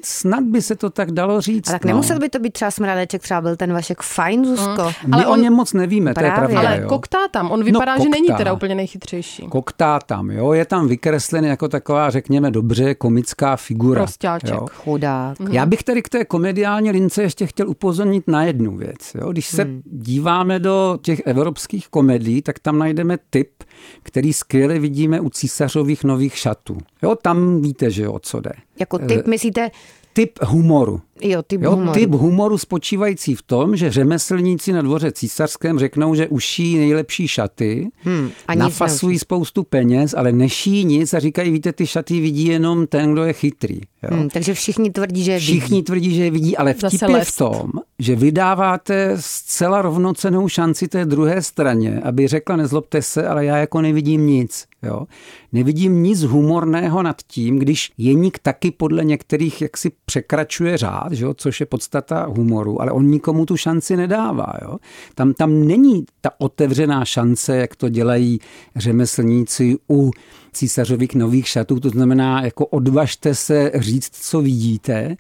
Snad 0.03 0.43
by 0.43 0.61
se 0.61 0.75
to 0.75 0.89
tak 0.89 1.11
dalo 1.11 1.41
říct. 1.41 1.69
A 1.69 1.71
tak 1.71 1.85
no. 1.85 1.87
nemusel 1.87 2.19
by 2.19 2.29
to 2.29 2.39
být 2.39 2.53
třeba 2.53 2.71
smrádeček, 2.71 3.21
třeba 3.21 3.41
byl 3.41 3.55
ten 3.55 3.73
Vašek 3.73 4.01
fajn, 4.01 4.45
Zuzko. 4.45 4.83
Mm. 4.83 5.09
My 5.09 5.13
ale 5.13 5.25
on, 5.25 5.39
o 5.39 5.43
něm 5.43 5.53
moc 5.53 5.73
nevíme, 5.73 6.13
Právě. 6.13 6.31
to 6.31 6.41
je 6.41 6.47
pravda. 6.47 6.69
Ale 6.69 6.81
jo. 6.81 6.87
koktá 6.89 7.27
tam, 7.31 7.51
on 7.51 7.63
vypadá, 7.63 7.97
no, 7.97 8.03
že 8.03 8.09
není 8.09 8.27
teda 8.37 8.53
úplně 8.53 8.75
nejchytřejší. 8.75 9.43
Koktá 9.49 9.99
tam, 9.99 10.31
jo, 10.31 10.53
je 10.53 10.65
tam 10.65 10.87
vykreslený 10.87 11.47
jako 11.47 11.67
taková, 11.67 12.09
řekněme, 12.09 12.51
dobře 12.51 12.95
komická 12.95 13.55
figura. 13.55 14.01
Prostáček. 14.01 14.59
Chudák. 14.73 15.39
Mm. 15.39 15.47
Já 15.51 15.65
bych 15.65 15.83
tady 15.83 16.01
k 16.01 16.09
té 16.09 16.25
komediální 16.25 16.91
lince 16.91 17.23
ještě 17.23 17.45
chtěl 17.45 17.69
upozornit 17.69 18.27
na 18.27 18.43
jednu 18.51 18.77
věc. 18.77 19.15
Jo. 19.21 19.31
Když 19.31 19.47
se 19.47 19.63
hmm. 19.63 19.81
díváme 19.85 20.59
do 20.59 20.99
těch 21.01 21.21
evropských 21.25 21.87
komedií, 21.87 22.41
tak 22.41 22.59
tam 22.59 22.77
najdeme 22.77 23.17
typ, 23.29 23.63
který 24.03 24.33
skvěle 24.33 24.79
vidíme 24.79 25.19
u 25.19 25.29
císařových 25.29 26.03
nových 26.03 26.37
šatů. 26.37 26.77
Jo, 27.03 27.15
tam 27.15 27.61
víte, 27.61 27.91
že 27.91 28.07
o 28.07 28.19
co 28.19 28.39
jde. 28.41 28.51
Jako 28.79 28.97
typ, 28.97 29.27
myslíte? 29.27 29.71
Typ 30.13 30.39
humoru. 30.43 31.01
Jo, 31.23 31.43
typ 31.43 31.61
jo, 31.61 31.71
humoru. 31.71 31.99
Typ 31.99 32.11
humoru 32.11 32.57
spočívající 32.57 33.35
v 33.35 33.41
tom, 33.41 33.75
že 33.75 33.91
řemeslníci 33.91 34.73
na 34.73 34.81
dvoře 34.81 35.11
císařském 35.11 35.79
řeknou, 35.79 36.15
že 36.15 36.27
uší 36.27 36.77
nejlepší 36.77 37.27
šaty, 37.27 37.89
hmm, 37.97 38.29
a 38.47 38.55
nafasují 38.55 39.19
spoustu 39.19 39.63
peněz, 39.63 40.13
ale 40.17 40.31
neší 40.31 40.85
nic 40.85 41.13
a 41.13 41.19
říkají, 41.19 41.51
víte, 41.51 41.73
ty 41.73 41.87
šaty 41.87 42.19
vidí 42.19 42.45
jenom 42.45 42.87
ten, 42.87 43.11
kdo 43.13 43.23
je 43.23 43.33
chytrý. 43.33 43.79
Jo. 44.03 44.17
Hmm, 44.17 44.29
takže 44.29 44.53
všichni 44.53 44.91
tvrdí, 44.91 45.23
že 45.23 45.31
je 45.31 45.39
vidí. 45.39 45.59
Všichni 45.59 45.83
tvrdí, 45.83 46.15
že 46.15 46.23
je 46.23 46.31
vidí, 46.31 46.57
ale 46.57 46.73
vtip 46.73 47.01
je 47.09 47.23
v 47.23 47.37
tom, 47.37 47.71
že 47.99 48.15
vydáváte 48.15 49.13
zcela 49.15 49.81
rovnocenou 49.81 50.47
šanci 50.47 50.87
té 50.87 51.05
druhé 51.05 51.41
straně, 51.41 52.01
aby 52.03 52.27
řekla, 52.27 52.55
nezlobte 52.55 53.01
se, 53.01 53.27
ale 53.27 53.45
já 53.45 53.57
jako 53.57 53.81
nevidím 53.81 54.27
nic. 54.27 54.65
Jo. 54.83 55.05
Nevidím 55.51 56.03
nic 56.03 56.23
humorného 56.23 57.03
nad 57.03 57.21
tím, 57.27 57.59
když 57.59 57.91
Jeník 57.97 58.39
taky 58.39 58.71
podle 58.71 59.05
některých 59.05 59.61
jaksi 59.61 59.91
překračuje 60.05 60.77
řád, 60.77 61.10
že 61.11 61.25
jo, 61.25 61.33
což 61.33 61.59
je 61.59 61.65
podstata 61.65 62.25
humoru, 62.25 62.81
ale 62.81 62.91
on 62.91 63.07
nikomu 63.07 63.45
tu 63.45 63.57
šanci 63.57 63.97
nedává. 63.97 64.53
Jo. 64.61 64.77
Tam, 65.15 65.33
tam 65.33 65.67
není 65.67 66.05
ta 66.21 66.29
otevřená 66.37 67.05
šance, 67.05 67.57
jak 67.57 67.75
to 67.75 67.89
dělají 67.89 68.39
řemeslníci 68.75 69.77
u 69.89 70.11
císařových 70.53 71.15
nových 71.15 71.47
šatů, 71.47 71.79
to 71.79 71.89
znamená, 71.89 72.41
jako 72.43 72.65
odvažte 72.65 73.35
se 73.35 73.71
říct, 73.75 74.09
co 74.11 74.41
vidíte. 74.41 75.15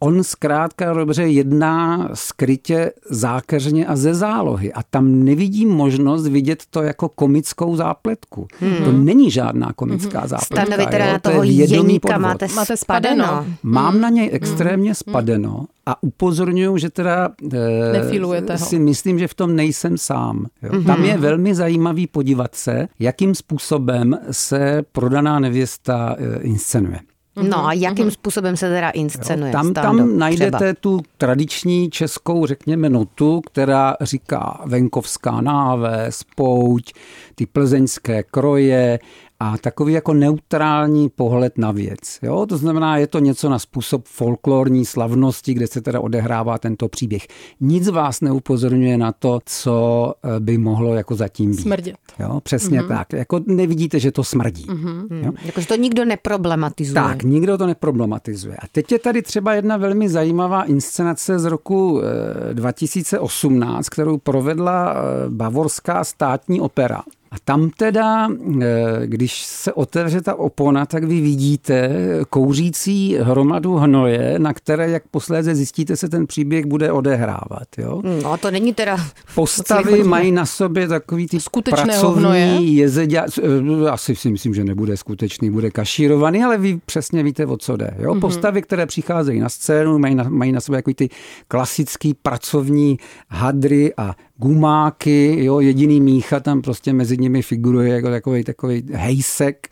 On 0.00 0.24
zkrátka 0.24 0.92
dobře 0.92 1.22
jedná 1.22 2.08
skrytě, 2.14 2.92
zákeřně 3.10 3.86
a 3.86 3.96
ze 3.96 4.14
zálohy 4.14 4.72
a 4.72 4.82
tam 4.82 5.24
nevidím 5.24 5.68
možnost 5.68 6.26
vidět 6.26 6.62
to 6.70 6.82
jako 6.82 7.08
komickou 7.08 7.76
zápletku. 7.76 8.46
Hmm. 8.60 8.84
To 8.84 8.92
není 8.92 9.30
žádná 9.30 9.72
komická 9.72 10.20
hmm. 10.20 10.28
zápletka. 10.28 10.66
Stanovi 10.66 10.86
teda 10.90 11.06
jo? 11.06 11.12
na 11.12 11.18
toho 11.18 11.42
jeníka 11.42 12.18
máte, 12.18 12.46
máte 12.54 12.76
spadeno. 12.76 13.46
Mám 13.62 13.92
hmm. 13.92 14.00
na 14.00 14.08
něj 14.08 14.30
extrémně 14.32 14.88
hmm. 14.88 14.94
spadeno 14.94 15.66
a 15.86 16.02
upozorňuji, 16.02 16.78
že 16.78 16.90
teda 16.90 17.30
e, 17.52 18.58
si 18.58 18.78
myslím, 18.78 19.18
že 19.18 19.28
v 19.28 19.34
tom 19.34 19.56
nejsem 19.56 19.98
sám. 19.98 20.46
Jo. 20.62 20.70
Mm-hmm. 20.70 20.86
Tam 20.86 21.04
je 21.04 21.18
velmi 21.18 21.54
zajímavý 21.54 22.06
podívat 22.06 22.54
se, 22.54 22.88
jakým 22.98 23.34
způsobem 23.34 24.18
se 24.30 24.82
prodaná 24.92 25.38
nevěsta 25.38 26.16
e, 26.18 26.42
inscenuje. 26.42 27.00
No 27.42 27.66
a 27.66 27.72
jakým 27.72 28.06
mm-hmm. 28.06 28.10
způsobem 28.10 28.56
se 28.56 28.68
teda 28.68 28.90
inscenuje? 28.90 29.48
Jo, 29.48 29.52
tam, 29.52 29.74
tam 29.74 30.18
najdete 30.18 30.58
třeba. 30.58 30.74
tu 30.80 31.00
tradiční 31.18 31.90
českou, 31.90 32.46
řekněme, 32.46 32.90
notu, 32.90 33.40
která 33.40 33.96
říká 34.00 34.60
venkovská 34.66 35.40
náves, 35.40 36.22
pouť, 36.36 36.92
ty 37.34 37.46
plzeňské 37.46 38.22
kroje, 38.22 38.98
a 39.44 39.58
takový 39.58 39.92
jako 39.92 40.14
neutrální 40.14 41.08
pohled 41.08 41.58
na 41.58 41.72
věc. 41.72 42.18
Jo? 42.22 42.46
To 42.46 42.56
znamená, 42.58 42.96
je 42.96 43.06
to 43.06 43.18
něco 43.18 43.48
na 43.48 43.58
způsob 43.58 44.06
folklorní 44.06 44.84
slavnosti, 44.84 45.54
kde 45.54 45.66
se 45.66 45.80
teda 45.80 46.00
odehrává 46.00 46.58
tento 46.58 46.88
příběh. 46.88 47.26
Nic 47.60 47.88
vás 47.88 48.20
neupozorňuje 48.20 48.98
na 48.98 49.12
to, 49.12 49.40
co 49.46 50.14
eh, 50.24 50.40
by 50.40 50.58
mohlo 50.58 50.94
jako 50.94 51.14
zatím 51.14 51.50
být. 51.50 51.62
Smrdět. 51.62 51.96
Jo? 52.18 52.40
Přesně 52.40 52.80
mm-hmm. 52.80 52.88
tak. 52.88 53.12
Jako 53.12 53.40
nevidíte, 53.46 54.00
že 54.00 54.12
to 54.12 54.24
smrdí. 54.24 54.66
Mm-hmm. 54.66 55.24
Jo? 55.24 55.32
Jakože 55.44 55.66
to 55.66 55.76
nikdo 55.76 56.04
neproblematizuje. 56.04 56.94
Tak, 56.94 57.22
nikdo 57.22 57.58
to 57.58 57.66
neproblematizuje. 57.66 58.56
A 58.56 58.66
teď 58.72 58.92
je 58.92 58.98
tady 58.98 59.22
třeba 59.22 59.54
jedna 59.54 59.76
velmi 59.76 60.08
zajímavá 60.08 60.62
inscenace 60.62 61.38
z 61.38 61.44
roku 61.44 62.00
2018, 62.52 63.86
eh, 63.86 63.90
kterou 63.90 64.18
provedla 64.18 64.94
eh, 64.94 65.30
Bavorská 65.30 66.04
státní 66.04 66.60
opera. 66.60 67.02
A 67.34 67.36
tam 67.44 67.70
teda, 67.70 68.28
eh, 68.62 68.66
když 69.06 69.42
se 69.42 69.72
otevře 69.72 70.20
ta 70.20 70.34
opona, 70.34 70.86
tak 70.86 71.04
vy 71.04 71.20
vidíte 71.20 71.90
kouřící 72.30 73.16
hromadu 73.20 73.74
hnoje, 73.74 74.38
na 74.38 74.52
které, 74.54 74.90
jak 74.90 75.02
posléze 75.10 75.54
zjistíte, 75.54 75.96
se 75.96 76.08
ten 76.08 76.26
příběh 76.26 76.66
bude 76.66 76.92
odehrávat. 76.92 77.68
Jo? 77.78 78.02
No 78.22 78.36
to 78.36 78.50
není 78.50 78.74
teda... 78.74 78.96
Postavy 79.34 80.04
mají 80.04 80.32
na 80.32 80.46
sobě 80.46 80.88
takový 80.88 81.26
ty 81.26 81.38
pracovní 81.70 82.76
jezedě. 82.76 83.22
Eh, 83.42 83.90
asi 83.90 84.16
si 84.16 84.30
myslím, 84.30 84.54
že 84.54 84.64
nebude 84.64 84.96
skutečný, 84.96 85.50
bude 85.50 85.70
kašírovaný, 85.70 86.44
ale 86.44 86.58
vy 86.58 86.80
přesně 86.86 87.22
víte, 87.22 87.46
o 87.46 87.56
co 87.56 87.76
jde. 87.76 87.94
Jo? 87.98 88.14
Mm-hmm. 88.14 88.20
Postavy, 88.20 88.62
které 88.62 88.86
přicházejí 88.86 89.40
na 89.40 89.48
scénu, 89.48 89.98
mají 89.98 90.14
na, 90.14 90.24
mají 90.28 90.52
na 90.52 90.60
sobě 90.60 90.78
takový 90.78 90.94
ty 90.94 91.08
klasický 91.48 92.14
pracovní 92.14 92.98
hadry 93.28 93.94
a 93.96 94.14
gumáky, 94.36 95.44
jo, 95.44 95.60
jediný 95.60 96.00
mícha 96.00 96.40
tam 96.40 96.62
prostě 96.62 96.92
mezi 96.92 97.16
nimi 97.18 97.42
figuruje 97.42 97.94
jako 97.94 98.10
takový, 98.10 98.44
takový 98.44 98.82
hejsek. 98.92 99.68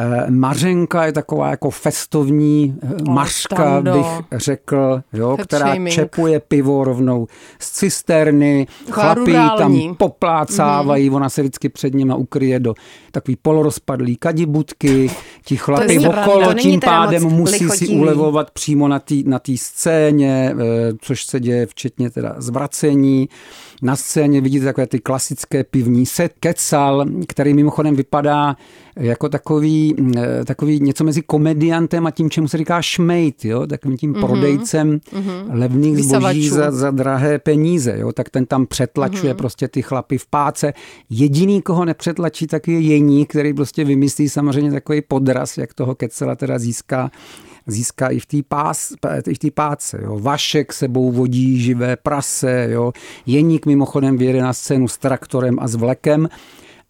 Eh, 0.00 0.30
Mařenka 0.30 1.06
je 1.06 1.12
taková 1.12 1.50
jako 1.50 1.70
festovní 1.70 2.74
oh, 2.82 3.14
mařka, 3.14 3.56
stando. 3.56 3.92
bych 3.92 4.40
řekl, 4.40 5.02
jo, 5.12 5.36
která 5.42 5.66
shaming. 5.66 5.94
čepuje 5.94 6.40
pivo 6.40 6.84
rovnou 6.84 7.26
z 7.58 7.70
cisterny, 7.70 8.66
chlapí 8.90 9.32
tam 9.58 9.94
poplácávají, 9.94 11.10
mm. 11.10 11.16
ona 11.16 11.28
se 11.28 11.42
vždycky 11.42 11.68
před 11.68 11.94
nima 11.94 12.14
ukryje 12.14 12.60
do 12.60 12.74
takový 13.10 13.36
polorozpadlý 13.36 14.16
kadibutky, 14.16 15.10
ti 15.44 15.56
chlapy 15.56 15.98
okolo 15.98 16.54
tím 16.54 16.80
pádem 16.80 17.22
musí 17.22 17.64
lichotivý. 17.64 17.86
si 17.86 17.94
ulevovat 17.94 18.50
přímo 18.50 18.88
na 18.88 18.98
té 18.98 19.14
na 19.24 19.40
scéně, 19.56 20.54
eh, 20.58 20.92
což 21.00 21.24
se 21.24 21.40
děje 21.40 21.66
včetně 21.66 22.10
teda 22.10 22.34
zvracení. 22.38 23.28
Na 23.82 23.96
scéně 23.96 24.40
vidíte 24.40 24.64
takové 24.64 24.86
ty 24.86 24.98
klasické 24.98 25.64
pivní 25.64 26.06
set, 26.06 26.32
kecal, 26.40 27.06
který 27.28 27.54
mimochodem 27.54 27.96
vypadá 27.96 28.56
jako 28.96 29.28
takový, 29.28 29.94
eh, 30.16 30.44
takový 30.44 30.80
něco 30.80 31.04
mezi 31.04 31.22
komediantem 31.22 32.06
a 32.06 32.10
tím, 32.10 32.30
čemu 32.30 32.48
se 32.48 32.58
říká 32.58 32.82
šmejt, 32.82 33.44
jo? 33.44 33.66
takovým 33.66 33.96
tím 33.96 34.14
mm-hmm. 34.14 34.26
prodejcem 34.26 34.98
mm-hmm. 34.98 35.44
levných 35.50 36.04
zboží 36.04 36.48
za, 36.48 36.70
za 36.70 36.90
drahé 36.90 37.38
peníze. 37.38 37.98
Jo? 37.98 38.12
Tak 38.12 38.30
ten 38.30 38.46
tam 38.46 38.66
přetlačuje 38.66 39.32
mm-hmm. 39.32 39.36
prostě 39.36 39.68
ty 39.68 39.82
chlapy 39.82 40.18
v 40.18 40.26
páce. 40.26 40.72
Jediný, 41.10 41.62
koho 41.62 41.84
nepřetlačí, 41.84 42.46
tak 42.46 42.68
je 42.68 42.80
Jení, 42.80 43.26
který 43.26 43.54
prostě 43.54 43.84
vymyslí 43.84 44.28
samozřejmě 44.28 44.72
takový 44.72 45.02
podraz, 45.02 45.58
jak 45.58 45.74
toho 45.74 45.94
kecela 45.94 46.36
teda 46.36 46.58
získá 46.58 47.10
získá 47.66 48.08
i 48.08 48.18
v 48.18 48.26
té 48.26 48.36
pás, 48.48 48.92
i 49.28 49.34
v 49.34 49.38
té 49.38 49.50
páce. 49.50 50.00
Jo. 50.02 50.18
Vašek 50.18 50.72
sebou 50.72 51.12
vodí 51.12 51.60
živé 51.60 51.96
prase, 51.96 52.68
jo. 52.70 52.92
Jeník 53.26 53.66
mimochodem 53.66 54.18
vyjede 54.18 54.42
na 54.42 54.52
scénu 54.52 54.88
s 54.88 54.98
traktorem 54.98 55.58
a 55.60 55.68
s 55.68 55.74
vlekem 55.74 56.28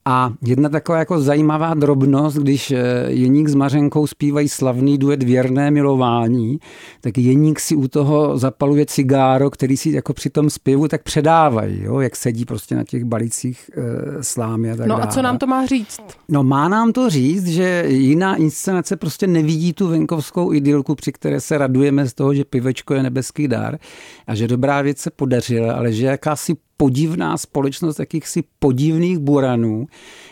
a 0.04 0.32
jedna 0.46 0.68
taková 0.68 0.98
jako 0.98 1.20
zajímavá 1.20 1.74
drobnost, 1.74 2.36
když 2.36 2.70
eh, 2.70 2.82
Jeník 3.08 3.48
s 3.48 3.54
Mařenkou 3.54 4.06
zpívají 4.06 4.48
slavný 4.48 4.98
duet 4.98 5.22
Věrné 5.22 5.70
milování, 5.70 6.58
tak 7.00 7.18
Jeník 7.18 7.60
si 7.60 7.76
u 7.76 7.88
toho 7.88 8.38
zapaluje 8.38 8.86
cigáro, 8.86 9.50
který 9.50 9.76
si 9.76 9.90
jako 9.90 10.14
při 10.14 10.30
tom 10.30 10.50
zpěvu 10.50 10.88
tak 10.88 11.02
předávají, 11.02 11.82
jo, 11.82 12.00
jak 12.00 12.16
sedí 12.16 12.44
prostě 12.44 12.76
na 12.76 12.84
těch 12.84 13.04
balicích 13.04 13.70
e, 13.76 14.22
slámy 14.22 14.70
a 14.72 14.76
tak 14.76 14.86
No 14.86 14.94
dále. 14.94 15.02
a 15.02 15.06
co 15.06 15.22
nám 15.22 15.38
to 15.38 15.46
má 15.46 15.66
říct? 15.66 16.00
No 16.28 16.42
má 16.44 16.68
nám 16.68 16.92
to 16.92 17.10
říct, 17.10 17.46
že 17.46 17.84
jiná 17.86 18.36
inscenace 18.36 18.96
prostě 18.96 19.26
nevidí 19.26 19.72
tu 19.72 19.88
venkovskou 19.88 20.52
idylku, 20.52 20.94
při 20.94 21.12
které 21.12 21.40
se 21.40 21.58
radujeme 21.58 22.06
z 22.06 22.14
toho, 22.14 22.34
že 22.34 22.44
pivečko 22.44 22.94
je 22.94 23.02
nebeský 23.02 23.48
dar 23.48 23.78
a 24.26 24.34
že 24.34 24.48
dobrá 24.48 24.82
věc 24.82 24.98
se 24.98 25.10
podařila, 25.10 25.74
ale 25.74 25.92
že 25.92 26.06
jakási 26.06 26.54
podivná 26.80 27.36
společnost 27.36 27.98
jakýchsi 27.98 28.44
podivných 28.58 29.18
buranů 29.18 29.86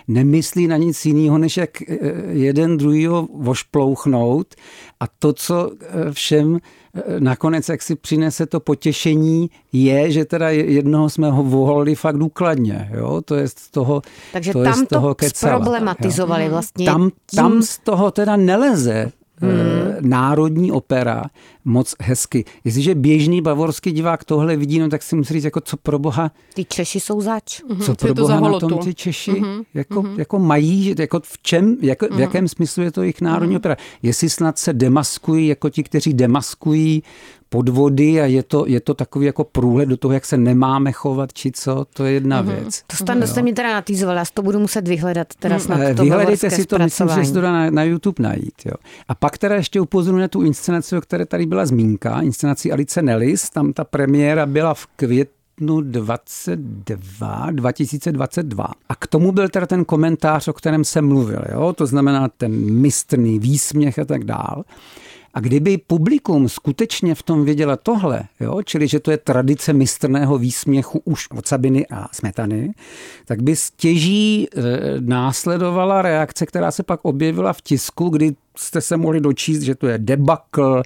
nemyslí 0.08 0.66
na 0.66 0.76
nic 0.76 1.06
jiného, 1.06 1.38
než 1.38 1.56
jak 1.56 1.82
eh, 1.82 1.96
jeden 2.28 2.76
druhýho 2.76 3.28
vošplouchnout 3.34 4.54
a 5.00 5.04
to, 5.18 5.32
co 5.32 5.70
eh, 5.80 6.12
všem 6.12 6.56
eh, 6.56 7.20
nakonec, 7.20 7.68
jak 7.68 7.82
si 7.82 7.96
přinese 7.96 8.46
to 8.46 8.60
potěšení, 8.60 9.50
je, 9.72 10.12
že 10.12 10.24
teda 10.24 10.50
jednoho 10.50 11.10
jsme 11.10 11.30
ho 11.30 11.42
voholili 11.42 11.94
fakt 11.94 12.18
důkladně. 12.18 12.90
Jo? 12.94 13.20
To 13.24 13.34
je 13.34 13.48
z 13.48 13.70
toho 13.70 14.02
Takže 14.32 14.52
to 14.52 14.64
tam 14.64 14.80
je 14.80 14.86
z 14.86 14.88
toho 14.88 15.14
to 15.14 15.26
zproblematizovali 15.28 16.48
vlastně. 16.48 16.86
Tam, 16.86 17.10
tam 17.34 17.62
z 17.62 17.78
toho 17.78 18.10
teda 18.10 18.36
neleze 18.36 19.12
hmm. 19.40 20.10
národní 20.10 20.72
opera 20.72 21.24
moc 21.64 21.94
hezky. 22.00 22.44
Jestliže 22.64 22.94
běžný 22.94 23.42
bavorský 23.42 23.92
divák 23.92 24.24
tohle 24.24 24.56
vidí, 24.56 24.78
no 24.78 24.88
tak 24.88 25.02
si 25.02 25.16
musí 25.16 25.34
říct, 25.34 25.44
jako 25.44 25.60
co 25.60 25.76
pro 25.76 25.98
boha... 25.98 26.30
Ty 26.54 26.64
Češi 26.64 27.00
jsou 27.00 27.20
zač. 27.20 27.62
Mhm, 27.68 27.80
co 27.80 27.94
pro 27.94 28.14
boha 28.14 28.40
na 28.40 28.60
tom 28.60 28.78
ty 28.78 28.94
Češi 28.94 29.32
mm-hmm. 29.32 29.64
jako, 29.74 30.02
mm-hmm. 30.02 30.18
jako 30.18 30.38
mají, 30.38 30.94
jako 30.98 31.20
v 31.20 31.38
čem, 31.42 31.76
jako, 31.80 32.04
mm-hmm. 32.04 32.08
v 32.08 32.12
mhm. 32.12 32.20
jakém 32.20 32.48
smyslu 32.48 32.82
je 32.82 32.92
to 32.92 33.02
jejich 33.02 33.20
národní 33.20 33.54
mm-hmm. 33.54 33.58
opera. 33.58 33.76
Jestli 34.02 34.30
snad 34.30 34.58
se 34.58 34.72
demaskují 34.72 35.46
jako 35.46 35.70
ti, 35.70 35.82
kteří 35.82 36.14
demaskují 36.14 37.02
podvody 37.48 38.20
a 38.20 38.26
je 38.26 38.42
to, 38.42 38.64
je 38.66 38.80
to 38.80 38.94
takový 38.94 39.26
jako 39.26 39.44
průhled 39.44 39.88
do 39.88 39.96
toho, 39.96 40.14
jak 40.14 40.24
se 40.24 40.36
nemáme 40.36 40.92
chovat, 40.92 41.32
či 41.32 41.52
co, 41.52 41.86
to 41.92 42.04
je 42.04 42.12
jedna 42.12 42.42
mm-hmm. 42.42 42.46
věc. 42.46 42.82
To 42.86 42.96
stan, 42.96 43.26
jste 43.26 43.42
mi 43.42 43.52
teda 43.52 43.72
natýzovala, 43.72 44.18
já 44.18 44.24
to 44.34 44.42
budu 44.42 44.58
muset 44.58 44.88
vyhledat 44.88 45.34
teda 45.34 45.54
mm. 45.54 45.60
snad 45.60 45.96
to 45.96 46.02
Vyhledejte 46.02 46.50
si 46.50 46.66
to, 46.66 46.78
myslím, 46.78 47.08
že 47.08 47.24
si 47.24 47.32
to 47.32 47.40
dá 47.40 47.52
na, 47.52 47.70
na 47.70 47.82
YouTube 47.82 48.22
najít. 48.22 48.54
Jo. 48.64 48.72
A 49.08 49.14
pak 49.14 49.38
teda 49.38 49.54
ještě 49.54 49.80
upozorňuji 49.80 50.20
na 50.20 50.28
tu 50.28 50.42
inscenaci, 50.42 50.96
o 50.96 51.00
které 51.00 51.26
tady 51.26 51.46
byla 51.46 51.66
zmínka, 51.66 52.20
inscenaci 52.20 52.72
Alice 52.72 53.02
Nellis, 53.02 53.50
tam 53.50 53.72
ta 53.72 53.84
premiéra 53.84 54.46
byla 54.46 54.74
v 54.74 54.86
květnu 54.86 55.80
22, 55.80 57.46
2022. 57.50 58.66
A 58.88 58.94
k 58.94 59.06
tomu 59.06 59.32
byl 59.32 59.48
teda 59.48 59.66
ten 59.66 59.84
komentář, 59.84 60.48
o 60.48 60.52
kterém 60.52 60.84
jsem 60.84 61.08
mluvil, 61.08 61.42
jo? 61.52 61.72
to 61.72 61.86
znamená 61.86 62.28
ten 62.28 62.52
mistrný 62.80 63.38
výsměch 63.38 63.98
a 63.98 64.04
tak 64.04 64.24
dál. 64.24 64.64
A 65.38 65.40
kdyby 65.40 65.78
publikum 65.78 66.48
skutečně 66.48 67.14
v 67.14 67.22
tom 67.22 67.44
věděla 67.44 67.76
tohle, 67.76 68.22
jo, 68.40 68.62
čili 68.62 68.88
že 68.88 69.00
to 69.00 69.10
je 69.10 69.16
tradice 69.16 69.72
mistrného 69.72 70.38
výsměchu 70.38 71.02
už 71.04 71.30
od 71.30 71.46
Sabiny 71.46 71.86
a 71.86 72.08
Smetany, 72.12 72.72
tak 73.24 73.42
by 73.42 73.56
stěží 73.56 74.46
e, 74.46 74.60
následovala 75.00 76.02
reakce, 76.02 76.46
která 76.46 76.70
se 76.70 76.82
pak 76.82 77.04
objevila 77.04 77.52
v 77.52 77.60
tisku, 77.62 78.08
kdy 78.08 78.36
jste 78.56 78.80
se 78.80 78.96
mohli 78.96 79.20
dočíst, 79.20 79.62
že 79.62 79.74
to 79.74 79.86
je 79.86 79.98
debakl, 79.98 80.82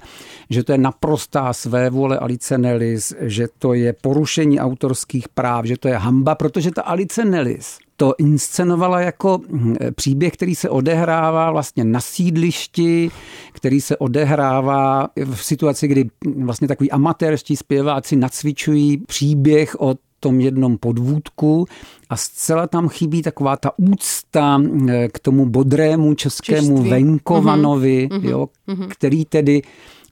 že 0.49 0.63
to 0.63 0.71
je 0.71 0.77
naprostá 0.77 1.53
své 1.53 1.89
vole 1.89 2.17
Alice 2.17 2.57
Nellis, 2.57 3.13
že 3.19 3.47
to 3.59 3.73
je 3.73 3.93
porušení 4.01 4.59
autorských 4.59 5.29
práv, 5.29 5.65
že 5.65 5.77
to 5.77 5.87
je 5.87 5.97
hamba, 5.97 6.35
protože 6.35 6.71
ta 6.71 6.81
Alice 6.81 7.25
Nellis 7.25 7.77
to 7.97 8.13
inscenovala 8.17 8.99
jako 8.99 9.39
hm, 9.49 9.75
příběh, 9.95 10.33
který 10.33 10.55
se 10.55 10.69
odehrává 10.69 11.51
vlastně 11.51 11.83
na 11.83 11.99
sídlišti, 11.99 13.11
který 13.53 13.81
se 13.81 13.97
odehrává 13.97 15.07
v 15.25 15.43
situaci, 15.43 15.87
kdy 15.87 16.09
vlastně 16.37 16.67
takový 16.67 16.91
amatérští 16.91 17.55
zpěváci 17.55 18.15
nacvičují 18.15 18.97
příběh 18.97 19.81
o 19.81 19.95
tom 20.19 20.39
jednom 20.39 20.77
podvůdku 20.77 21.65
a 22.09 22.17
zcela 22.17 22.67
tam 22.67 22.89
chybí 22.89 23.21
taková 23.21 23.57
ta 23.57 23.71
úcta 23.77 24.61
eh, 24.89 25.07
k 25.07 25.19
tomu 25.19 25.45
bodrému 25.45 26.13
českému 26.13 26.75
Čeství. 26.75 26.89
venkovanovi, 26.89 28.07
mm-hmm. 28.11 28.29
jo, 28.29 28.47
mm-hmm. 28.67 28.87
který 28.87 29.25
tedy 29.25 29.61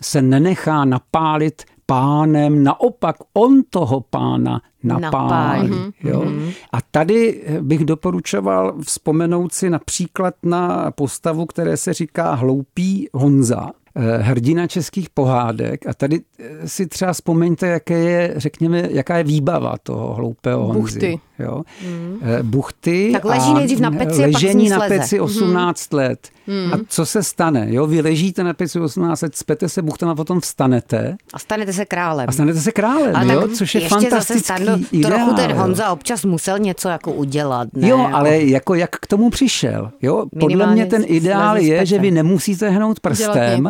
se 0.01 0.21
nenechá 0.21 0.85
napálit 0.85 1.63
pánem, 1.91 2.63
naopak 2.63 3.15
on 3.33 3.61
toho 3.69 4.01
pána 4.01 4.61
napálí. 4.83 5.69
napálí. 5.69 5.93
Jo? 6.03 6.21
Mm-hmm. 6.21 6.53
A 6.71 6.77
tady 6.91 7.43
bych 7.61 7.85
doporučoval 7.85 8.73
vzpomenout 8.81 9.53
si 9.53 9.69
například 9.69 10.33
na 10.43 10.91
postavu, 10.91 11.45
které 11.45 11.77
se 11.77 11.93
říká 11.93 12.33
Hloupý 12.33 13.07
Honza, 13.13 13.71
Eh, 13.95 14.17
hrdina 14.17 14.67
českých 14.67 15.09
pohádek 15.09 15.87
a 15.87 15.93
tady 15.93 16.21
eh, 16.39 16.67
si 16.67 16.87
třeba 16.87 17.13
vzpomeňte, 17.13 17.67
jaké 17.67 17.99
je, 17.99 18.33
řekněme, 18.37 18.87
jaká 18.91 19.17
je 19.17 19.23
výbava 19.23 19.75
toho 19.83 20.13
hloupého 20.13 20.63
Honzy. 20.63 20.79
Buchty. 20.79 21.19
Jo? 21.41 21.63
Mm. 21.87 22.19
Buchty 22.41 23.09
tak 23.13 23.25
leží 23.25 23.53
nejdřív 23.53 23.79
na 23.79 23.91
peci 23.91 24.21
ležení 24.21 24.69
na 24.69 24.79
peci 24.79 25.19
18 25.19 25.91
mm. 25.91 25.97
let. 25.97 26.29
Mm. 26.47 26.73
A 26.73 26.77
co 26.87 27.05
se 27.05 27.23
stane? 27.23 27.67
Jo? 27.69 27.87
Vy 27.87 28.01
ležíte 28.01 28.43
na 28.43 28.53
peci 28.53 28.79
18 28.79 29.21
let, 29.21 29.35
spete 29.35 29.69
se 29.69 29.81
buchtem 29.81 30.09
a 30.09 30.15
potom 30.15 30.39
vstanete. 30.39 31.17
A 31.33 31.39
stanete 31.39 31.73
se 31.73 31.85
králem. 31.85 32.25
A 32.29 32.31
stanete 32.31 32.59
se 32.59 32.71
králem, 32.71 33.15
a 33.15 33.23
jo? 33.23 33.47
což 33.47 33.75
je 33.75 33.89
fantastický 33.89 34.43
stanu, 34.43 34.85
ideál. 34.91 35.11
Trochu 35.11 35.35
ten 35.35 35.51
Honza 35.51 35.91
občas 35.91 36.25
musel 36.25 36.59
něco 36.59 36.89
jako 36.89 37.11
udělat. 37.11 37.67
Ne? 37.73 37.87
Jo, 37.87 38.09
ale 38.13 38.41
jako 38.41 38.75
jak 38.75 38.89
k 38.89 39.07
tomu 39.07 39.29
přišel? 39.29 39.91
Jo? 40.01 40.25
Podle 40.39 40.73
mě 40.73 40.85
ten 40.85 41.03
ideál 41.07 41.57
je, 41.57 41.85
že 41.85 41.99
vy 41.99 42.11
nemusíte 42.11 42.69
hnout 42.69 42.99
prstem, 42.99 43.69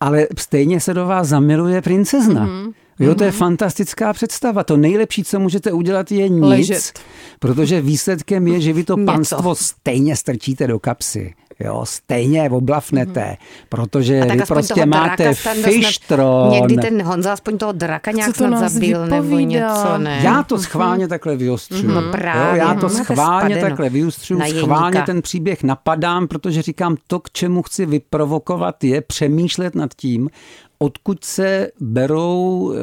ale 0.00 0.26
stejně 0.38 0.80
se 0.80 0.94
do 0.94 1.06
vás 1.06 1.28
zamiluje 1.28 1.82
princezna. 1.82 2.46
Mm-hmm. 2.46 2.72
Jo, 2.98 3.14
to 3.14 3.24
je 3.24 3.30
mhm. 3.30 3.38
fantastická 3.38 4.12
představa. 4.12 4.64
To 4.64 4.76
nejlepší, 4.76 5.24
co 5.24 5.40
můžete 5.40 5.72
udělat, 5.72 6.12
je 6.12 6.28
nic, 6.28 6.44
Ležet. 6.44 6.92
protože 7.38 7.80
výsledkem 7.80 8.46
je, 8.46 8.60
že 8.60 8.72
vy 8.72 8.84
to 8.84 8.96
panstvo 8.96 9.54
stejně 9.54 10.16
strčíte 10.16 10.66
do 10.66 10.78
kapsy. 10.78 11.34
Jo, 11.64 11.84
stejně 11.84 12.50
oblafnete, 12.50 13.20
mm-hmm. 13.20 13.66
protože 13.68 14.20
vy 14.20 14.42
prostě 14.48 14.86
máte 14.86 15.34
fištron. 15.34 16.50
Někdy 16.50 16.76
ten 16.76 17.02
Honza 17.02 17.32
aspoň 17.32 17.58
toho 17.58 17.72
draka 17.72 18.10
nějak 18.10 18.36
snad 18.36 18.70
zabil 18.70 19.06
nebo 19.06 19.38
něco, 19.38 19.98
ne? 19.98 20.20
Já 20.22 20.42
to 20.42 20.58
schválně 20.58 21.04
mm-hmm. 21.04 21.08
takhle 21.08 21.36
vyostřuju. 21.36 21.82
Mm-hmm. 21.82 22.04
No 22.04 22.12
právě, 22.12 22.60
jo, 22.60 22.66
já 22.66 22.74
to 22.74 22.88
schválně 22.88 23.56
takhle 23.56 23.90
vyostřuju, 23.90 24.40
schválně 24.40 25.02
ten 25.02 25.22
příběh 25.22 25.62
napadám, 25.62 26.28
protože 26.28 26.62
říkám, 26.62 26.96
to, 27.06 27.20
k 27.20 27.30
čemu 27.30 27.62
chci 27.62 27.86
vyprovokovat, 27.86 28.84
je 28.84 29.00
přemýšlet 29.00 29.74
nad 29.74 29.94
tím, 29.94 30.30
odkud 30.82 31.24
se 31.24 31.68
berou 31.80 32.72
e, 32.72 32.76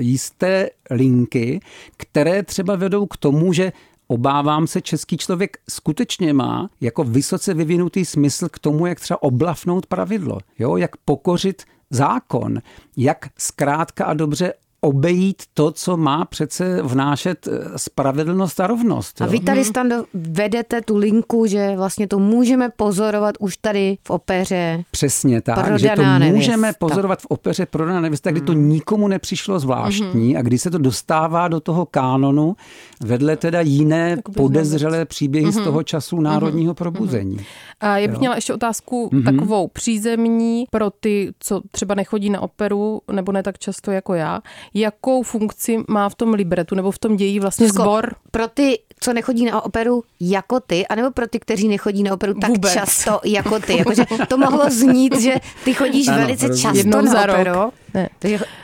jisté 0.00 0.70
linky, 0.90 1.60
které 1.96 2.42
třeba 2.42 2.76
vedou 2.76 3.06
k 3.06 3.16
tomu, 3.16 3.52
že 3.52 3.72
obávám 4.06 4.66
se, 4.66 4.80
český 4.80 5.16
člověk 5.16 5.56
skutečně 5.70 6.32
má 6.32 6.70
jako 6.80 7.04
vysoce 7.04 7.54
vyvinutý 7.54 8.04
smysl 8.04 8.48
k 8.48 8.58
tomu, 8.58 8.86
jak 8.86 9.00
třeba 9.00 9.22
oblafnout 9.22 9.86
pravidlo, 9.86 10.38
jo? 10.58 10.76
jak 10.76 10.96
pokořit 10.96 11.62
zákon, 11.90 12.58
jak 12.96 13.28
zkrátka 13.38 14.04
a 14.04 14.14
dobře 14.14 14.54
obejít 14.84 15.42
to, 15.54 15.70
co 15.70 15.96
má 15.96 16.24
přece 16.24 16.82
vnášet 16.82 17.48
eh, 17.48 17.78
spravedlnost 17.78 18.60
a 18.60 18.66
rovnost. 18.66 19.20
Jo? 19.20 19.26
A 19.26 19.30
vy 19.30 19.40
tady, 19.40 19.60
mhm. 19.60 19.68
Stando, 19.68 20.04
vedete 20.14 20.80
tu 20.80 20.96
linku, 20.96 21.46
že 21.46 21.76
vlastně 21.76 22.08
to 22.08 22.18
můžeme 22.18 22.68
pozorovat 22.68 23.34
už 23.38 23.56
tady 23.56 23.98
v 24.06 24.10
opeře. 24.10 24.84
Přesně 24.90 25.40
tak, 25.40 25.78
že 25.78 25.90
to 25.96 26.02
můžeme 26.02 26.56
nevěsta. 26.56 26.86
pozorovat 26.86 27.20
v 27.20 27.26
opeře 27.28 27.66
Prodaná 27.66 28.00
nevěsta, 28.00 28.30
kdy 28.30 28.40
to 28.40 28.52
hmm. 28.52 28.68
nikomu 28.68 29.08
nepřišlo 29.08 29.58
zvláštní 29.58 30.28
hmm. 30.28 30.36
a 30.36 30.42
kdy 30.42 30.58
se 30.58 30.70
to 30.70 30.78
dostává 30.78 31.48
do 31.48 31.60
toho 31.60 31.86
kánonu 31.86 32.56
vedle 33.00 33.36
teda 33.36 33.60
jiné 33.60 34.16
podezřelé 34.36 35.04
příběhy 35.04 35.44
hmm. 35.44 35.52
z 35.52 35.56
mhm. 35.56 35.64
toho 35.64 35.82
času 35.82 36.16
mhm. 36.16 36.24
národního 36.24 36.70
hmm. 36.70 36.74
probuzení. 36.74 37.38
A 37.80 37.98
já 37.98 38.08
bych 38.08 38.18
měla 38.18 38.34
ještě 38.34 38.54
otázku 38.54 39.10
hmm. 39.12 39.22
takovou 39.22 39.68
přízemní 39.68 40.64
pro 40.70 40.90
ty, 40.90 41.32
co 41.38 41.60
třeba 41.70 41.94
nechodí 41.94 42.30
na 42.30 42.40
operu, 42.40 43.00
nebo 43.12 43.32
ne 43.32 43.42
tak 43.42 43.58
často 43.58 43.90
jako 43.90 44.14
já 44.14 44.40
jakou 44.74 45.22
funkci 45.22 45.78
má 45.88 46.08
v 46.08 46.14
tom 46.14 46.34
libretu 46.34 46.74
nebo 46.74 46.90
v 46.90 46.98
tom 46.98 47.16
dějí 47.16 47.40
vlastně 47.40 47.68
sbor? 47.68 48.14
Pro 48.30 48.48
ty, 48.48 48.78
co 49.00 49.12
nechodí 49.12 49.44
na 49.44 49.60
operu 49.64 50.02
jako 50.20 50.60
ty, 50.60 50.86
anebo 50.86 51.10
pro 51.10 51.26
ty, 51.26 51.40
kteří 51.40 51.68
nechodí 51.68 52.02
na 52.02 52.14
operu 52.14 52.34
tak 52.34 52.50
Vůbec. 52.50 52.72
často 52.72 53.20
jako 53.24 53.58
ty. 53.58 53.76
Jakože 53.78 54.04
to 54.28 54.38
mohlo 54.38 54.70
znít, 54.70 55.20
že 55.20 55.34
ty 55.64 55.74
chodíš 55.74 56.08
ano, 56.08 56.18
velice 56.18 56.48
často 56.48 56.78
Jednou 56.78 57.02
na 57.02 57.22
operu. 57.22 57.72
Ne. 57.94 58.08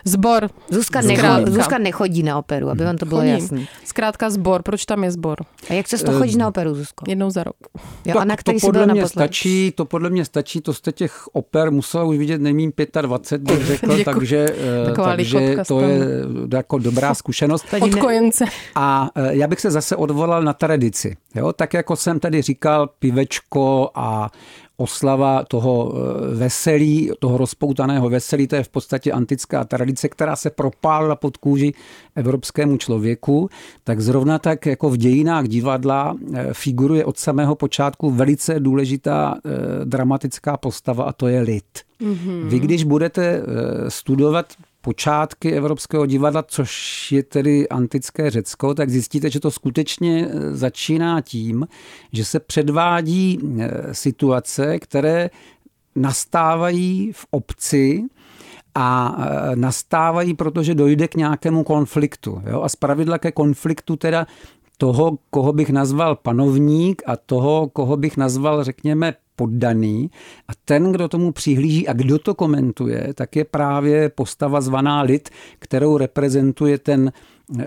zbor. 0.05 0.51
Zuzka, 0.69 1.01
nechodí, 1.01 1.53
Zuzka 1.53 1.79
nechodí 1.79 2.23
na 2.23 2.39
operu, 2.39 2.69
aby 2.69 2.85
vám 2.85 2.97
to 2.97 3.07
bylo 3.07 3.23
jasné. 3.23 3.67
Zkrátka 3.85 4.31
zbor. 4.31 4.63
Proč 4.63 4.85
tam 4.85 5.05
je 5.05 5.11
zbor? 5.11 5.39
A 5.71 5.75
jak 5.75 5.87
často 5.87 6.13
chodíš 6.13 6.37
na 6.37 6.49
operu, 6.49 6.75
Zuzko? 6.75 7.05
Jednou 7.09 7.31
za 7.31 7.45
rok. 7.45 7.57
Jo, 8.05 8.19
a 8.19 8.25
na 8.25 8.37
který 8.37 8.61
to 8.61 8.67
podle 8.67 8.87
mě 8.87 9.09
stačí, 9.09 9.73
to 9.77 9.85
podle 9.85 10.11
mě 10.11 10.25
stačí, 10.25 10.61
to 10.61 10.75
jste 10.75 10.93
těch 10.93 11.27
oper 11.33 11.71
musela 11.71 12.05
už 12.05 12.19
vidět 12.19 12.41
nemím 12.41 12.73
25, 13.01 13.59
bych 13.59 13.67
řekl, 13.67 14.05
takže, 14.05 14.47
eh, 14.89 14.95
takže 14.95 15.57
to 15.69 15.81
je 15.81 15.99
jako 16.53 16.79
dobrá 16.79 17.15
zkušenost. 17.15 17.65
Od 17.81 17.95
kojence. 17.95 18.45
A 18.75 19.11
eh, 19.15 19.37
já 19.37 19.47
bych 19.47 19.61
se 19.61 19.71
zase 19.71 19.97
odvolal 19.97 20.43
na 20.43 20.53
tradici. 20.53 21.17
Jo? 21.35 21.53
Tak 21.53 21.75
jako 21.75 21.97
jsem 21.97 22.21
tady 22.21 22.43
říkal, 22.43 22.91
pivečko 22.99 23.91
a 23.95 24.31
oslava 24.81 25.45
toho 25.45 25.93
eh, 25.93 26.35
veselí, 26.35 27.11
toho 27.19 27.37
rozpoutaného 27.37 28.09
veselí, 28.09 28.47
to 28.47 28.57
je 28.57 28.63
v 28.63 28.69
podstatě 28.69 29.13
antická 29.13 29.65
tradice, 29.65 30.09
která 30.09 30.37
se 30.37 30.51
propálila 30.51 31.17
pod 31.17 31.37
kůži 31.37 31.73
evropskému 32.17 32.77
člověku, 32.77 33.49
tak 33.85 34.01
zrovna 34.01 34.39
tak 34.39 34.67
jako 34.67 34.91
v 34.91 34.97
dějinách 34.97 35.49
divadla 35.49 36.17
eh, 36.17 36.49
figuruje 36.53 37.05
od 37.05 37.19
samého 37.19 37.55
počátku 37.55 38.11
velice 38.11 38.61
důležitá 38.61 39.35
eh, 39.35 39.51
dramatická 39.85 40.57
postava 40.57 41.05
a 41.05 41.13
to 41.13 41.29
je 41.29 41.41
lid. 41.41 41.65
Mm-hmm. 42.01 42.49
Vy 42.49 42.59
když 42.59 42.85
budete 42.85 43.43
studovat 43.89 44.47
počátky 44.81 45.53
Evropského 45.53 46.07
divadla, 46.07 46.43
což 46.43 47.13
je 47.13 47.23
tedy 47.23 47.69
antické 47.69 48.31
Řecko, 48.31 48.75
tak 48.75 48.91
zjistíte, 48.91 49.31
že 49.31 49.41
to 49.41 49.51
skutečně 49.51 50.27
e, 50.27 50.57
začíná 50.57 51.21
tím, 51.21 51.69
že 52.13 52.25
se 52.25 52.41
předvádí 52.41 53.39
e, 53.39 53.95
situace, 53.95 54.79
které 54.79 55.31
nastávají 55.97 57.13
v 57.13 57.27
obci, 57.31 58.05
a 58.75 59.17
e, 59.19 59.57
nastávají, 59.57 60.35
protože 60.35 60.75
dojde 60.75 61.09
k 61.09 61.15
nějakému 61.15 61.65
konfliktu. 61.65 62.43
Jo? 62.51 62.63
A 62.63 62.69
zpravidla 62.69 63.19
ke 63.19 63.33
konfliktu 63.33 63.97
teda 63.97 64.27
toho, 64.81 65.19
koho 65.31 65.53
bych 65.53 65.71
nazval 65.71 66.17
panovník 66.17 67.03
a 67.07 67.17
toho, 67.17 67.69
koho 67.73 67.97
bych 67.97 68.17
nazval, 68.17 68.65
řekněme, 68.65 69.15
poddaný 69.37 70.11
a 70.49 70.53
ten, 70.65 70.93
kdo 70.93 71.09
tomu 71.09 71.33
přihlíží 71.33 71.89
a 71.89 71.93
kdo 71.93 72.19
to 72.19 72.35
komentuje, 72.35 73.15
tak 73.15 73.37
je 73.37 73.45
právě 73.45 74.09
postava 74.09 74.61
zvaná 74.61 75.03
lid, 75.03 75.29
kterou 75.59 75.97
reprezentuje 75.97 76.79
ten 76.79 77.13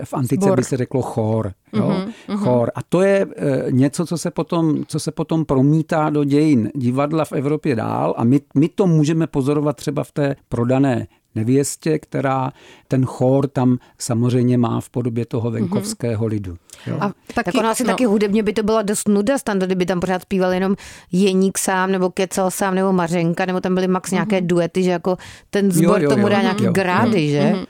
v 0.04 0.14
antice 0.14 0.44
Zbor. 0.46 0.56
by 0.56 0.64
se 0.64 0.76
řeklo 0.76 1.02
chor. 1.02 1.52
Jo? 1.72 1.88
Uh-huh, 1.88 2.36
chor. 2.36 2.70
A 2.74 2.82
to 2.88 3.02
je 3.02 3.26
e, 3.36 3.72
něco, 3.72 4.06
co 4.06 4.18
se, 4.18 4.30
potom, 4.30 4.84
co 4.86 5.00
se 5.00 5.12
potom 5.12 5.44
promítá 5.44 6.10
do 6.10 6.24
dějin 6.24 6.70
divadla 6.74 7.24
v 7.24 7.32
Evropě 7.32 7.76
dál 7.76 8.14
a 8.16 8.24
my, 8.24 8.40
my 8.54 8.68
to 8.68 8.86
můžeme 8.86 9.26
pozorovat 9.26 9.76
třeba 9.76 10.04
v 10.04 10.12
té 10.12 10.36
prodané 10.48 11.06
nevěstě, 11.34 11.98
která 11.98 12.52
ten 12.88 13.04
chór 13.04 13.48
tam 13.48 13.78
samozřejmě 13.98 14.58
má 14.58 14.80
v 14.80 14.90
podobě 14.90 15.26
toho 15.26 15.50
venkovského 15.50 16.26
lidu. 16.26 16.56
Jo? 16.86 16.96
A 17.00 17.12
taky, 17.34 17.44
tak 17.44 17.54
ono 17.54 17.68
asi 17.68 17.84
no. 17.84 17.90
taky 17.90 18.04
hudebně 18.04 18.42
by 18.42 18.52
to 18.52 18.62
byla 18.62 18.82
dost 18.82 19.08
nuda, 19.08 19.38
standard, 19.38 19.68
kdyby 19.68 19.86
tam 19.86 20.00
pořád 20.00 20.22
zpíval 20.22 20.52
jenom 20.52 20.76
Jeník 21.12 21.58
sám, 21.58 21.92
nebo 21.92 22.10
Kecal 22.10 22.50
sám, 22.50 22.74
nebo 22.74 22.92
Mařenka, 22.92 23.46
nebo 23.46 23.60
tam 23.60 23.74
byly 23.74 23.88
max 23.88 24.10
nějaké 24.10 24.40
mm-hmm. 24.40 24.46
duety, 24.46 24.82
že 24.82 24.90
jako 24.90 25.16
ten 25.50 25.72
zbor 25.72 26.02
jo, 26.02 26.04
jo, 26.04 26.10
tomu 26.10 26.28
dá 26.28 26.36
jo, 26.36 26.42
nějaký 26.42 26.64
jo, 26.64 26.72
grády, 26.72 27.26
jo. 27.26 27.30
že? 27.30 27.52
Mm-hmm. 27.52 27.66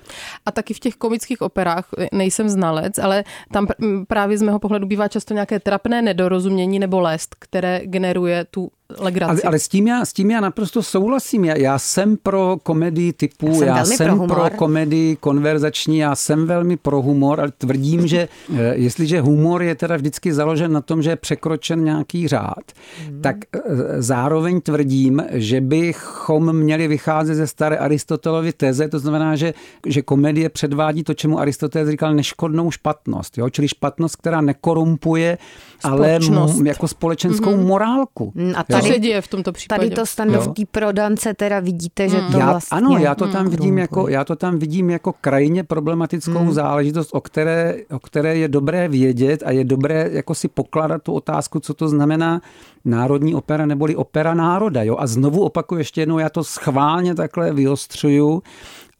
A 0.47 0.53
taky 0.53 0.75
v 0.75 0.81
těch 0.81 0.95
komických 0.95 1.43
operách, 1.43 1.89
nejsem 2.13 2.49
znalec, 2.49 2.99
ale 2.99 3.25
tam 3.53 3.67
právě 4.09 4.39
z 4.39 4.43
mého 4.43 4.59
pohledu 4.59 4.87
bývá 4.87 5.09
často 5.09 5.35
nějaké 5.35 5.61
trapné 5.61 6.03
nedorozumění 6.03 6.79
nebo 6.79 7.01
lest, 7.01 7.37
které 7.39 7.81
generuje 7.85 8.45
tu 8.51 8.71
legraci. 8.99 9.31
Ale, 9.31 9.43
ale 9.43 9.59
s, 9.59 9.69
tím 9.69 9.87
já, 9.87 10.05
s 10.05 10.13
tím 10.13 10.31
já 10.31 10.41
naprosto 10.41 10.83
souhlasím. 10.83 11.45
Já, 11.45 11.57
já 11.57 11.79
jsem 11.79 12.17
pro 12.17 12.57
komedii 12.63 13.13
typu, 13.13 13.47
já 13.47 13.55
jsem, 13.55 13.67
já 13.67 13.85
jsem 13.85 14.19
pro, 14.19 14.27
pro 14.27 14.51
komedii 14.51 15.17
konverzační, 15.17 15.99
já 15.99 16.17
jsem 16.17 16.47
velmi 16.47 16.77
pro 16.77 17.03
humor, 17.03 17.41
ale 17.41 17.53
tvrdím, 17.59 18.07
že 18.07 18.29
eh, 18.57 18.75
jestliže 18.95 19.21
humor 19.21 19.63
je 19.63 19.75
teda 19.75 19.97
vždycky 19.97 20.33
založen 20.33 20.73
na 20.73 20.81
tom, 20.81 21.03
že 21.03 21.11
je 21.11 21.17
překročen 21.17 21.85
nějaký 21.85 22.29
řád, 22.29 22.65
mm. 23.11 23.23
tak 23.23 23.37
e, 23.37 23.61
zároveň 24.03 24.61
tvrdím, 24.61 25.23
že 25.31 25.61
bychom 25.61 26.53
měli 26.53 26.89
vycházet 26.89 27.35
ze 27.35 27.47
staré 27.47 27.77
Aristotelovy 27.77 28.53
teze, 28.53 28.89
to 28.89 28.99
znamená, 28.99 29.37
že, 29.37 29.55
že 29.87 30.03
komedie 30.03 30.49
předvádí 30.49 31.05
to, 31.05 31.15
čemu 31.15 31.41
Aristoteles 31.41 31.89
říkal 31.89 32.15
neškodnou 32.15 32.71
špatnost, 32.71 33.39
jo? 33.39 33.51
čili 33.51 33.69
špatnost, 33.69 34.17
která 34.17 34.41
nekorumpuje, 34.41 35.39
ale 35.85 36.19
m, 36.59 36.67
jako 36.67 36.89
společenskou 36.89 37.57
morálku. 37.57 38.33
Mm, 38.35 38.53
a 38.57 38.65
tady 38.65 38.93
se 38.93 38.99
děje 38.99 39.21
v 39.21 39.29
tomto 39.29 39.53
případě. 39.53 39.81
Tady 39.81 39.95
to 39.95 40.07
standovský 40.07 40.65
prodance 40.67 41.35
teda 41.35 41.61
vidíte, 41.61 42.09
že 42.09 42.21
mm. 42.21 42.33
to 42.33 42.39
já, 42.39 42.51
vlastně... 42.51 42.77
Ano, 42.79 42.99
já 42.99 43.15
to 43.15 43.27
tam 43.27 43.45
mm. 43.45 43.51
vidím 43.51 43.79
jako, 43.79 44.09
já 44.09 44.25
to 44.25 44.37
tam 44.37 44.59
vidím 44.59 44.91
jako 44.91 45.15
krajně 45.21 45.65
problematickou 45.65 46.45
mm. 46.45 46.53
záležitost, 46.53 47.11
o 47.13 47.21
které, 47.21 47.77
o 47.91 47.99
které 47.99 48.37
je 48.37 48.49
dobré 48.49 48.84
vědět 48.89 49.43
a 49.47 49.51
je 49.51 49.65
dobré 49.65 50.09
jako 50.13 50.35
si 50.35 50.49
pokládat 50.49 51.03
tu 51.03 51.13
otázku, 51.13 51.61
co 51.61 51.75
to 51.75 51.89
znamená 51.89 52.43
národní 52.85 53.35
opera 53.35 53.67
neboli 53.67 53.97
opera 53.97 54.35
národa. 54.35 54.83
Jo? 54.83 54.97
A 54.99 55.07
znovu 55.07 55.45
opakuju 55.45 55.79
ještě 55.79 56.01
jednou, 56.01 56.19
já 56.19 56.29
to 56.29 56.45
schválně 56.45 57.15
takhle 57.15 57.53
vyostřuju, 57.53 58.43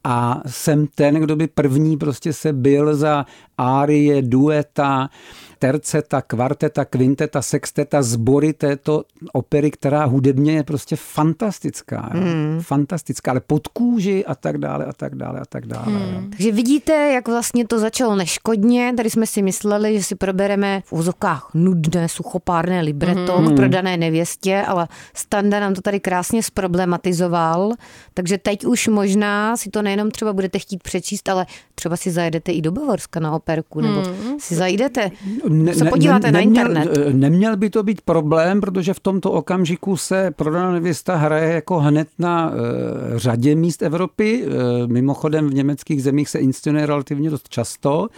a 0.07 0.43
jsem 0.47 0.87
ten, 0.87 1.15
kdo 1.15 1.37
by 1.37 1.47
první 1.47 1.97
prostě 1.97 2.33
se 2.33 2.53
byl 2.53 2.97
za 2.97 3.27
árie, 3.59 4.23
dueta, 4.23 5.11
terceta, 5.59 6.23
kvarteta, 6.23 6.85
kvinteta, 6.85 7.43
sexteta, 7.43 8.03
sbory 8.03 8.53
této 8.53 9.05
opery, 9.33 9.71
která 9.71 10.05
hudebně 10.05 10.53
je 10.53 10.63
prostě 10.63 10.97
fantastická. 10.97 12.11
Mm. 12.15 12.61
Fantastická, 12.61 13.31
ale 13.31 13.41
pod 13.41 13.69
kůži 13.69 14.25
a 14.25 14.35
tak 14.35 14.59
dále 14.59 14.85
a 14.85 14.93
tak 14.93 15.15
dále 15.15 15.41
a 15.41 15.45
tak 15.45 15.67
dále. 15.67 15.93
Mm. 15.93 16.31
Takže 16.31 16.53
vidíte, 16.53 16.93
jak 16.93 17.29
vlastně 17.29 17.67
to 17.67 17.79
začalo 17.79 18.17
neškodně. 18.17 18.93
Tady 18.97 19.11
jsme 19.11 19.27
si 19.27 19.43
mysleli, 19.43 19.99
že 19.99 20.05
si 20.05 20.15
probereme 20.15 20.83
v 20.87 20.93
úzokách 20.93 21.51
nudné, 21.55 22.09
suchopárné 22.09 22.81
libreto 22.81 23.41
mm. 23.41 23.53
k 23.53 23.57
prodané 23.57 23.97
nevěstě, 23.97 24.65
ale 24.67 24.89
Standa 25.15 25.61
nám 25.61 25.75
to 25.75 25.81
tady 25.81 26.01
krásně 26.01 26.43
zproblematizoval. 26.43 27.73
Takže 28.15 28.39
teď 28.39 28.65
už 28.65 28.89
možná 28.89 29.57
si 29.57 29.71
to 29.71 29.83
nejenom 29.83 30.11
třeba 30.11 30.33
budete 30.33 30.59
chtít 30.59 30.83
přečíst, 30.83 31.29
ale 31.29 31.47
třeba 31.75 31.97
si 31.97 32.11
zajedete 32.11 32.53
i 32.53 32.63
do 32.63 32.73
Bavorska 32.73 33.21
na 33.21 33.33
operku, 33.33 33.81
nebo 33.81 34.01
mm. 34.01 34.41
si 34.41 34.55
zajdete 34.55 35.11
ne, 35.49 35.75
se 35.75 35.85
podíváte 35.85 36.33
ne, 36.33 36.33
ne, 36.33 36.45
neměl, 36.45 36.69
na 36.69 36.83
internet. 36.83 37.09
Eh, 37.09 37.13
neměl 37.13 37.57
by 37.57 37.71
to 37.71 37.83
být 37.83 38.01
problém, 38.01 38.61
protože 38.61 38.95
v 38.95 39.01
tomto 39.01 39.33
okamžiku 39.33 39.97
se 39.97 40.31
prodaná 40.31 40.73
nevěsta 40.73 41.17
hraje 41.17 41.55
jako 41.55 41.81
hned 41.81 42.09
na 42.19 42.51
uh, 42.51 42.55
řadě 43.17 43.55
míst 43.55 43.83
Evropy. 43.83 44.47
Uh, 44.47 44.53
mimochodem 44.87 45.51
v 45.51 45.55
německých 45.55 46.03
zemích 46.03 46.29
se 46.29 46.39
inscenuje 46.39 46.87
relativně 46.87 47.31
dost 47.31 47.49
často. 47.49 48.09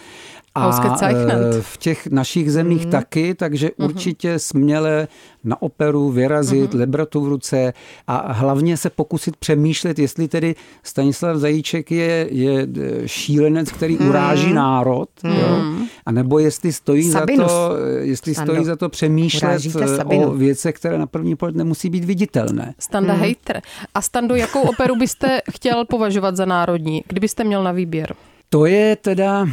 A 0.56 1.60
v 1.60 1.76
těch 1.76 2.06
našich 2.06 2.52
zemích 2.52 2.84
mm. 2.84 2.90
taky, 2.90 3.34
takže 3.34 3.68
mm-hmm. 3.68 3.84
určitě 3.84 4.38
směle 4.38 5.08
na 5.44 5.62
operu 5.62 6.10
vyrazit, 6.10 6.70
mm-hmm. 6.70 6.78
libretu 6.78 7.20
v 7.20 7.28
ruce 7.28 7.72
a 8.06 8.32
hlavně 8.32 8.76
se 8.76 8.90
pokusit 8.90 9.36
přemýšlet, 9.36 9.98
jestli 9.98 10.28
tedy 10.28 10.54
Stanislav 10.82 11.36
Zajíček 11.36 11.90
je, 11.90 12.28
je 12.30 12.68
šílenec, 13.06 13.72
který 13.72 13.96
mm. 14.00 14.08
uráží 14.08 14.52
národ, 14.52 15.08
mm. 15.22 15.32
jo? 15.32 15.86
a 16.06 16.12
nebo 16.12 16.38
jestli 16.38 16.72
stojí 16.72 17.10
Sabinus. 17.10 17.52
za 17.52 17.68
to, 17.68 17.76
jestli 18.00 18.34
Stando. 18.34 18.52
stojí 18.52 18.64
za 18.64 18.76
to 18.76 18.88
přemýšlet 18.88 19.62
o 20.04 20.30
věcech, 20.30 20.74
které 20.74 20.98
na 20.98 21.06
první 21.06 21.36
pohled 21.36 21.56
nemusí 21.56 21.90
být 21.90 22.04
viditelné. 22.04 22.74
Standa 22.78 23.14
mm. 23.14 23.20
hater. 23.20 23.62
A 23.94 24.02
Stando, 24.02 24.34
jakou 24.34 24.60
operu 24.62 24.96
byste 24.96 25.40
chtěl 25.50 25.84
považovat 25.84 26.36
za 26.36 26.44
národní, 26.44 27.02
kdybyste 27.08 27.44
měl 27.44 27.62
na 27.62 27.72
výběr? 27.72 28.14
To 28.48 28.66
je 28.66 28.96
teda, 28.96 29.46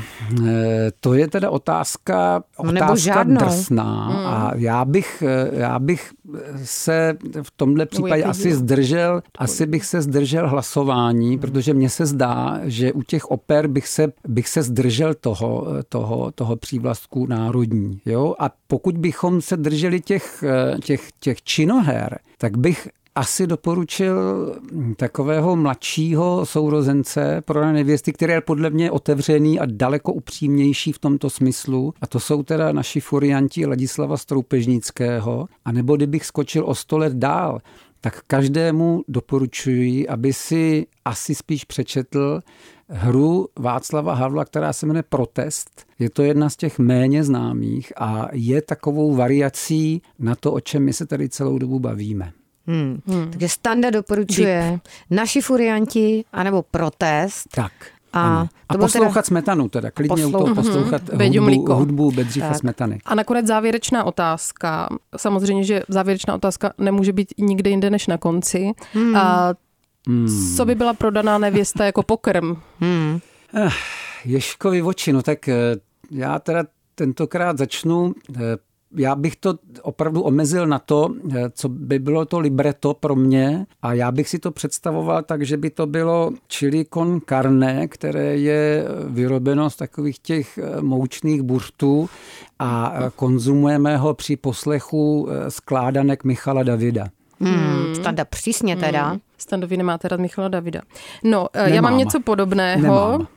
eh, 0.48 0.92
to 1.00 1.14
je 1.14 1.28
teda 1.28 1.50
otázka, 1.50 2.44
no 2.64 2.70
otázka 2.72 3.24
drsná 3.24 4.08
hmm. 4.08 4.26
a 4.26 4.52
já 4.56 4.86
bych, 4.86 5.24
eh, 5.28 5.50
já 5.54 5.80
bych 5.80 6.12
se 6.64 7.18
v 7.42 7.52
tomhle 7.56 7.86
případě 7.86 8.24
asi 8.24 8.54
zdržel, 8.54 9.22
asi 9.38 9.66
bych 9.66 9.86
se 9.86 10.02
zdržel 10.02 10.50
hlasování, 10.50 11.30
hmm. 11.30 11.40
protože 11.40 11.74
mně 11.74 11.90
se 11.90 12.06
zdá, 12.06 12.60
že 12.64 12.94
u 12.94 13.04
těch 13.04 13.32
oper 13.32 13.68
bych 13.68 13.88
se, 13.88 14.12
bych 14.28 14.48
se 14.48 14.64
zdržel 14.64 15.14
toho, 15.14 15.68
toho, 15.90 16.32
toho 16.32 16.56
přívlastku 16.56 17.26
národní. 17.26 18.02
Jo? 18.06 18.36
A 18.40 18.52
pokud 18.68 18.98
bychom 18.98 19.42
se 19.42 19.58
drželi 19.58 20.02
těch, 20.02 20.44
eh, 20.44 20.80
těch, 20.80 21.10
těch 21.20 21.42
činoher, 21.42 22.20
tak 22.38 22.58
bych 22.58 22.88
asi 23.16 23.48
doporučil 23.48 24.18
takového 24.98 25.56
mladšího 25.56 26.46
sourozence 26.46 27.42
pro 27.46 27.72
nevěsty, 27.72 28.14
který 28.14 28.34
je 28.34 28.42
podle 28.42 28.70
mě 28.70 28.92
otevřený 28.92 29.60
a 29.60 29.66
daleko 29.66 30.14
upřímnější 30.14 30.92
v 30.92 31.00
tomto 31.00 31.30
smyslu. 31.30 31.94
A 32.02 32.08
to 32.08 32.20
jsou 32.20 32.44
teda 32.44 32.72
naši 32.72 33.00
furianti 33.00 33.66
Ladislava 33.66 34.18
Stroupežnického. 34.18 35.48
A 35.66 35.72
nebo 35.72 35.96
kdybych 35.96 36.26
skočil 36.26 36.66
o 36.66 36.76
sto 36.76 36.98
let 36.98 37.14
dál, 37.14 37.60
tak 38.02 38.22
každému 38.28 39.04
doporučuji, 39.08 40.08
aby 40.08 40.34
si 40.34 40.88
asi 41.06 41.36
spíš 41.36 41.66
přečetl 41.66 42.40
hru 42.88 43.48
Václava 43.60 44.14
Havla, 44.14 44.46
která 44.46 44.74
se 44.74 44.86
jmenuje 44.86 45.04
Protest. 45.10 45.86
Je 46.00 46.10
to 46.10 46.24
jedna 46.24 46.50
z 46.50 46.56
těch 46.56 46.80
méně 46.80 47.24
známých 47.24 47.94
a 47.98 48.28
je 48.32 48.62
takovou 48.62 49.16
variací 49.16 50.02
na 50.20 50.36
to, 50.36 50.54
o 50.54 50.60
čem 50.60 50.84
my 50.84 50.94
se 50.94 51.06
tady 51.06 51.30
celou 51.30 51.58
dobu 51.58 51.80
bavíme. 51.80 52.34
Hmm. 52.68 53.02
Hmm. 53.06 53.32
Takže 53.32 53.50
Standa 53.50 53.90
doporučuje 53.90 54.62
Deep. 54.70 54.82
naši 55.10 55.42
furianti 55.42 56.26
anebo 56.34 56.62
protest. 56.62 57.48
Tak. 57.56 57.72
A, 58.14 58.48
a 58.70 58.78
poslouchat 58.78 59.14
teda... 59.14 59.24
smetanu 59.24 59.70
teda, 59.70 59.92
klidně 59.92 60.24
Poslou... 60.24 60.30
u 60.30 60.44
toho 60.44 60.56
poslouchat 60.56 61.10
hmm. 61.10 61.38
hudbu, 61.38 61.74
hudbu 61.74 62.12
Bedřicha 62.12 62.54
Smetany. 62.54 63.00
A 63.06 63.16
nakonec 63.16 63.48
závěrečná 63.48 64.04
otázka. 64.04 64.90
Samozřejmě, 65.18 65.64
že 65.64 65.84
závěrečná 65.88 66.36
otázka 66.36 66.74
nemůže 66.78 67.14
být 67.14 67.34
nikde 67.38 67.70
jinde 67.70 67.90
než 67.90 68.08
na 68.08 68.18
konci. 68.18 68.72
Hmm. 68.94 69.16
A 69.16 69.54
hmm. 70.08 70.56
co 70.56 70.66
by 70.66 70.76
byla 70.76 70.94
prodaná 70.94 71.38
nevěsta 71.38 71.86
jako 71.86 72.04
pokrm? 72.04 72.56
Hmm. 72.80 73.20
Eh, 73.56 73.70
Ješkovi 74.26 74.82
oči, 74.82 75.14
no 75.14 75.22
tak 75.22 75.48
eh, 75.48 75.56
já 76.12 76.40
teda 76.40 76.64
tentokrát 76.96 77.58
začnu 77.58 78.14
eh, 78.36 78.40
já 78.96 79.16
bych 79.16 79.36
to 79.36 79.54
opravdu 79.82 80.22
omezil 80.22 80.68
na 80.68 80.80
to, 80.80 81.14
eh, 81.36 81.50
co 81.54 81.70
by 81.70 82.00
bylo 82.00 82.26
to 82.26 82.40
libreto 82.40 82.94
pro 82.94 83.16
mě 83.16 83.66
a 83.82 83.94
já 83.94 84.12
bych 84.12 84.30
si 84.30 84.40
to 84.40 84.52
představoval 84.52 85.24
tak, 85.24 85.46
že 85.46 85.58
by 85.58 85.70
to 85.70 85.88
bylo 85.88 86.32
chili 86.54 86.86
con 86.94 87.22
carne, 87.30 87.88
které 87.88 88.38
je 88.38 88.86
vyrobeno 89.08 89.70
z 89.70 89.76
takových 89.76 90.20
těch 90.20 90.58
eh, 90.58 90.82
moučných 90.82 91.42
burtů 91.42 92.10
a 92.60 92.94
eh, 92.96 93.12
konzumujeme 93.16 93.98
ho 93.98 94.14
při 94.14 94.36
poslechu 94.36 95.28
skládanek 95.50 96.24
Michala 96.24 96.64
Davida. 96.64 97.08
Hmm, 97.40 97.96
standa 97.96 98.26
přísně 98.26 98.76
teda. 98.76 99.10
Hmm. 99.10 99.20
Standovi 99.38 99.78
nemáte 99.78 100.08
rád 100.08 100.20
Michala 100.20 100.48
Davida. 100.48 100.82
No, 101.24 101.48
Nemám. 101.56 101.74
já 101.74 101.82
mám 101.82 101.98
něco 101.98 102.20
podobného. 102.20 102.82
Nemám. 102.82 103.28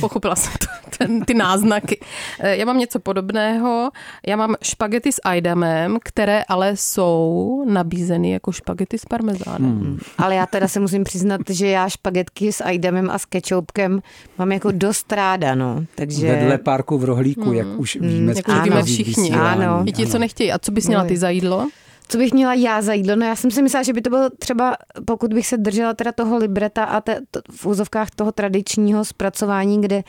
Pochopila 0.00 0.36
jsem 0.36 0.52
to, 0.60 0.66
ten, 0.98 1.20
ty 1.20 1.34
náznaky. 1.34 2.00
Eh, 2.40 2.56
já 2.56 2.64
mám 2.64 2.78
něco 2.78 3.00
podobného. 3.00 3.90
Já 4.26 4.36
mám 4.36 4.54
špagety 4.62 5.12
s 5.12 5.20
ajdamem, 5.24 5.98
které 6.04 6.42
ale 6.48 6.76
jsou 6.76 7.64
nabízeny 7.68 8.30
jako 8.30 8.52
špagety 8.52 8.98
s 8.98 9.04
parmezánem. 9.04 9.80
Hmm. 9.80 9.98
Ale 10.18 10.34
já 10.34 10.46
teda 10.46 10.68
se 10.68 10.80
musím 10.80 11.04
přiznat, 11.04 11.40
že 11.50 11.66
já 11.66 11.88
špagetky 11.88 12.52
s 12.52 12.64
ajdamem 12.64 13.10
a 13.10 13.18
s 13.18 13.24
kečoupkem 13.24 14.00
mám 14.38 14.52
jako 14.52 14.70
dost 14.70 15.12
ráda, 15.12 15.54
no. 15.54 15.84
Takže... 15.94 16.26
Vedle 16.26 16.58
parku 16.58 16.98
v 16.98 17.04
rohlíku, 17.04 17.44
hmm. 17.44 17.54
jak 17.54 17.66
už 17.76 17.96
víme. 18.00 18.32
Jak 18.36 18.48
už 18.48 18.54
víme 18.64 18.82
všichni. 18.82 19.30
Ano. 19.30 19.82
I 19.86 19.92
ti, 19.92 20.06
co 20.06 20.18
nechtějí. 20.18 20.52
A 20.52 20.58
co 20.58 20.72
bys 20.72 20.86
měla 20.88 21.04
ty 21.04 21.16
za 21.16 21.28
jídlo? 21.28 21.68
Co 22.08 22.18
bych 22.18 22.32
měla 22.32 22.54
já 22.54 22.82
za 22.82 22.92
jídlo? 22.92 23.16
No 23.16 23.26
já 23.26 23.36
jsem 23.36 23.50
si 23.50 23.62
myslela, 23.62 23.82
že 23.82 23.92
by 23.92 24.02
to 24.02 24.10
bylo 24.10 24.30
třeba, 24.30 24.76
pokud 25.04 25.34
bych 25.34 25.46
se 25.46 25.56
držela 25.56 25.94
teda 25.94 26.12
toho 26.12 26.36
libreta 26.36 26.84
a 26.84 27.00
te, 27.00 27.20
to, 27.30 27.40
v 27.50 27.66
úzovkách 27.66 28.10
toho 28.10 28.32
tradičního 28.32 29.04
zpracování, 29.04 29.80
kde 29.80 30.02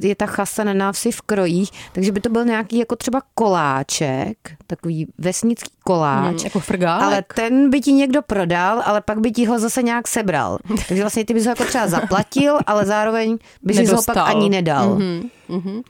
je 0.00 0.14
ta 0.14 0.26
chasa 0.26 0.64
na 0.64 0.74
návsi 0.74 1.12
v 1.12 1.20
krojích, 1.20 1.70
takže 1.92 2.12
by 2.12 2.20
to 2.20 2.28
byl 2.28 2.44
nějaký 2.44 2.78
jako 2.78 2.96
třeba 2.96 3.22
koláček, 3.34 4.36
takový 4.66 5.06
vesnický 5.18 5.70
koláč. 5.84 6.36
Hmm, 6.36 6.44
jako 6.44 6.60
frgálek. 6.60 7.04
Ale 7.04 7.24
ten 7.34 7.70
by 7.70 7.80
ti 7.80 7.92
někdo 7.92 8.22
prodal, 8.22 8.82
ale 8.84 9.00
pak 9.00 9.20
by 9.20 9.30
ti 9.30 9.46
ho 9.46 9.58
zase 9.58 9.82
nějak 9.82 10.08
sebral. 10.08 10.58
Takže 10.88 11.02
vlastně 11.02 11.24
ty 11.24 11.34
bys 11.34 11.44
ho 11.44 11.50
jako 11.50 11.64
třeba 11.64 11.86
zaplatil, 11.86 12.58
ale 12.66 12.86
zároveň 12.86 13.38
bys 13.62 13.90
ho 13.90 14.02
pak 14.02 14.16
ani 14.16 14.48
nedal. 14.48 14.96
Mm-hmm, 14.96 15.30
mm-hmm. 15.50 15.82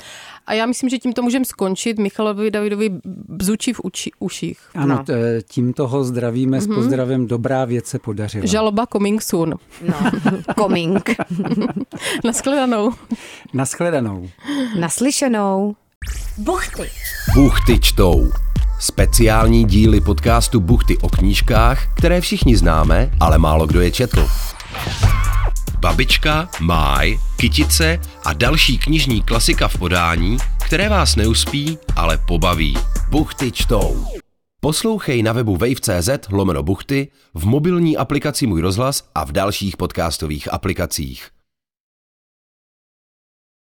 A 0.46 0.54
já 0.54 0.66
myslím, 0.66 0.90
že 0.90 0.98
tímto 0.98 1.22
můžeme 1.22 1.44
skončit. 1.44 1.98
Michalovi 1.98 2.50
Davidovi 2.50 2.90
bzučí 3.28 3.72
v 3.72 3.80
uči, 3.84 4.10
uších. 4.18 4.60
Ano, 4.74 5.04
no. 5.08 5.14
tímto 5.48 5.88
ho 5.88 6.04
zdravíme 6.04 6.58
mm-hmm. 6.58 6.62
s 6.62 6.66
mhm. 6.66 6.76
pozdravem. 6.76 7.26
Dobrá 7.26 7.64
věc 7.64 7.86
se 7.86 7.98
podařila. 7.98 8.46
Žaloba 8.46 8.86
coming 8.86 9.22
soon. 9.22 9.54
No, 9.88 10.10
coming. 10.58 11.10
Naschledanou. 12.24 12.92
Naschledanou. 13.54 14.28
Naslyšenou. 14.78 15.74
Buchty. 16.38 16.90
Buchty 17.34 17.78
čtou. 17.80 18.30
Speciální 18.80 19.64
díly 19.64 20.00
podcastu 20.00 20.60
Buchty 20.60 20.98
o 20.98 21.08
knížkách, 21.08 21.94
které 21.96 22.20
všichni 22.20 22.56
známe, 22.56 23.10
ale 23.20 23.38
málo 23.38 23.66
kdo 23.66 23.80
je 23.80 23.90
četl. 23.90 24.28
Babička, 25.82 26.48
Máj, 26.60 27.18
Kytice 27.36 27.98
a 28.24 28.32
další 28.32 28.78
knižní 28.78 29.22
klasika 29.22 29.68
v 29.68 29.78
podání 29.78 30.38
které 30.72 30.88
vás 30.88 31.16
neuspí, 31.16 31.78
ale 31.96 32.18
pobaví. 32.18 32.74
Buchty 33.10 33.52
čtou. 33.52 34.06
Poslouchej 34.60 35.22
na 35.22 35.32
webu 35.32 35.56
wave.cz 35.56 36.10
lomeno 36.30 36.62
buchty, 36.62 37.08
v 37.34 37.46
mobilní 37.46 37.96
aplikaci 37.96 38.46
Můj 38.46 38.60
rozhlas 38.60 39.10
a 39.14 39.24
v 39.24 39.32
dalších 39.32 39.76
podcastových 39.76 40.52
aplikacích. 40.52 41.30